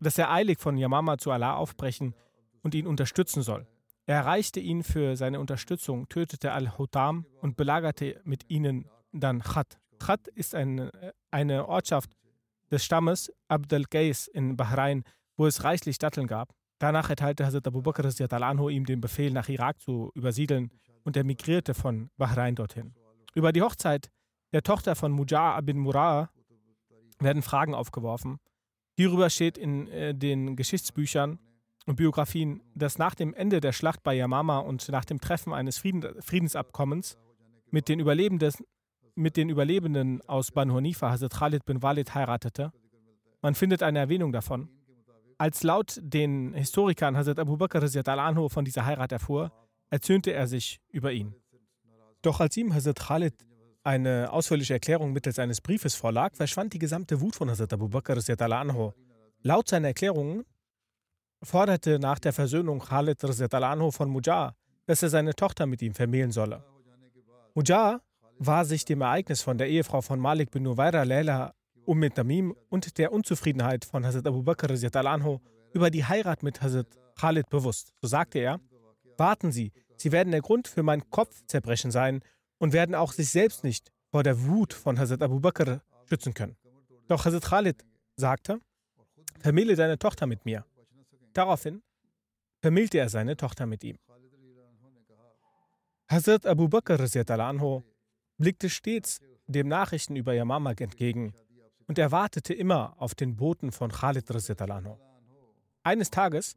dass 0.00 0.18
er 0.18 0.32
eilig 0.32 0.58
von 0.58 0.76
Yamama 0.76 1.18
zu 1.18 1.30
Allah 1.30 1.54
aufbrechen 1.54 2.16
und 2.62 2.74
ihn 2.74 2.88
unterstützen 2.88 3.42
soll. 3.42 3.68
Er 4.10 4.16
erreichte 4.16 4.58
ihn 4.58 4.82
für 4.82 5.14
seine 5.14 5.38
Unterstützung, 5.38 6.08
tötete 6.08 6.50
Al-Hutam 6.50 7.26
und 7.42 7.56
belagerte 7.56 8.20
mit 8.24 8.50
ihnen 8.50 8.88
dann 9.12 9.40
Khat. 9.40 9.78
Khat 10.00 10.26
ist 10.26 10.56
ein, 10.56 10.90
eine 11.30 11.68
Ortschaft 11.68 12.16
des 12.72 12.84
Stammes 12.84 13.32
Abd 13.46 13.76
al-Qais 13.76 14.26
in 14.26 14.56
Bahrain, 14.56 15.04
wo 15.36 15.46
es 15.46 15.62
reichlich 15.62 15.98
Datteln 15.98 16.26
gab. 16.26 16.52
Danach 16.80 17.08
erteilte 17.08 17.46
Hazrat 17.46 17.68
Abu 17.68 17.82
Bakr 17.82 18.04
anhu 18.42 18.68
ihm 18.68 18.84
den 18.84 19.00
Befehl, 19.00 19.30
nach 19.30 19.48
Irak 19.48 19.80
zu 19.80 20.10
übersiedeln 20.16 20.72
und 21.04 21.16
er 21.16 21.22
migrierte 21.22 21.72
von 21.72 22.10
Bahrain 22.16 22.56
dorthin. 22.56 22.92
Über 23.36 23.52
die 23.52 23.62
Hochzeit 23.62 24.10
der 24.52 24.64
Tochter 24.64 24.96
von 24.96 25.12
Mujar 25.12 25.62
bin 25.62 25.78
Murah 25.78 26.30
werden 27.20 27.42
Fragen 27.42 27.76
aufgeworfen. 27.76 28.40
Hierüber 28.96 29.30
steht 29.30 29.56
in 29.56 29.86
äh, 29.86 30.16
den 30.16 30.56
Geschichtsbüchern 30.56 31.38
und 31.90 31.96
Biografien, 31.96 32.62
dass 32.74 32.98
nach 32.98 33.14
dem 33.14 33.34
Ende 33.34 33.60
der 33.60 33.72
Schlacht 33.72 34.02
bei 34.02 34.14
Yamama 34.14 34.58
und 34.58 34.88
nach 34.88 35.04
dem 35.04 35.20
Treffen 35.20 35.52
eines 35.52 35.78
Frieden, 35.78 36.22
Friedensabkommens 36.22 37.18
mit 37.70 37.88
den, 37.88 37.98
Überlebenden, 37.98 38.52
mit 39.16 39.36
den 39.36 39.50
Überlebenden 39.50 40.22
aus 40.28 40.52
Banu 40.52 40.76
Hanifa 40.76 41.10
Hazrat 41.10 41.34
Khalid 41.34 41.64
bin 41.64 41.82
Walid 41.82 42.14
heiratete. 42.14 42.72
Man 43.42 43.54
findet 43.54 43.82
eine 43.82 43.98
Erwähnung 43.98 44.32
davon. 44.32 44.68
Als 45.36 45.62
laut 45.62 45.98
den 46.00 46.54
Historikern 46.54 47.16
Hazrat 47.16 47.40
Abu 47.40 47.56
Bakr 47.56 47.82
anhu 48.06 48.48
von 48.48 48.64
dieser 48.64 48.86
Heirat 48.86 49.10
erfuhr, 49.10 49.50
erzürnte 49.90 50.32
er 50.32 50.46
sich 50.46 50.80
über 50.90 51.12
ihn. 51.12 51.34
Doch 52.22 52.38
als 52.38 52.56
ihm 52.56 52.72
Hazrat 52.72 53.00
Khalid 53.00 53.34
eine 53.82 54.30
ausführliche 54.32 54.74
Erklärung 54.74 55.12
mittels 55.12 55.38
eines 55.40 55.60
Briefes 55.60 55.96
vorlag, 55.96 56.36
verschwand 56.36 56.72
die 56.72 56.78
gesamte 56.78 57.20
Wut 57.20 57.34
von 57.34 57.50
Hazrat 57.50 57.72
Abu 57.72 57.88
Bakr 57.88 58.16
anhu. 58.52 58.92
Laut 59.42 59.68
seiner 59.68 59.88
Erklärungen 59.88 60.44
forderte 61.42 61.98
nach 61.98 62.18
der 62.18 62.32
Versöhnung 62.32 62.80
Khalid 62.80 63.22
anhu 63.52 63.90
von 63.90 64.10
Mujar, 64.10 64.54
dass 64.86 65.02
er 65.02 65.08
seine 65.08 65.34
Tochter 65.34 65.66
mit 65.66 65.82
ihm 65.82 65.94
vermählen 65.94 66.32
solle. 66.32 66.64
Mujar 67.54 68.00
war 68.38 68.64
sich 68.64 68.84
dem 68.84 69.00
Ereignis 69.02 69.42
von 69.42 69.58
der 69.58 69.68
Ehefrau 69.68 70.00
von 70.00 70.18
Malik 70.18 70.50
bin 70.50 70.62
Nuwaira 70.62 71.02
Leila 71.02 71.54
Umm 71.84 72.08
Tamim 72.14 72.54
und 72.68 72.98
der 72.98 73.12
Unzufriedenheit 73.12 73.84
von 73.84 74.06
Hazrat 74.06 74.26
Abu 74.26 74.42
Bakr 74.42 74.70
anhu 75.06 75.40
über 75.72 75.90
die 75.90 76.04
Heirat 76.04 76.42
mit 76.42 76.62
Hazrat 76.62 76.86
Khalid 77.16 77.48
bewusst. 77.50 77.92
So 78.00 78.08
sagte 78.08 78.38
er, 78.38 78.60
warten 79.16 79.52
Sie, 79.52 79.72
Sie 79.96 80.12
werden 80.12 80.30
der 80.30 80.40
Grund 80.40 80.68
für 80.68 80.82
mein 80.82 81.08
Kopfzerbrechen 81.10 81.90
sein 81.90 82.22
und 82.58 82.72
werden 82.72 82.94
auch 82.94 83.12
sich 83.12 83.30
selbst 83.30 83.64
nicht 83.64 83.90
vor 84.10 84.22
der 84.22 84.46
Wut 84.46 84.72
von 84.72 84.98
Hazrat 84.98 85.22
Abu 85.22 85.40
Bakr 85.40 85.82
schützen 86.08 86.32
können. 86.32 86.56
Doch 87.08 87.24
Hazrat 87.24 87.44
Khalid 87.44 87.84
sagte, 88.16 88.60
vermähle 89.40 89.74
deine 89.74 89.98
Tochter 89.98 90.26
mit 90.26 90.44
mir. 90.44 90.64
Daraufhin 91.40 91.82
vermählte 92.60 92.98
er 92.98 93.08
seine 93.08 93.34
Tochter 93.34 93.64
mit 93.64 93.82
ihm. 93.82 93.96
Hazrat 96.06 96.44
Abu 96.44 96.68
Bakr 96.68 97.00
anhu 97.40 97.82
blickte 98.36 98.68
stets 98.68 99.20
dem 99.46 99.66
Nachrichten 99.66 100.16
über 100.16 100.34
Yamama 100.34 100.72
entgegen 100.72 101.32
und 101.86 101.98
er 101.98 102.12
wartete 102.12 102.52
immer 102.52 102.94
auf 102.98 103.14
den 103.14 103.36
Boten 103.36 103.72
von 103.72 103.90
Khalid 103.90 104.30
anhu. 104.60 104.98
Eines 105.82 106.10
Tages 106.10 106.56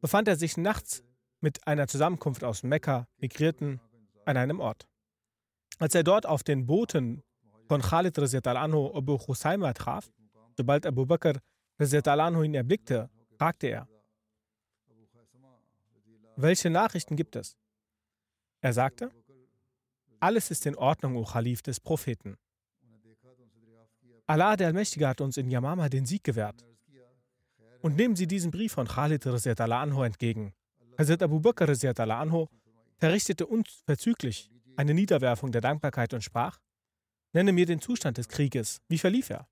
befand 0.00 0.26
er 0.26 0.34
sich 0.34 0.56
nachts 0.56 1.04
mit 1.40 1.68
einer 1.68 1.86
Zusammenkunft 1.86 2.42
aus 2.42 2.64
Mekka 2.64 3.06
Migrierten 3.18 3.80
an 4.24 4.36
einem 4.36 4.58
Ort. 4.58 4.88
Als 5.78 5.94
er 5.94 6.02
dort 6.02 6.26
auf 6.26 6.42
den 6.42 6.66
Boten 6.66 7.22
von 7.68 7.80
Khalid 7.82 8.18
anhu 8.18 8.92
Abu 8.96 9.16
Husayma 9.16 9.72
traf, 9.74 10.10
sobald 10.56 10.86
Abu 10.86 11.06
Bakr 11.06 11.38
anhu 11.78 12.42
ihn 12.42 12.54
erblickte, 12.56 13.08
fragte 13.38 13.68
er, 13.68 13.88
welche 16.36 16.70
Nachrichten 16.70 17.16
gibt 17.16 17.36
es? 17.36 17.56
Er 18.60 18.72
sagte, 18.72 19.10
Alles 20.20 20.50
ist 20.50 20.66
in 20.66 20.76
Ordnung, 20.76 21.16
o 21.16 21.24
Khalif 21.24 21.62
des 21.62 21.80
Propheten. 21.80 22.36
Allah, 24.26 24.56
der 24.56 24.68
Allmächtige, 24.68 25.06
hat 25.06 25.20
uns 25.20 25.36
in 25.36 25.50
Yamama 25.50 25.88
den 25.88 26.06
Sieg 26.06 26.24
gewährt. 26.24 26.64
Und 27.82 27.96
nehmen 27.96 28.16
Sie 28.16 28.26
diesen 28.26 28.50
Brief 28.50 28.72
von 28.72 28.88
Khalid 28.88 29.26
anho 29.26 30.02
entgegen. 30.02 30.54
Hazrat 30.96 31.22
Abu 31.22 31.40
Bakr 31.40 31.68
anho 31.68 32.48
verrichtete 32.96 33.46
unverzüglich 33.46 34.50
eine 34.76 34.94
Niederwerfung 34.94 35.52
der 35.52 35.60
Dankbarkeit 35.60 36.14
und 36.14 36.24
sprach, 36.24 36.58
nenne 37.32 37.52
mir 37.52 37.66
den 37.66 37.80
Zustand 37.80 38.16
des 38.16 38.28
Krieges. 38.28 38.80
Wie 38.88 38.98
verlief 38.98 39.30
er? 39.30 39.46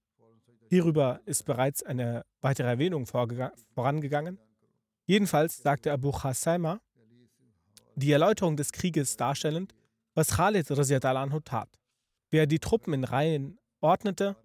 Hierüber 0.70 1.20
ist 1.26 1.44
bereits 1.44 1.82
eine 1.82 2.24
weitere 2.40 2.68
Erwähnung 2.68 3.06
vorangegangen. 3.06 4.38
Jedenfalls 5.06 5.58
sagte 5.58 5.92
Abu 5.92 6.12
Khassaima, 6.12 6.80
die 7.94 8.12
Erläuterung 8.12 8.56
des 8.56 8.72
Krieges 8.72 9.16
darstellend, 9.16 9.74
was 10.14 10.36
Khalid 10.36 10.70
anhu 10.70 11.40
tat. 11.40 11.68
Wie 12.30 12.38
er 12.38 12.46
die 12.46 12.58
Truppen 12.58 12.94
in 12.94 13.04
Reihen 13.04 13.58
ordnete, 13.80 14.36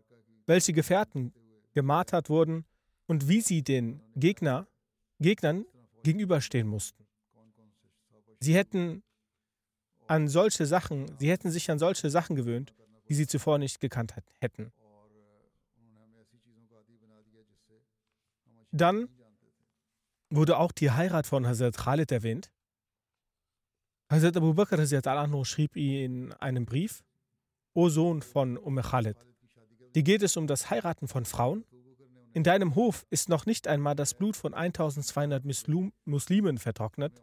welche 0.46 0.74
Gefährten 0.74 1.34
gemartert 1.74 2.30
wurden 2.30 2.66
und 3.06 3.28
wie 3.30 3.42
sie 3.42 3.64
den 3.64 4.02
Gegner, 4.16 4.68
Gegnern 5.20 5.66
gegenüberstehen 6.04 6.68
mussten. 6.68 7.08
Sie 8.40 8.56
hätten 8.56 9.04
an 10.08 10.28
solche 10.28 10.66
Sachen, 10.66 11.18
sie 11.20 11.30
hätten 11.30 11.52
sich 11.52 11.70
an 11.70 11.80
solche 11.80 12.10
Sachen 12.10 12.36
gewöhnt, 12.36 12.74
die 13.10 13.14
sie 13.14 13.28
zuvor 13.28 13.58
nicht 13.58 13.80
gekannt 13.80 14.14
hätten. 14.40 14.72
Dann 18.72 19.10
wurde 20.30 20.58
auch 20.58 20.72
die 20.72 20.92
Heirat 20.92 21.28
von 21.28 21.48
Hazrat 21.48 21.78
Khalid 21.78 22.12
erwähnt. 22.12 22.52
Hazrat 24.10 24.38
Abu 24.38 24.54
Bakr 24.54 24.86
schrieb 25.46 25.76
in 25.76 26.34
einem 26.34 26.66
Brief, 26.66 27.04
O 27.74 27.90
Sohn 27.90 28.22
von 28.22 28.58
Umm 28.58 28.82
Khalid, 28.82 29.18
dir 29.96 30.04
geht 30.04 30.24
es 30.24 30.38
um 30.38 30.48
das 30.48 30.70
Heiraten 30.70 31.08
von 31.08 31.26
Frauen? 31.26 31.66
In 32.34 32.44
deinem 32.44 32.76
Hof 32.76 33.06
ist 33.10 33.30
noch 33.30 33.46
nicht 33.46 33.68
einmal 33.68 33.96
das 33.96 34.14
Blut 34.14 34.36
von 34.36 34.54
1200 34.54 35.44
Muslimen 36.06 36.58
vertrocknet. 36.58 37.22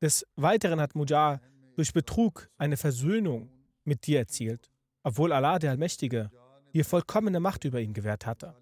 Des 0.00 0.26
Weiteren 0.36 0.80
hat 0.80 0.94
Mujar 0.94 1.40
durch 1.74 1.92
Betrug 1.92 2.50
eine 2.58 2.76
Versöhnung 2.76 3.50
mit 3.84 4.06
dir 4.06 4.18
erzielt, 4.18 4.70
obwohl 5.02 5.32
Allah 5.32 5.58
der 5.58 5.70
Allmächtige 5.70 6.30
dir 6.74 6.84
vollkommene 6.84 7.40
Macht 7.40 7.64
über 7.64 7.80
ihn 7.80 7.94
gewährt 7.94 8.26
hatte. 8.26 8.54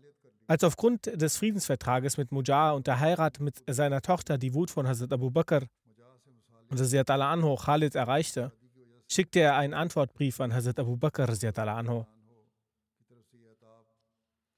Als 0.50 0.64
aufgrund 0.64 1.06
des 1.06 1.36
Friedensvertrages 1.36 2.16
mit 2.16 2.32
Mujar 2.32 2.74
und 2.74 2.88
der 2.88 2.98
Heirat 2.98 3.38
mit 3.38 3.62
seiner 3.70 4.02
Tochter 4.02 4.36
die 4.36 4.52
Wut 4.52 4.68
von 4.68 4.84
Hazrat 4.88 5.12
Abu 5.12 5.30
Bakr 5.30 5.62
und 6.68 6.80
Hazrat 6.80 7.08
Allah 7.08 7.30
Anho 7.30 7.54
Khalid 7.54 7.94
erreichte, 7.94 8.50
schickte 9.08 9.38
er 9.38 9.54
einen 9.54 9.74
Antwortbrief 9.74 10.40
an 10.40 10.52
Hazrat 10.52 10.80
Abu 10.80 10.96
Bakr 10.96 11.28
Anho, 11.28 12.04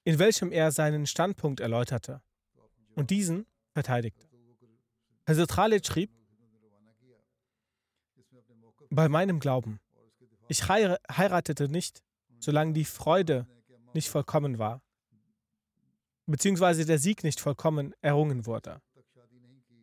in 0.04 0.18
welchem 0.18 0.50
er 0.50 0.72
seinen 0.72 1.06
Standpunkt 1.06 1.60
erläuterte 1.60 2.22
und 2.94 3.10
diesen 3.10 3.44
verteidigte. 3.74 4.26
Hazrat 5.28 5.50
Khalid 5.50 5.86
schrieb, 5.86 6.10
bei 8.88 9.10
meinem 9.10 9.40
Glauben, 9.40 9.78
ich 10.48 10.66
heiratete 10.68 11.68
nicht, 11.68 12.02
solange 12.38 12.72
die 12.72 12.86
Freude 12.86 13.46
nicht 13.92 14.08
vollkommen 14.08 14.58
war, 14.58 14.80
beziehungsweise 16.26 16.84
der 16.84 16.98
Sieg 16.98 17.24
nicht 17.24 17.40
vollkommen 17.40 17.94
errungen 18.00 18.46
wurde 18.46 18.80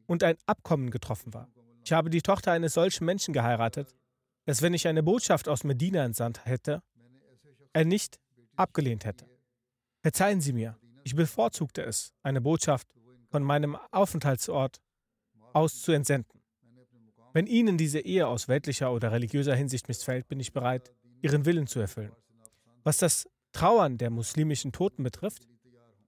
und 0.08 0.24
ein 0.24 0.38
Abkommen 0.46 0.90
getroffen 0.90 1.34
war. 1.34 1.50
Ich 1.84 1.94
habe 1.94 2.10
die 2.10 2.22
Tochter 2.22 2.52
eines 2.52 2.74
solchen 2.74 3.06
Menschen 3.06 3.34
geheiratet, 3.34 3.96
dass 4.46 4.62
wenn 4.62 4.74
ich 4.74 4.88
eine 4.88 5.04
Botschaft 5.04 5.48
aus 5.48 5.64
Medina 5.64 6.04
entsandt 6.04 6.46
hätte, 6.46 6.82
er 7.74 7.86
nicht 7.86 8.20
abgelehnt 8.56 9.06
hätte. 9.06 9.28
Verzeihen 10.02 10.42
Sie 10.42 10.54
mir, 10.54 10.78
ich 11.04 11.16
bevorzugte 11.16 11.84
es, 11.84 12.14
eine 12.24 12.42
Botschaft 12.42 12.88
von 13.30 13.44
meinem 13.44 13.78
Aufenthaltsort 13.92 14.82
aus 15.54 15.82
zu 15.82 15.92
entsenden. 15.92 16.42
Wenn 17.34 17.48
Ihnen 17.48 17.78
diese 17.78 18.00
Ehe 18.00 18.28
aus 18.28 18.48
weltlicher 18.48 18.92
oder 18.92 19.12
religiöser 19.12 19.56
Hinsicht 19.56 19.88
missfällt, 19.88 20.28
bin 20.28 20.40
ich 20.40 20.52
bereit, 20.52 20.92
Ihren 21.22 21.46
Willen 21.46 21.68
zu 21.68 21.80
erfüllen. 21.80 22.12
Was 22.84 22.98
das 22.98 23.28
Trauern 23.52 23.98
der 23.98 24.10
muslimischen 24.10 24.72
Toten 24.72 25.04
betrifft, 25.04 25.48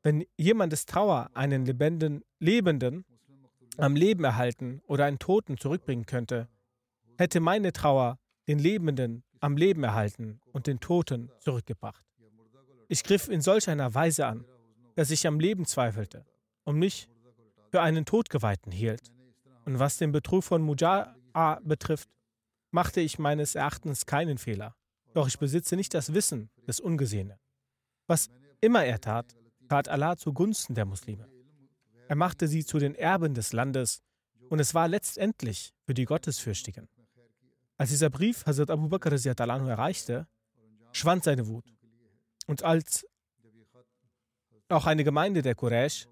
wenn 0.04 0.26
jemandes 0.38 0.86
Trauer 0.86 1.30
einen 1.34 1.66
Lebenden, 1.66 2.24
Lebenden 2.40 3.06
am 3.78 3.96
Leben 3.96 4.24
erhalten 4.24 4.82
oder 4.88 5.06
einen 5.06 5.20
Toten 5.20 5.58
zurückbringen 5.58 6.06
könnte, 6.06 6.48
hätte 7.18 7.40
meine 7.40 7.72
Trauer 7.74 8.18
den 8.48 8.60
Lebenden 8.60 9.24
am 9.40 9.58
Leben 9.58 9.84
erhalten 9.84 10.40
und 10.52 10.68
den 10.68 10.80
Toten 10.80 11.32
zurückgebracht. 11.40 12.06
Ich 12.88 13.04
griff 13.04 13.28
in 13.30 13.42
solch 13.42 13.70
einer 13.70 13.94
Weise 13.94 14.26
an, 14.26 14.46
dass 14.96 15.12
ich 15.12 15.26
am 15.26 15.40
Leben 15.40 15.66
zweifelte 15.66 16.26
und 16.64 16.78
mich 16.78 17.08
für 17.70 17.82
einen 17.82 18.06
Todgeweihten 18.06 18.72
hielt. 18.72 19.12
Und 19.66 19.80
was 19.80 19.98
den 19.98 20.12
Betrug 20.12 20.44
von 20.44 20.68
Muja'a 20.68 21.60
betrifft, 21.64 22.10
machte 22.72 23.00
ich 23.00 23.20
meines 23.20 23.56
Erachtens 23.56 24.06
keinen 24.06 24.38
Fehler. 24.38 24.76
Doch 25.14 25.28
ich 25.28 25.40
besitze 25.40 25.76
nicht 25.76 25.94
das 25.94 26.14
Wissen 26.14 26.50
des 26.68 26.80
Ungesehenen. 26.80 27.38
Was 28.08 28.30
immer 28.60 28.84
er 28.84 29.00
tat, 29.00 29.36
tat 29.72 29.88
Allah 29.88 30.18
zugunsten 30.18 30.76
der 30.76 30.86
Muslime. 30.86 31.30
Er 32.10 32.18
machte 32.18 32.50
sie 32.50 32.66
zu 32.66 32.78
den 32.78 32.94
Erben 32.94 33.34
des 33.34 33.54
Landes 33.54 34.02
und 34.50 34.60
es 34.60 34.74
war 34.74 34.90
letztendlich 34.90 35.74
für 35.86 35.94
die 35.94 36.04
Gottesfürchtigen. 36.04 36.90
Als 37.78 37.90
dieser 37.92 38.10
Brief 38.10 38.46
Hazrat 38.46 38.70
Abu 38.70 38.90
Bakr 38.90 39.14
erreichte, 39.14 40.28
schwand 40.92 41.24
seine 41.24 41.48
Wut. 41.48 41.64
Und 42.48 42.64
als 42.64 43.08
auch 44.68 44.88
eine 44.88 45.06
Gemeinde 45.06 45.42
der 45.42 45.56
Quraysh 45.56 46.06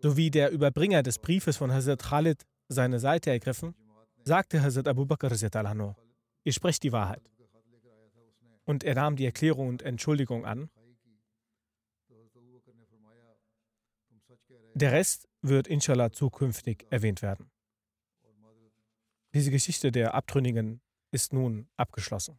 sowie 0.00 0.30
der 0.30 0.52
Überbringer 0.52 1.02
des 1.02 1.18
Briefes 1.18 1.56
von 1.56 1.72
Hazrat 1.72 2.00
Khalid 2.00 2.44
seine 2.68 3.00
Seite 3.00 3.30
ergriffen, 3.30 3.74
sagte 4.22 4.62
Hazrat 4.62 4.86
Abu 4.86 5.04
Bakr 5.04 5.32
ihr 6.44 6.52
sprecht 6.52 6.82
die 6.84 6.92
Wahrheit. 6.92 7.28
Und 8.64 8.84
er 8.84 8.94
nahm 8.94 9.16
die 9.16 9.26
Erklärung 9.26 9.66
und 9.66 9.82
Entschuldigung 9.82 10.46
an 10.46 10.70
Der 14.76 14.90
Rest 14.90 15.28
wird 15.40 15.68
inshallah 15.68 16.10
zukünftig 16.10 16.84
erwähnt 16.90 17.22
werden. 17.22 17.50
Diese 19.32 19.52
Geschichte 19.52 19.92
der 19.92 20.14
Abtrünnigen 20.14 20.80
ist 21.12 21.32
nun 21.32 21.68
abgeschlossen. 21.76 22.38